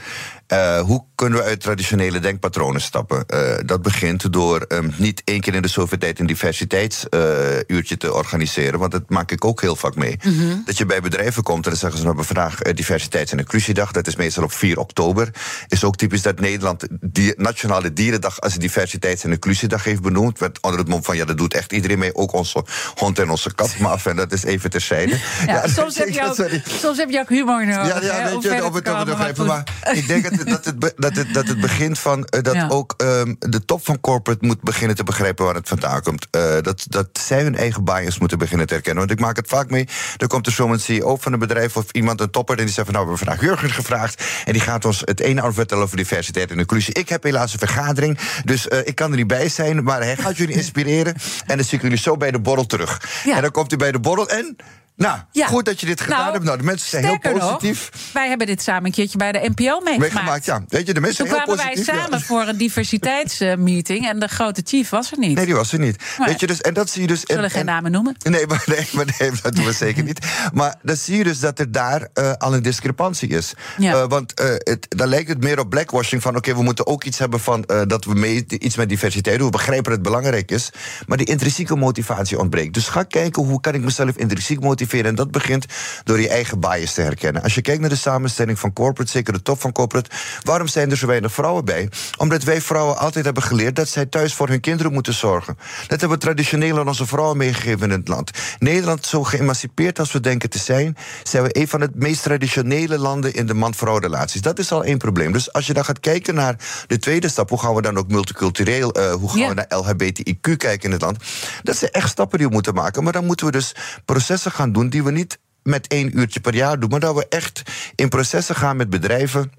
Uh, 0.53 0.80
hoe 0.80 1.05
kunnen 1.14 1.38
we 1.38 1.44
uit 1.44 1.61
traditionele 1.61 2.18
denkpatronen 2.18 2.80
stappen? 2.80 3.24
Uh, 3.34 3.55
dat 3.64 3.82
begint 3.82 4.32
door 4.32 4.64
um, 4.68 4.94
niet 4.97 5.22
één 5.24 5.40
keer 5.40 5.55
in 5.55 5.62
de 5.62 5.68
zoveel 5.68 5.99
tijd 5.99 6.18
een 6.18 6.26
diversiteitsuurtje 6.26 7.97
te 7.97 8.12
organiseren, 8.12 8.78
want 8.78 8.92
dat 8.92 9.11
maak 9.11 9.30
ik 9.30 9.44
ook 9.44 9.61
heel 9.61 9.76
vaak 9.76 9.94
mee. 9.94 10.18
Mm 10.22 10.38
-hmm. 10.38 10.62
Dat 10.64 10.78
je 10.78 10.86
bij 10.86 11.01
bedrijven 11.01 11.42
komt 11.42 11.64
en 11.64 11.70
dan 11.70 11.78
zeggen 11.78 11.99
ze: 11.99 12.05
nou, 12.05 12.16
we 12.16 12.22
hebben 12.24 12.44
vandaag 12.44 12.74
diversiteits- 12.74 13.32
en 13.32 13.38
inclusiedag. 13.38 13.92
Dat 13.92 14.07
is 14.07 14.16
meestal 14.16 14.44
op 14.44 14.53
4 14.53 14.78
oktober. 14.78 15.30
Is 15.68 15.84
ook 15.84 15.97
typisch 15.97 16.22
dat 16.22 16.40
Nederland 16.40 16.86
die 17.01 17.34
Nationale 17.36 17.92
Dierendag 17.92 18.40
als 18.40 18.55
diversiteits- 18.55 19.24
en 19.24 19.30
inclusiedag 19.30 19.84
heeft 19.84 20.03
benoemd. 20.03 20.40
Met 20.40 20.61
onder 20.61 20.80
het 20.80 20.88
mom 20.88 21.05
van 21.05 21.16
ja, 21.16 21.24
dat 21.24 21.38
doet 21.38 21.55
echt 21.55 21.72
iedereen 21.72 21.99
mee, 21.99 22.14
ook 22.14 22.32
onze 22.32 22.64
hond 22.94 23.18
en 23.18 23.30
onze 23.30 23.55
kat. 23.55 23.78
Maar 23.78 24.03
en 24.05 24.16
dat 24.16 24.32
is 24.32 24.44
even 24.44 24.70
terzijde. 24.70 25.18
Ja, 25.47 25.53
ja, 25.53 25.68
soms, 25.68 25.99
heb 25.99 26.09
je 26.09 26.24
ook, 26.24 26.51
soms 26.80 26.99
heb 26.99 27.11
je 27.11 27.18
ook 27.18 27.28
humor 27.28 27.66
nodig. 27.66 28.03
Ja, 28.03 28.18
ja 28.18 28.30
weet 28.30 28.42
je, 28.42 28.64
op 28.64 28.74
het 28.74 29.36
Maar 29.36 29.64
ik 29.92 30.07
denk 30.07 30.22
dat 30.22 30.36
het, 30.39 30.49
dat 30.49 30.64
het, 30.64 30.95
dat 30.97 31.16
het, 31.16 31.34
dat 31.34 31.49
het 31.49 31.61
begint 31.61 31.99
van 31.99 32.18
uh, 32.18 32.43
dat 32.43 32.55
ja. 32.55 32.68
ook 32.68 32.95
um, 32.97 33.37
de 33.39 33.64
top 33.64 33.84
van 33.84 34.01
corporate 34.01 34.47
moet 34.47 34.61
beginnen 34.61 34.97
te 34.97 35.05
begrijpen 35.05 35.45
waar 35.45 35.55
het 35.55 35.68
vandaan 35.68 36.03
komt. 36.03 36.26
Uh, 36.30 36.43
dat, 36.61 36.87
dat 36.89 37.09
zij 37.12 37.43
hun 37.43 37.57
eigen 37.57 37.84
bias 37.84 38.18
moeten 38.18 38.39
beginnen 38.39 38.66
te 38.66 38.72
herkennen. 38.72 39.07
Want 39.07 39.18
ik 39.18 39.24
maak 39.24 39.37
het 39.37 39.49
vaak 39.49 39.70
mee. 39.70 39.89
Er 40.16 40.26
komt 40.26 40.47
er 40.47 40.53
zo'n 40.53 40.78
CEO 40.78 41.16
van 41.16 41.32
een 41.32 41.39
bedrijf 41.39 41.76
of 41.76 41.91
iemand, 41.91 42.20
een 42.20 42.30
topper, 42.30 42.59
en 42.59 42.64
die 42.64 42.74
zegt 42.74 42.87
van 42.87 42.97
nou, 42.97 43.07
we 43.07 43.12
hebben 43.12 43.34
vandaag 43.34 43.49
Jurgen 43.49 43.70
gevraagd. 43.70 44.24
En 44.45 44.53
die 44.53 44.62
gaat 44.62 44.84
ons 44.84 45.03
het 45.05 45.20
ene 45.20 45.53
vertellen 45.53 45.84
over 45.84 45.97
diversiteit 45.97 46.51
en 46.51 46.59
inclusie. 46.59 46.95
Ik 46.95 47.09
heb 47.09 47.22
helaas 47.22 47.53
een 47.53 47.59
vergadering, 47.59 48.18
dus 48.45 48.66
uh, 48.66 48.78
ik 48.84 48.95
kan 48.95 49.11
er 49.11 49.16
niet 49.16 49.26
bij 49.26 49.49
zijn. 49.49 49.84
Maar 49.84 50.03
hij 50.03 50.16
gaat 50.16 50.37
jullie 50.37 50.57
inspireren. 50.62 51.14
En 51.47 51.57
dan 51.57 51.66
zie 51.66 51.76
ik 51.76 51.82
jullie 51.82 51.99
zo 51.99 52.16
bij 52.16 52.30
de 52.30 52.41
borrel 52.41 52.66
terug. 52.66 53.22
Ja. 53.24 53.37
En 53.37 53.43
dan 53.43 53.51
komt 53.51 53.70
hij 53.70 53.78
bij 53.78 53.93
de 53.93 54.01
borrel 54.01 54.28
en. 54.28 54.57
Nou, 54.97 55.18
ja. 55.32 55.47
goed 55.47 55.64
dat 55.64 55.80
je 55.80 55.86
dit 55.86 56.01
gedaan 56.01 56.18
nou, 56.18 56.32
hebt. 56.32 56.44
Nou, 56.44 56.59
de 56.59 56.64
mensen 56.64 56.88
zijn 56.88 57.05
heel 57.05 57.18
positief. 57.18 57.90
Nog, 57.92 58.12
wij 58.12 58.28
hebben 58.28 58.47
dit 58.47 58.62
samen 58.62 58.84
een 58.84 58.92
keertje 58.92 59.18
bij 59.18 59.32
de 59.32 59.38
NPO 59.38 59.80
meegemaakt. 59.80 59.99
meegemaakt 59.99 60.44
ja. 60.44 60.64
Weet 60.68 60.86
je, 60.86 60.94
de 60.94 61.01
mensen 61.01 61.24
Toen 61.24 61.34
zijn 61.34 61.47
heel 61.47 61.55
kwamen 61.55 61.74
positief. 61.74 61.94
wij 61.94 62.05
samen 62.05 62.18
ja. 62.18 62.24
voor 62.24 62.47
een 62.47 62.57
diversiteitsmeeting 62.57 64.09
en 64.09 64.18
de 64.18 64.28
grote 64.28 64.62
chief 64.64 64.88
was 64.88 65.12
er 65.12 65.18
niet. 65.18 65.36
Nee, 65.36 65.44
die 65.44 65.55
was 65.55 65.72
er 65.72 65.78
niet. 65.78 66.03
Nee. 66.18 66.28
Weet 66.28 66.40
je, 66.40 66.47
dus, 66.47 66.61
en 66.61 66.74
dat 66.74 66.90
zie 66.90 67.01
je 67.01 67.07
dus. 67.07 67.20
Zullen 67.20 67.44
en, 67.44 67.51
geen 67.51 67.61
en, 67.61 67.66
namen 67.66 67.90
noemen? 67.90 68.16
Nee, 68.22 68.47
maar, 68.47 68.64
nee, 68.66 68.88
maar 68.92 69.07
nee, 69.18 69.30
dat 69.42 69.55
doen 69.55 69.64
we 69.64 69.72
zeker 69.72 70.03
niet. 70.03 70.26
Maar 70.53 70.74
dan 70.82 70.97
zie 70.97 71.16
je 71.16 71.24
dus 71.24 71.40
dat 71.40 71.59
er 71.59 71.72
daar 71.72 72.09
uh, 72.14 72.32
al 72.32 72.55
een 72.55 72.62
discrepantie 72.62 73.28
is. 73.28 73.55
Ja. 73.78 73.94
Uh, 73.94 74.05
want 74.09 74.40
uh, 74.40 74.47
het, 74.59 74.86
dan 74.88 75.09
lijkt 75.09 75.28
het 75.28 75.42
meer 75.42 75.59
op 75.59 75.70
blackwashing 75.70 76.22
van... 76.22 76.30
oké, 76.30 76.38
okay, 76.38 76.55
we 76.55 76.64
moeten 76.64 76.86
ook 76.86 77.05
iets 77.05 77.18
hebben 77.18 77.40
van 77.40 77.64
dat 77.86 78.05
we 78.05 78.14
mee, 78.14 78.44
iets 78.49 78.76
met 78.76 78.88
diversiteit 78.88 79.36
doen. 79.36 79.47
We 79.47 79.53
begrijpen 79.53 79.84
dat 79.84 79.92
het 79.92 80.03
belangrijk 80.03 80.51
is. 80.51 80.70
Maar 81.07 81.16
die 81.16 81.26
intrinsieke 81.26 81.76
motivatie 81.76 82.38
ontbreekt. 82.38 82.74
Dus 82.74 82.88
ga 82.88 83.03
kijken 83.03 83.44
hoe 83.44 83.61
kan 83.61 83.74
ik 83.74 83.80
mezelf 83.80 84.16
intrinsiek 84.16 84.61
motiveren. 84.61 84.86
En 84.93 85.14
dat 85.14 85.30
begint 85.30 85.66
door 86.05 86.20
je 86.20 86.28
eigen 86.28 86.61
bias 86.61 86.95
te 86.95 87.01
herkennen. 87.01 87.43
Als 87.43 87.55
je 87.55 87.61
kijkt 87.61 87.80
naar 87.80 87.91
de 87.91 87.97
samenstelling 87.97 88.59
van 88.59 88.72
corporate, 88.72 89.11
zeker 89.11 89.32
de 89.32 89.43
top 89.43 89.61
van 89.61 89.72
corporate... 89.72 90.11
waarom 90.43 90.68
zijn 90.68 90.91
er 90.91 90.97
zo 90.97 91.07
weinig 91.07 91.32
vrouwen 91.32 91.64
bij? 91.64 91.89
Omdat 92.16 92.43
wij 92.43 92.61
vrouwen 92.61 92.99
altijd 92.99 93.24
hebben 93.24 93.43
geleerd... 93.43 93.76
dat 93.76 93.89
zij 93.89 94.07
thuis 94.07 94.34
voor 94.34 94.49
hun 94.49 94.61
kinderen 94.61 94.93
moeten 94.93 95.14
zorgen. 95.14 95.59
Dat 95.87 96.01
hebben 96.01 96.18
we 96.18 96.24
traditioneel 96.24 96.78
aan 96.78 96.89
onze 96.89 97.07
vrouwen 97.07 97.37
meegegeven 97.37 97.91
in 97.91 97.99
het 97.99 98.09
land. 98.09 98.30
Nederland, 98.59 99.07
zo 99.07 99.24
geëmancipeerd 99.24 99.99
als 99.99 100.12
we 100.12 100.20
denken 100.20 100.51
te 100.51 100.59
zijn... 100.59 100.97
zijn 101.22 101.43
we 101.43 101.59
een 101.59 101.68
van 101.68 101.80
de 101.80 101.91
meest 101.95 102.22
traditionele 102.22 102.99
landen 102.99 103.34
in 103.34 103.47
de 103.47 103.55
man-vrouw 103.55 103.99
relaties. 103.99 104.41
Dat 104.41 104.59
is 104.59 104.72
al 104.72 104.84
één 104.84 104.99
probleem. 104.99 105.32
Dus 105.32 105.53
als 105.53 105.66
je 105.66 105.72
dan 105.72 105.84
gaat 105.84 106.01
kijken 106.01 106.34
naar 106.34 106.57
de 106.87 106.99
tweede 106.99 107.28
stap... 107.28 107.49
hoe 107.49 107.59
gaan 107.59 107.74
we 107.74 107.82
dan 107.82 107.99
ook 107.99 108.09
multicultureel... 108.09 108.99
Uh, 108.99 109.12
hoe 109.12 109.28
gaan 109.28 109.39
ja. 109.39 109.49
we 109.49 109.55
naar 109.55 109.84
LHBTIQ 109.84 110.57
kijken 110.57 110.82
in 110.82 110.93
het 110.93 111.01
land... 111.01 111.18
dat 111.62 111.76
zijn 111.76 111.91
echt 111.91 112.09
stappen 112.09 112.39
die 112.39 112.47
we 112.47 112.53
moeten 112.53 112.74
maken. 112.74 113.05
Maar 113.05 113.12
dan 113.12 113.26
moeten 113.26 113.47
we 113.47 113.53
dus 113.53 113.74
processen 114.05 114.53
gaan 114.53 114.72
doen... 114.72 114.76
die 114.85 115.03
we 115.03 115.11
niet 115.11 115.39
met 115.62 115.87
één 115.87 116.18
uurtje 116.18 116.41
per 116.41 116.55
jaar 116.55 116.81
doen, 116.81 116.91
maar 116.91 117.01
dat 117.01 117.14
we 117.14 117.27
echt 117.29 117.62
in 117.95 118.09
processen 118.09 118.55
gaan 118.55 118.77
met 118.77 118.91
bedrijven 118.91 119.51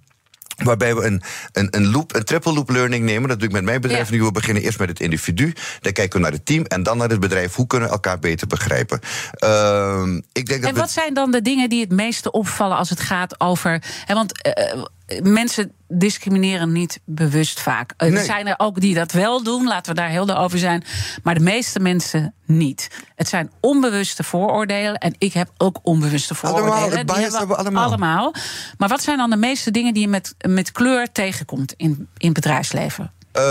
Waarbij 0.64 0.96
we 0.96 1.06
een, 1.06 1.22
een, 1.52 1.68
een 1.72 1.92
loop, 1.92 2.16
een 2.16 2.24
triple 2.24 2.54
loop 2.54 2.70
learning 2.70 3.06
nemen. 3.06 3.30
Dat 3.30 3.40
doe 3.40 3.48
ik 3.48 3.54
met 3.54 3.64
mijn 3.64 3.82
bedrijf 3.82 4.12
nu. 4.12 4.24
We 4.24 4.32
beginnen 4.32 4.64
eerst 4.64 4.80
met 4.80 4.90
het 4.90 5.00
individu. 5.00 5.54
Dan 5.82 5.92
kijken 5.92 6.20
we 6.20 6.26
naar 6.26 6.36
het 6.36 6.46
team. 6.46 6.64
En 6.64 6.84
dan 6.84 6.98
naar 6.98 7.10
het 7.10 7.20
bedrijf. 7.20 7.56
Hoe 7.56 7.68
kunnen 7.68 7.88
we 7.88 7.94
elkaar 7.94 8.20
beter 8.20 8.48
begrijpen? 8.48 9.00
Uh, 9.44 10.04
ik 10.32 10.46
denk 10.46 10.62
dat 10.62 10.70
en 10.70 10.78
wat 10.78 10.92
zijn 10.92 11.14
dan 11.14 11.32
de 11.32 11.42
dingen 11.42 11.70
die 11.70 11.82
het 11.82 11.92
meeste 11.92 12.32
opvallen 12.32 12.78
als 12.78 12.90
het 12.90 13.00
gaat 13.00 13.40
over. 13.40 13.84
Hè, 14.06 14.14
want 14.14 14.48
uh, 14.48 14.84
mensen 15.24 15.72
discrimineren 15.88 16.72
niet 16.72 17.00
bewust 17.06 17.60
vaak. 17.60 17.94
Nee. 17.98 18.12
Er 18.12 18.24
zijn 18.24 18.48
er 18.48 18.56
ook 18.58 18.80
die 18.82 18.96
dat 18.96 19.12
wel 19.12 19.44
doen, 19.44 19.68
laten 19.68 19.96
we 19.96 20.02
daar 20.02 20.10
heel 20.10 20.38
over 20.38 20.60
zijn. 20.60 20.84
Maar 21.24 21.34
de 21.34 21.44
meeste 21.44 21.80
mensen 21.80 22.34
niet. 22.46 22.88
Het 23.16 23.28
zijn 23.28 23.52
onbewuste 23.60 24.24
vooroordelen. 24.24 24.98
En 24.98 25.16
ik 25.18 25.34
heb 25.34 25.50
ook 25.58 25.80
onbewuste 25.84 26.36
vooroordelen. 26.36 26.72
Allemaal, 26.72 26.90
die 26.90 26.98
hebben 26.98 27.16
we, 27.16 27.38
hebben 27.38 27.48
we 27.48 27.56
allemaal. 27.56 27.84
allemaal. 27.84 28.34
Maar 28.78 28.90
wat 28.90 29.02
zijn 29.02 29.18
dan 29.18 29.30
de 29.30 29.38
meeste 29.38 29.72
dingen 29.72 29.94
die 29.94 30.04
je 30.04 30.10
met, 30.10 30.36
met 30.48 30.72
kleur 30.72 31.12
tegenkomt 31.12 31.74
in, 31.78 32.08
in 32.18 32.34
bedrijfsleven? 32.34 33.12
Uh, 33.34 33.44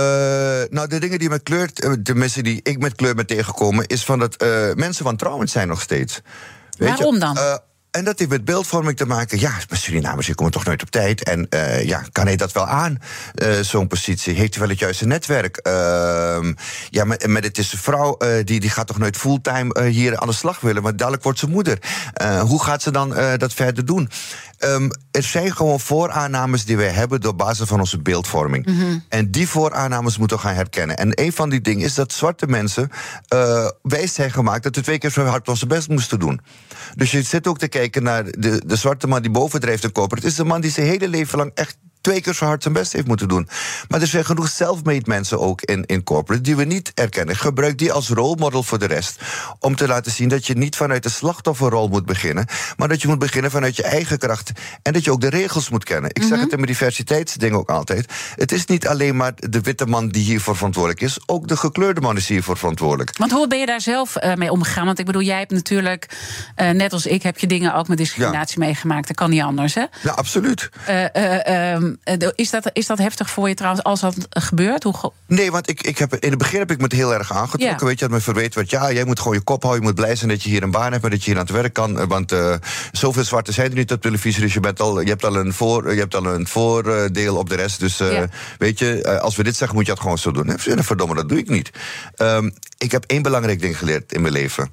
nou, 0.71 0.89
de 0.89 0.99
dingen 0.99 1.19
die 1.19 1.29
met 1.29 1.43
kleur, 1.43 1.71
de 2.01 2.15
mensen 2.15 2.45
die 2.45 2.61
ik 2.63 2.79
met 2.79 2.95
kleur 2.95 3.15
ben 3.15 3.27
tegengekomen, 3.27 3.87
is 3.87 4.05
van 4.05 4.19
dat 4.19 4.43
uh, 4.43 4.73
mensen 4.75 5.05
wantrouwend 5.05 5.51
zijn 5.51 5.69
nog 5.69 5.81
steeds. 5.81 6.21
Weet 6.79 6.89
Waarom 6.89 7.15
je? 7.15 7.21
dan? 7.21 7.37
Uh, 7.37 7.57
en 7.97 8.05
dat 8.05 8.18
heeft 8.18 8.30
met 8.30 8.44
beeldvorming 8.44 8.97
te 8.97 9.07
maken. 9.07 9.40
Ja, 9.40 9.51
maar 9.51 9.78
Surinamers 9.78 10.34
komen 10.34 10.53
toch 10.53 10.64
nooit 10.64 10.82
op 10.82 10.90
tijd. 10.90 11.22
En 11.22 11.47
uh, 11.51 11.84
ja, 11.84 12.03
kan 12.12 12.26
hij 12.26 12.36
dat 12.36 12.53
wel 12.53 12.66
aan, 12.66 12.99
uh, 13.42 13.61
zo'n 13.61 13.86
positie? 13.86 14.34
Heeft 14.34 14.55
hij 14.55 14.61
wel 14.61 14.70
het 14.70 14.78
juiste 14.78 15.07
netwerk? 15.07 15.61
Uh, 15.62 15.72
ja, 16.90 17.05
maar, 17.05 17.18
maar 17.26 17.42
het 17.42 17.59
is 17.59 17.72
een 17.72 17.78
vrouw 17.78 18.16
uh, 18.18 18.44
die, 18.44 18.61
die 18.61 18.70
gaat 18.70 18.86
toch 18.86 18.99
nooit 18.99 19.16
fulltime 19.16 19.82
hier 19.82 20.18
aan 20.18 20.28
de 20.28 20.34
slag 20.34 20.61
willen. 20.61 20.82
Maar 20.82 20.97
dadelijk 20.97 21.22
wordt 21.22 21.38
ze 21.38 21.49
moeder. 21.49 21.78
hoe 22.40 22.62
gaat 22.62 22.82
ze 22.82 22.90
dan 22.90 23.09
dat 23.36 23.53
verder 23.53 23.84
doen? 23.84 24.11
Um, 24.65 24.91
er 25.11 25.23
zijn 25.23 25.57
gewoon 25.57 25.81
vooraannames 25.81 26.65
die 26.65 26.77
wij 26.77 26.89
hebben 26.89 27.21
door 27.21 27.37
basis 27.37 27.69
van 27.69 27.79
onze 27.79 27.99
beeldvorming. 27.99 28.67
Mm 28.67 28.79
-hmm. 28.81 29.05
En 29.09 29.31
die 29.31 29.49
vooraannames 29.49 30.19
moeten 30.19 30.37
we 30.37 30.43
gaan 30.43 30.55
herkennen. 30.55 30.97
En 30.97 31.23
een 31.23 31.33
van 31.33 31.51
die 31.51 31.61
dingen 31.61 31.85
is 31.85 31.95
dat 31.95 32.13
zwarte 32.13 32.47
mensen 32.47 32.91
uh, 33.35 33.69
wijs 33.83 34.15
zijn 34.15 34.31
gemaakt 34.31 34.63
dat 34.63 34.77
we 34.77 34.83
twee 34.83 34.99
keer 34.99 35.11
zo 35.11 35.25
hard 35.25 35.49
onze 35.49 35.67
best 35.67 35.89
moesten 35.89 36.19
doen. 36.19 36.41
Dus 36.95 37.11
je 37.11 37.23
zit 37.23 37.47
ook 37.47 37.59
te 37.59 37.69
kijken 37.69 38.03
naar 38.03 38.25
de, 38.25 38.63
de 38.67 38.77
zwarte 38.77 39.07
man 39.07 39.23
die 39.23 39.31
bovendrijft 39.31 39.85
in 39.85 39.93
koper. 39.93 40.17
Het 40.17 40.27
is 40.27 40.35
de 40.35 40.45
man 40.45 40.61
die 40.61 40.71
zijn 40.71 40.87
hele 40.87 41.09
leven 41.09 41.39
lang 41.39 41.51
echt 41.55 41.77
twee 42.07 42.21
keer 42.21 42.35
zo 42.35 42.45
hard 42.45 42.63
zijn 42.63 42.75
best 42.75 42.93
heeft 42.93 43.07
moeten 43.07 43.29
doen. 43.29 43.49
Maar 43.89 44.01
er 44.01 44.07
zijn 44.07 44.25
genoeg 44.25 44.49
self-made 44.49 45.03
mensen 45.05 45.41
ook 45.41 45.63
in, 45.63 45.87
in 45.87 46.05
corporate 46.05 46.43
die 46.43 46.57
we 46.57 46.65
niet 46.65 46.93
erkennen. 46.95 47.37
Gebruik 47.37 47.79
die 47.79 47.93
als 47.93 48.09
rolmodel 48.09 48.63
voor 48.63 48.79
de 48.79 48.87
rest. 48.87 49.21
Om 49.59 49.77
te 49.77 49.87
laten 49.87 50.13
zien 50.13 50.29
dat 50.29 50.47
je 50.47 50.55
niet 50.55 50.77
vanuit 50.77 51.03
de 51.03 51.09
slachtofferrol 51.09 51.89
moet 51.89 52.07
beginnen. 52.07 52.47
Maar 52.77 52.89
dat 52.89 53.03
je 53.03 53.09
moet 53.09 53.19
beginnen 53.19 53.51
vanuit 53.51 53.77
je 53.77 53.83
eigen 53.83 54.19
kracht. 54.19 54.53
En 54.83 54.93
dat 54.93 55.05
je 55.05 55.11
ook 55.11 55.21
de 55.21 55.29
regels 55.29 55.69
moet 55.69 55.85
kennen. 55.85 56.11
Ik 56.11 56.17
mm 56.17 56.23
-hmm. 56.23 56.31
zeg 56.31 56.41
het 56.41 56.51
in 56.51 56.57
mijn 56.57 56.71
diversiteitsding 56.71 57.55
ook 57.55 57.71
altijd. 57.71 58.13
Het 58.35 58.53
is 58.53 58.67
niet 58.67 58.87
alleen 58.87 59.17
maar 59.17 59.33
de 59.35 59.61
witte 59.61 59.87
man 59.87 60.09
die 60.09 60.25
hiervoor 60.25 60.57
verantwoordelijk 60.57 61.01
is. 61.03 61.19
Ook 61.27 61.49
de 61.49 61.57
gekleurde 61.57 62.01
man 62.01 62.17
is 62.17 62.29
hiervoor 62.29 62.57
verantwoordelijk. 62.57 63.19
Want 63.19 63.33
hoe 63.33 63.49
ben 63.49 63.59
je 63.59 63.67
daar 63.67 63.81
zelf 63.81 64.17
uh, 64.25 64.35
mee 64.35 64.51
omgegaan? 64.51 64.87
Want 64.87 64.99
ik 64.99 65.07
bedoel, 65.07 65.23
jij 65.23 65.39
hebt 65.39 65.53
natuurlijk, 65.53 66.09
uh, 66.57 66.71
net 66.71 66.93
als 66.93 67.07
ik, 67.07 67.23
heb 67.23 67.39
je 67.39 67.47
dingen 67.47 67.75
ook 67.75 67.89
met 67.89 67.99
discriminatie 67.99 68.61
ja. 68.61 68.67
meegemaakt. 68.67 69.07
Dat 69.07 69.17
kan 69.17 69.31
niet 69.31 69.43
anders, 69.43 69.75
hè? 69.75 69.85
Ja, 70.03 70.11
absoluut. 70.11 70.71
Uh, 70.89 71.95
is, 72.34 72.51
dat, 72.51 72.70
is 72.72 72.86
dat 72.86 72.99
heftig 72.99 73.30
voor 73.30 73.49
je 73.49 73.55
trouwens 73.55 73.84
als 73.84 74.01
dat 74.01 74.14
gebeurt? 74.30 74.82
Hoe 74.82 75.12
nee, 75.26 75.51
want 75.51 75.70
ik, 75.70 75.82
ik 75.82 75.99
heb, 75.99 76.14
in 76.14 76.30
het 76.30 76.38
begin 76.38 76.59
heb 76.59 76.70
ik 76.70 76.80
me 76.80 76.86
heel 76.88 77.14
erg 77.14 77.32
aangetrokken. 77.32 77.78
Ja. 77.78 77.86
Weet 77.86 77.99
je, 77.99 78.05
dat 78.05 78.14
me 78.14 78.20
verweten 78.20 78.55
werd. 78.55 78.70
Ja, 78.70 78.92
jij 78.92 79.05
moet 79.05 79.18
gewoon 79.18 79.34
je 79.34 79.40
kop 79.40 79.62
houden. 79.62 79.82
Je 79.82 79.88
moet 79.88 80.01
blij 80.01 80.16
zijn 80.16 80.30
dat 80.30 80.42
je 80.42 80.49
hier 80.49 80.62
een 80.62 80.70
baan 80.70 80.92
hebt 80.92 81.05
en 81.05 81.11
dat 81.11 81.24
je 81.24 81.30
hier 81.30 81.40
aan 81.40 81.47
het 81.47 81.55
werk 81.55 81.72
kan. 81.72 82.09
Want 82.09 82.32
uh, 82.32 82.55
zoveel 82.92 83.24
zwarte 83.24 83.53
zijn 83.53 83.70
er 83.70 83.76
niet 83.76 83.92
op 83.92 84.01
televisie. 84.01 84.42
Dus 84.42 84.55
je, 84.55 84.61
bent 84.61 84.80
al, 84.80 85.01
je 85.01 85.09
hebt 85.09 85.24
al 85.24 85.36
een, 85.36 85.53
voor, 85.53 85.92
je 85.92 86.01
hebt 86.01 86.14
al 86.14 86.26
een 86.26 86.47
voordeel 86.47 87.36
op 87.36 87.49
de 87.49 87.57
rest. 87.57 87.80
Dus 87.80 88.01
uh, 88.01 88.12
ja. 88.12 88.28
weet 88.59 88.78
je, 88.78 89.20
als 89.20 89.36
we 89.36 89.42
dit 89.42 89.57
zeggen, 89.57 89.76
moet 89.76 89.86
je 89.86 89.92
dat 89.92 90.01
gewoon 90.01 90.18
zo 90.18 90.30
doen. 90.30 90.59
Verdomme, 90.59 91.14
dat 91.14 91.28
doe 91.28 91.38
ik 91.38 91.49
niet. 91.49 91.70
Um, 92.16 92.55
ik 92.78 92.92
heb 92.92 93.05
één 93.05 93.22
belangrijk 93.22 93.61
ding 93.61 93.78
geleerd 93.78 94.12
in 94.12 94.20
mijn 94.20 94.32
leven. 94.32 94.70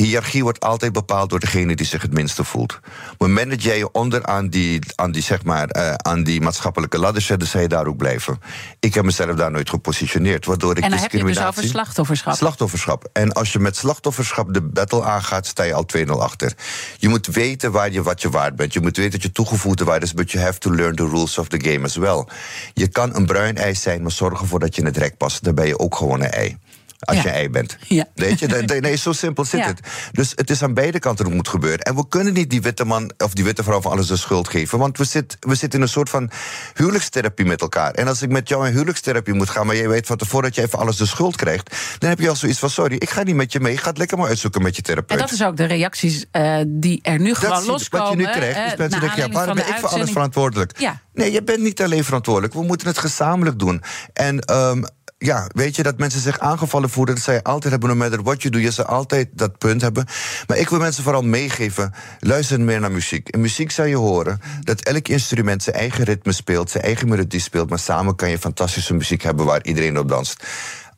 Hiërarchie 0.00 0.42
wordt 0.42 0.60
altijd 0.60 0.92
bepaald 0.92 1.30
door 1.30 1.40
degene 1.40 1.74
die 1.74 1.86
zich 1.86 2.02
het 2.02 2.12
minste 2.12 2.44
voelt. 2.44 2.72
Op 2.72 3.08
het 3.08 3.18
moment 3.18 3.50
dat 3.50 3.62
jij 3.62 3.78
je 3.78 3.92
onder 3.92 4.26
aan 4.26 4.48
die, 4.48 4.80
aan 4.94 5.12
die, 5.12 5.22
zeg 5.22 5.44
maar, 5.44 5.76
uh, 5.76 5.94
aan 5.94 6.22
die 6.24 6.40
maatschappelijke 6.40 6.98
ladder 6.98 7.22
zet, 7.22 7.38
dan 7.38 7.48
zal 7.48 7.60
je 7.60 7.68
daar 7.68 7.86
ook 7.86 7.96
blijven. 7.96 8.40
Ik 8.78 8.94
heb 8.94 9.04
mezelf 9.04 9.36
daar 9.36 9.50
nooit 9.50 9.70
gepositioneerd. 9.70 10.46
Waardoor 10.46 10.76
ik 10.76 10.84
en 10.84 10.90
dan 10.90 10.98
heb 10.98 11.12
je 11.12 11.24
dus 11.24 11.42
over 11.44 11.64
slachtofferschap. 11.64 12.34
Slachtofferschap. 12.34 13.08
En 13.12 13.32
als 13.32 13.52
je 13.52 13.58
met 13.58 13.76
slachtofferschap 13.76 14.54
de 14.54 14.62
battle 14.62 15.04
aangaat, 15.04 15.46
sta 15.46 15.62
je 15.62 15.74
al 15.74 15.86
2-0 15.96 16.04
achter. 16.06 16.52
Je 16.98 17.08
moet 17.08 17.26
weten 17.26 17.72
waar 17.72 17.92
je, 17.92 18.02
wat 18.02 18.22
je 18.22 18.30
waard 18.30 18.56
bent. 18.56 18.72
Je 18.72 18.80
moet 18.80 18.96
weten 18.96 19.12
dat 19.12 19.22
je 19.22 19.32
toegevoegde 19.32 19.84
waarde 19.84 20.06
is, 20.06 20.14
but 20.14 20.30
you 20.30 20.44
have 20.44 20.58
to 20.58 20.74
learn 20.74 20.96
the 20.96 21.08
rules 21.08 21.38
of 21.38 21.48
the 21.48 21.60
game 21.70 21.84
as 21.84 21.96
well. 21.96 22.24
Je 22.72 22.88
kan 22.88 23.14
een 23.14 23.26
bruin 23.26 23.56
ei 23.56 23.74
zijn, 23.74 24.02
maar 24.02 24.12
zorg 24.12 24.40
ervoor 24.40 24.60
dat 24.60 24.74
je 24.74 24.80
in 24.80 24.86
het 24.86 24.96
rek 24.96 25.16
past. 25.16 25.44
Dan 25.44 25.54
ben 25.54 25.66
je 25.66 25.78
ook 25.78 25.96
gewoon 25.96 26.20
een 26.20 26.30
ei 26.30 26.56
als 27.00 27.16
ja. 27.16 27.22
je 27.22 27.28
ei 27.28 27.50
bent. 27.50 27.76
Ja. 27.88 28.04
Weet 28.14 28.38
je, 28.38 28.46
nee, 28.80 28.96
zo 28.96 29.12
simpel 29.12 29.44
zit 29.44 29.60
ja. 29.60 29.66
het. 29.66 29.80
Dus 30.12 30.32
het 30.34 30.50
is 30.50 30.62
aan 30.62 30.74
beide 30.74 30.98
kanten 30.98 31.24
dat 31.24 31.34
moet 31.34 31.48
gebeuren. 31.48 31.80
En 31.80 31.94
we 31.94 32.08
kunnen 32.08 32.32
niet 32.32 32.50
die 32.50 32.62
witte 32.62 32.84
man 32.84 33.12
of 33.18 33.32
die 33.32 33.44
witte 33.44 33.62
vrouw 33.62 33.80
van 33.80 33.92
alles 33.92 34.06
de 34.06 34.16
schuld 34.16 34.48
geven. 34.48 34.78
Want 34.78 34.98
we, 34.98 35.04
zit, 35.04 35.36
we 35.40 35.54
zitten 35.54 35.78
in 35.78 35.84
een 35.84 35.90
soort 35.90 36.10
van 36.10 36.30
huwelijkstherapie 36.74 37.44
met 37.44 37.60
elkaar. 37.60 37.90
En 37.90 38.08
als 38.08 38.22
ik 38.22 38.30
met 38.30 38.48
jou 38.48 38.66
in 38.66 38.72
huwelijkstherapie 38.72 39.34
moet 39.34 39.50
gaan, 39.50 39.66
maar 39.66 39.76
jij 39.76 39.88
weet 39.88 40.06
van 40.06 40.16
tevoren 40.16 40.44
dat 40.44 40.54
je 40.54 40.62
even 40.62 40.78
alles 40.78 40.96
de 40.96 41.06
schuld 41.06 41.36
krijgt, 41.36 41.76
dan 41.98 42.08
heb 42.08 42.18
je 42.18 42.28
al 42.28 42.36
zoiets 42.36 42.58
van: 42.58 42.70
sorry, 42.70 42.96
ik 42.96 43.10
ga 43.10 43.22
niet 43.22 43.34
met 43.34 43.52
je 43.52 43.60
mee. 43.60 43.72
Ik 43.72 43.80
ga 43.80 43.88
het 43.88 43.98
lekker 43.98 44.18
maar 44.18 44.28
uitzoeken 44.28 44.62
met 44.62 44.76
je 44.76 44.82
therapeut. 44.82 45.18
En 45.18 45.24
dat 45.26 45.32
is 45.32 45.42
ook 45.42 45.56
de 45.56 45.64
reacties 45.64 46.24
uh, 46.32 46.58
die 46.66 46.98
er 47.02 47.20
nu 47.20 47.34
gewoon 47.34 47.54
dat 47.54 47.66
loskomen. 47.66 48.06
Wat 48.06 48.16
je 48.16 48.16
nu 48.16 48.32
krijgt, 48.32 48.72
is 48.72 48.78
mensen 48.78 49.00
denken: 49.00 49.22
ja, 49.22 49.28
waarom 49.28 49.54
ben 49.54 49.68
ik 49.68 49.74
voor 49.74 49.88
alles 49.88 50.10
verantwoordelijk? 50.10 50.78
Ja. 50.78 51.00
Nee, 51.12 51.32
je 51.32 51.42
bent 51.42 51.60
niet 51.60 51.82
alleen 51.82 52.04
verantwoordelijk. 52.04 52.54
We 52.54 52.62
moeten 52.62 52.86
het 52.86 52.98
gezamenlijk 52.98 53.58
doen. 53.58 53.82
En 54.12 54.54
um, 54.54 54.84
ja, 55.22 55.46
weet 55.54 55.76
je, 55.76 55.82
dat 55.82 55.98
mensen 55.98 56.20
zich 56.20 56.38
aangevallen 56.38 56.90
voelen. 56.90 57.14
Dat 57.14 57.24
zij 57.24 57.42
altijd 57.42 57.72
hebben, 57.72 57.88
no 57.90 57.94
matter 57.94 58.22
what 58.22 58.42
you 58.42 58.54
do. 58.54 58.60
Je 58.60 58.72
ze 58.72 58.84
altijd 58.84 59.28
dat 59.32 59.58
punt 59.58 59.80
hebben. 59.80 60.06
Maar 60.46 60.56
ik 60.56 60.68
wil 60.68 60.78
mensen 60.78 61.02
vooral 61.02 61.22
meegeven. 61.22 61.94
Luister 62.20 62.60
meer 62.60 62.80
naar 62.80 62.92
muziek. 62.92 63.28
In 63.28 63.40
muziek 63.40 63.70
zou 63.70 63.88
je 63.88 63.96
horen 63.96 64.40
dat 64.60 64.80
elk 64.80 65.08
instrument 65.08 65.62
zijn 65.62 65.76
eigen 65.76 66.04
ritme 66.04 66.32
speelt. 66.32 66.70
Zijn 66.70 66.84
eigen 66.84 67.08
melodie 67.08 67.40
speelt. 67.40 67.68
Maar 67.68 67.78
samen 67.78 68.16
kan 68.16 68.30
je 68.30 68.38
fantastische 68.38 68.94
muziek 68.94 69.22
hebben 69.22 69.46
waar 69.46 69.64
iedereen 69.64 69.98
op 69.98 70.08
danst 70.08 70.44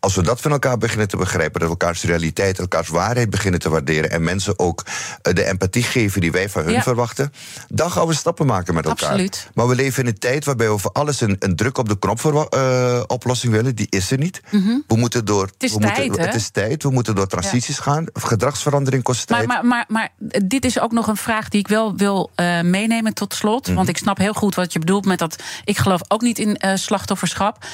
als 0.03 0.15
we 0.15 0.23
dat 0.23 0.41
van 0.41 0.51
elkaar 0.51 0.79
beginnen 0.79 1.09
te 1.09 1.17
begrijpen, 1.17 1.61
dat 1.61 1.69
we 1.69 1.77
elkaars 1.79 2.03
realiteit, 2.03 2.59
elkaars 2.59 2.89
waarheid 2.89 3.31
beginnen 3.31 3.61
te 3.61 3.71
waarderen 3.71 4.11
en 4.11 4.25
mensen 4.25 4.59
ook 4.59 4.85
de 5.23 5.45
empathie 5.45 5.83
geven 5.83 6.21
die 6.21 6.33
wij 6.33 6.49
van 6.49 6.65
hun 6.65 6.73
ja. 6.73 6.83
verwachten, 6.83 7.33
dan 7.69 7.91
gaan 7.91 8.07
we 8.07 8.15
stappen 8.15 8.47
maken 8.47 8.75
met 8.75 8.87
elkaar. 8.87 9.09
Absoluut. 9.09 9.51
Maar 9.55 9.69
we 9.69 9.75
leven 9.75 10.03
in 10.03 10.09
een 10.09 10.19
tijd 10.19 10.45
waarbij 10.45 10.71
we 10.71 10.79
voor 10.79 10.93
alles 10.93 11.21
een, 11.21 11.37
een 11.39 11.57
druk 11.57 11.79
op 11.79 11.89
de 11.89 11.99
knop 11.99 12.21
voor, 12.21 12.49
uh, 12.55 13.03
oplossing 13.07 13.53
willen. 13.53 13.75
Die 13.75 13.87
is 13.89 14.11
er 14.11 14.19
niet. 14.19 14.41
Mm 14.51 14.63
-hmm. 14.63 14.85
We 14.87 14.97
moeten 14.97 15.25
door. 15.25 15.45
Het 15.45 15.63
is 15.63 15.73
we 15.73 15.79
tijd, 15.79 16.07
moeten? 16.07 16.25
Het 16.25 16.35
is 16.35 16.51
tijd. 16.51 16.83
We 16.83 16.91
moeten 16.91 17.15
door 17.15 17.27
transities 17.27 17.77
ja. 17.77 17.83
gaan. 17.83 18.07
Gedragsverandering 18.13 19.03
kost 19.03 19.29
maar, 19.29 19.39
tijd. 19.39 19.51
Maar, 19.51 19.67
maar, 19.67 19.85
maar, 19.89 20.09
dit 20.45 20.65
is 20.65 20.81
ook 20.81 20.93
nog 20.93 21.07
een 21.07 21.17
vraag 21.17 21.49
die 21.49 21.61
ik 21.61 21.69
wel 21.69 21.97
wil 21.97 22.31
uh, 22.37 22.61
meenemen 22.61 23.15
tot 23.15 23.35
slot. 23.35 23.61
Mm 23.61 23.67
-hmm. 23.67 23.75
Want 23.75 23.89
ik 23.89 23.97
snap 23.97 24.19
heel 24.19 24.35
goed 24.35 24.55
wat 24.55 24.73
je 24.73 24.79
bedoelt 24.79 25.05
met 25.05 25.19
dat. 25.19 25.37
Ik 25.65 25.79
geloof 25.79 26.01
ook 26.09 26.21
niet 26.21 26.39
in 26.39 26.59
uh, 26.65 26.75
slachtofferschap. 26.75 27.65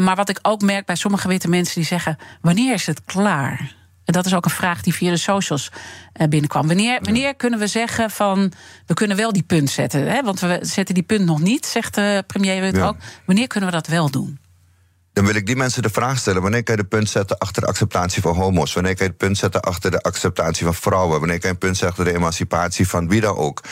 maar 0.00 0.16
wat 0.16 0.28
ik 0.28 0.38
ook 0.42 0.60
merk 0.60 0.86
bij 0.86 0.96
sommige 0.96 1.28
witte 1.28 1.48
mensen 1.48 1.75
die 1.76 1.84
zeggen 1.84 2.16
wanneer 2.40 2.74
is 2.74 2.86
het 2.86 3.04
klaar? 3.04 3.74
En 4.04 4.12
dat 4.12 4.26
is 4.26 4.34
ook 4.34 4.44
een 4.44 4.50
vraag 4.50 4.82
die 4.82 4.94
via 4.94 5.10
de 5.10 5.16
socials 5.16 5.70
uh, 6.20 6.28
binnenkwam. 6.28 6.66
Wanneer, 6.66 6.98
wanneer 7.02 7.34
kunnen 7.34 7.58
we 7.58 7.66
zeggen 7.66 8.10
van 8.10 8.52
we 8.86 8.94
kunnen 8.94 9.16
wel 9.16 9.32
die 9.32 9.42
punt 9.42 9.70
zetten? 9.70 10.10
Hè? 10.10 10.22
Want 10.22 10.40
we 10.40 10.58
zetten 10.60 10.94
die 10.94 11.02
punt 11.02 11.24
nog 11.24 11.40
niet, 11.40 11.66
zegt 11.66 11.94
de 11.94 12.24
premier 12.26 12.60
Rutte 12.60 12.78
ja. 12.78 12.86
ook. 12.86 12.96
Wanneer 13.24 13.46
kunnen 13.46 13.70
we 13.70 13.76
dat 13.76 13.86
wel 13.86 14.10
doen? 14.10 14.38
Dan 15.16 15.24
wil 15.24 15.34
ik 15.34 15.46
die 15.46 15.56
mensen 15.56 15.82
de 15.82 15.90
vraag 15.90 16.18
stellen: 16.18 16.42
wanneer 16.42 16.62
kan 16.62 16.76
je 16.76 16.82
de 16.82 16.88
punt 16.88 17.08
zetten 17.08 17.38
achter 17.38 17.62
de 17.62 17.68
acceptatie 17.68 18.22
van 18.22 18.34
homo's? 18.34 18.72
Wanneer 18.72 18.94
kan 18.94 19.04
je 19.04 19.10
het 19.10 19.20
punt 19.20 19.38
zetten 19.38 19.60
achter 19.60 19.90
de 19.90 20.00
acceptatie 20.00 20.64
van 20.64 20.74
vrouwen? 20.74 21.18
Wanneer 21.18 21.38
kan 21.38 21.48
je 21.48 21.54
het 21.54 21.58
punt 21.58 21.76
zetten 21.76 21.88
achter 21.88 22.12
de 22.12 22.18
emancipatie 22.18 22.88
van 22.88 23.08
wie 23.08 23.20
dan 23.20 23.36
ook? 23.36 23.62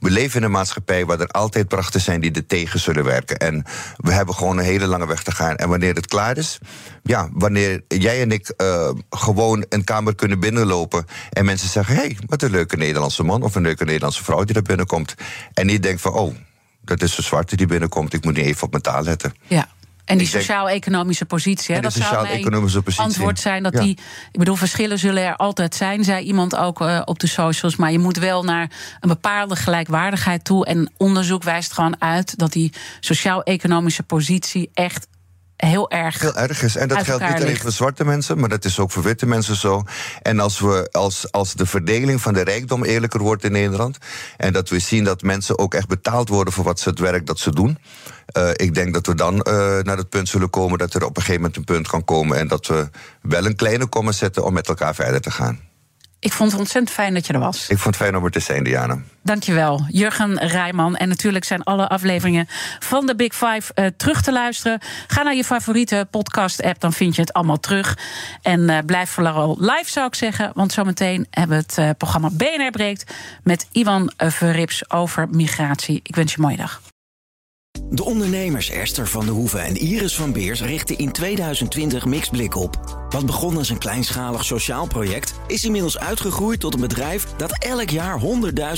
We 0.00 0.10
leven 0.10 0.38
in 0.38 0.44
een 0.46 0.50
maatschappij 0.50 1.06
waar 1.06 1.20
er 1.20 1.26
altijd 1.26 1.68
prachten 1.68 2.00
zijn 2.00 2.20
die 2.20 2.32
er 2.32 2.46
tegen 2.46 2.80
zullen 2.80 3.04
werken. 3.04 3.38
En 3.38 3.64
we 3.96 4.12
hebben 4.12 4.34
gewoon 4.34 4.58
een 4.58 4.64
hele 4.64 4.86
lange 4.86 5.06
weg 5.06 5.22
te 5.22 5.32
gaan. 5.32 5.56
En 5.56 5.68
wanneer 5.68 5.94
het 5.94 6.06
klaar 6.06 6.36
is, 6.36 6.58
ja, 7.02 7.28
wanneer 7.32 7.84
jij 7.88 8.20
en 8.20 8.30
ik 8.30 8.52
uh, 8.56 8.90
gewoon 9.10 9.64
een 9.68 9.84
kamer 9.84 10.14
kunnen 10.14 10.40
binnenlopen 10.40 11.06
en 11.30 11.44
mensen 11.44 11.68
zeggen: 11.68 11.94
hé, 11.94 12.00
hey, 12.00 12.16
wat 12.26 12.42
een 12.42 12.50
leuke 12.50 12.76
Nederlandse 12.76 13.22
man 13.22 13.42
of 13.42 13.54
een 13.54 13.62
leuke 13.62 13.84
Nederlandse 13.84 14.24
vrouw 14.24 14.44
die 14.44 14.56
er 14.56 14.62
binnenkomt. 14.62 15.14
En 15.52 15.66
niet 15.66 15.82
denkt 15.82 16.00
van: 16.00 16.12
oh, 16.12 16.34
dat 16.84 17.02
is 17.02 17.16
een 17.16 17.24
zwarte 17.24 17.56
die 17.56 17.66
binnenkomt, 17.66 18.14
ik 18.14 18.24
moet 18.24 18.36
niet 18.36 18.46
even 18.46 18.62
op 18.62 18.70
mijn 18.70 18.82
taal 18.82 19.02
letten. 19.02 19.34
Ja. 19.46 19.68
En 20.04 20.18
die 20.18 20.26
sociaal-economische 20.26 21.24
positie, 21.24 21.74
hè, 21.74 21.80
dat 21.80 21.92
zou 21.92 22.28
mijn 22.28 22.72
antwoord 22.96 23.38
zijn. 23.38 23.62
Dat 23.62 23.72
ja. 23.72 23.80
die, 23.80 23.98
ik 24.32 24.38
bedoel, 24.38 24.54
verschillen 24.54 24.98
zullen 24.98 25.22
er 25.22 25.36
altijd 25.36 25.74
zijn, 25.74 26.04
zei 26.04 26.24
iemand 26.24 26.56
ook 26.56 26.80
uh, 26.80 27.02
op 27.04 27.18
de 27.18 27.26
socials. 27.26 27.76
Maar 27.76 27.92
je 27.92 27.98
moet 27.98 28.16
wel 28.16 28.42
naar 28.42 28.70
een 29.00 29.08
bepaalde 29.08 29.56
gelijkwaardigheid 29.56 30.44
toe. 30.44 30.66
En 30.66 30.92
onderzoek 30.96 31.42
wijst 31.42 31.72
gewoon 31.72 31.96
uit 31.98 32.38
dat 32.38 32.52
die 32.52 32.72
sociaal-economische 33.00 34.02
positie 34.02 34.70
echt 34.74 35.06
heel 35.66 35.90
erg. 35.90 36.20
Heel 36.20 36.36
erg 36.36 36.62
is. 36.62 36.76
En 36.76 36.88
dat 36.88 37.02
geldt 37.02 37.28
niet 37.28 37.42
alleen 37.42 37.56
voor 37.56 37.70
zwarte 37.70 38.04
mensen, 38.04 38.38
maar 38.38 38.48
dat 38.48 38.64
is 38.64 38.78
ook 38.78 38.90
voor 38.90 39.02
witte 39.02 39.26
mensen 39.26 39.56
zo. 39.56 39.84
En 40.22 40.40
als, 40.40 40.60
we, 40.60 40.88
als, 40.90 41.32
als 41.32 41.54
de 41.54 41.66
verdeling 41.66 42.20
van 42.20 42.34
de 42.34 42.42
rijkdom 42.42 42.84
eerlijker 42.84 43.20
wordt 43.20 43.44
in 43.44 43.52
Nederland. 43.52 43.98
en 44.36 44.52
dat 44.52 44.68
we 44.68 44.78
zien 44.78 45.04
dat 45.04 45.22
mensen 45.22 45.58
ook 45.58 45.74
echt 45.74 45.88
betaald 45.88 46.28
worden 46.28 46.52
voor 46.52 46.64
wat 46.64 46.80
ze 46.80 46.88
het 46.88 46.98
werk 46.98 47.26
dat 47.26 47.38
ze 47.38 47.54
doen. 47.54 47.78
Uh, 48.36 48.48
ik 48.52 48.74
denk 48.74 48.94
dat 48.94 49.06
we 49.06 49.14
dan 49.14 49.34
uh, 49.34 49.42
naar 49.78 49.96
het 49.96 50.08
punt 50.08 50.28
zullen 50.28 50.50
komen 50.50 50.78
dat 50.78 50.94
er 50.94 51.04
op 51.04 51.16
een 51.16 51.22
gegeven 51.22 51.40
moment 51.40 51.56
een 51.56 51.64
punt 51.64 51.88
kan 51.88 52.04
komen. 52.04 52.38
en 52.38 52.48
dat 52.48 52.66
we 52.66 52.88
wel 53.22 53.46
een 53.46 53.56
kleine 53.56 53.86
komma 53.86 54.12
zetten 54.12 54.44
om 54.44 54.52
met 54.52 54.68
elkaar 54.68 54.94
verder 54.94 55.20
te 55.20 55.30
gaan. 55.30 55.71
Ik 56.22 56.32
vond 56.32 56.50
het 56.50 56.60
ontzettend 56.60 56.94
fijn 56.94 57.14
dat 57.14 57.26
je 57.26 57.32
er 57.32 57.38
was. 57.38 57.68
Ik 57.68 57.78
vond 57.78 57.94
het 57.94 58.04
fijn 58.04 58.16
om 58.16 58.24
er 58.24 58.30
te 58.30 58.40
zijn, 58.40 58.64
Diana. 58.64 58.98
Dankjewel, 59.22 59.84
Jurgen 59.88 60.38
Rijman. 60.38 60.96
En 60.96 61.08
natuurlijk 61.08 61.44
zijn 61.44 61.62
alle 61.62 61.88
afleveringen 61.88 62.46
van 62.78 63.06
de 63.06 63.16
Big 63.16 63.34
Five 63.34 63.72
uh, 63.74 63.86
terug 63.96 64.22
te 64.22 64.32
luisteren. 64.32 64.78
Ga 65.06 65.22
naar 65.22 65.34
je 65.34 65.44
favoriete 65.44 66.06
podcast-app, 66.10 66.80
dan 66.80 66.92
vind 66.92 67.14
je 67.14 67.20
het 67.20 67.32
allemaal 67.32 67.60
terug. 67.60 67.98
En 68.42 68.60
uh, 68.60 68.78
blijf 68.86 69.10
vooral 69.10 69.56
live, 69.60 69.90
zou 69.90 70.06
ik 70.06 70.14
zeggen. 70.14 70.50
Want 70.54 70.72
zometeen 70.72 71.26
hebben 71.30 71.56
we 71.56 71.62
het 71.62 71.78
uh, 71.78 71.90
programma 71.98 72.30
BNR 72.30 72.70
Breekt... 72.70 73.14
met 73.42 73.66
Ivan 73.72 74.12
Verrips 74.16 74.90
over 74.90 75.28
migratie. 75.30 76.00
Ik 76.02 76.14
wens 76.14 76.32
je 76.32 76.38
een 76.38 76.44
mooie 76.44 76.56
dag. 76.56 76.91
De 77.94 78.04
ondernemers 78.04 78.70
Esther 78.70 79.08
van 79.08 79.26
de 79.26 79.30
Hoeven 79.30 79.64
en 79.64 79.76
Iris 79.76 80.16
van 80.16 80.32
Beers 80.32 80.62
richten 80.62 80.98
in 80.98 81.12
2020 81.12 82.04
Mixblik 82.04 82.54
op. 82.54 83.06
Wat 83.08 83.26
begon 83.26 83.56
als 83.56 83.68
een 83.68 83.78
kleinschalig 83.78 84.44
sociaal 84.44 84.86
project, 84.86 85.34
is 85.46 85.64
inmiddels 85.64 85.98
uitgegroeid 85.98 86.60
tot 86.60 86.74
een 86.74 86.80
bedrijf 86.80 87.26
dat 87.36 87.64
elk 87.64 87.90
jaar 87.90 88.20
100.000 88.20 88.26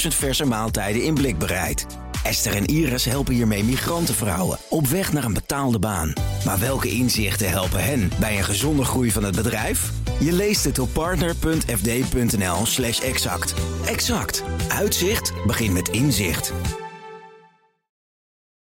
verse 0.08 0.44
maaltijden 0.44 1.02
in 1.02 1.14
blik 1.14 1.38
bereidt. 1.38 1.86
Esther 2.24 2.56
en 2.56 2.66
Iris 2.66 3.04
helpen 3.04 3.34
hiermee 3.34 3.64
migrantenvrouwen 3.64 4.58
op 4.68 4.86
weg 4.86 5.12
naar 5.12 5.24
een 5.24 5.32
betaalde 5.32 5.78
baan. 5.78 6.12
Maar 6.44 6.58
welke 6.58 6.90
inzichten 6.90 7.50
helpen 7.50 7.84
hen 7.84 8.10
bij 8.20 8.38
een 8.38 8.44
gezonde 8.44 8.84
groei 8.84 9.10
van 9.10 9.24
het 9.24 9.36
bedrijf? 9.36 9.90
Je 10.20 10.32
leest 10.32 10.64
het 10.64 10.78
op 10.78 10.88
partner.fd.nl/slash 10.92 13.00
exact. 13.00 13.54
Exact. 13.86 14.42
Uitzicht 14.68 15.32
begint 15.46 15.72
met 15.72 15.88
inzicht. 15.88 16.52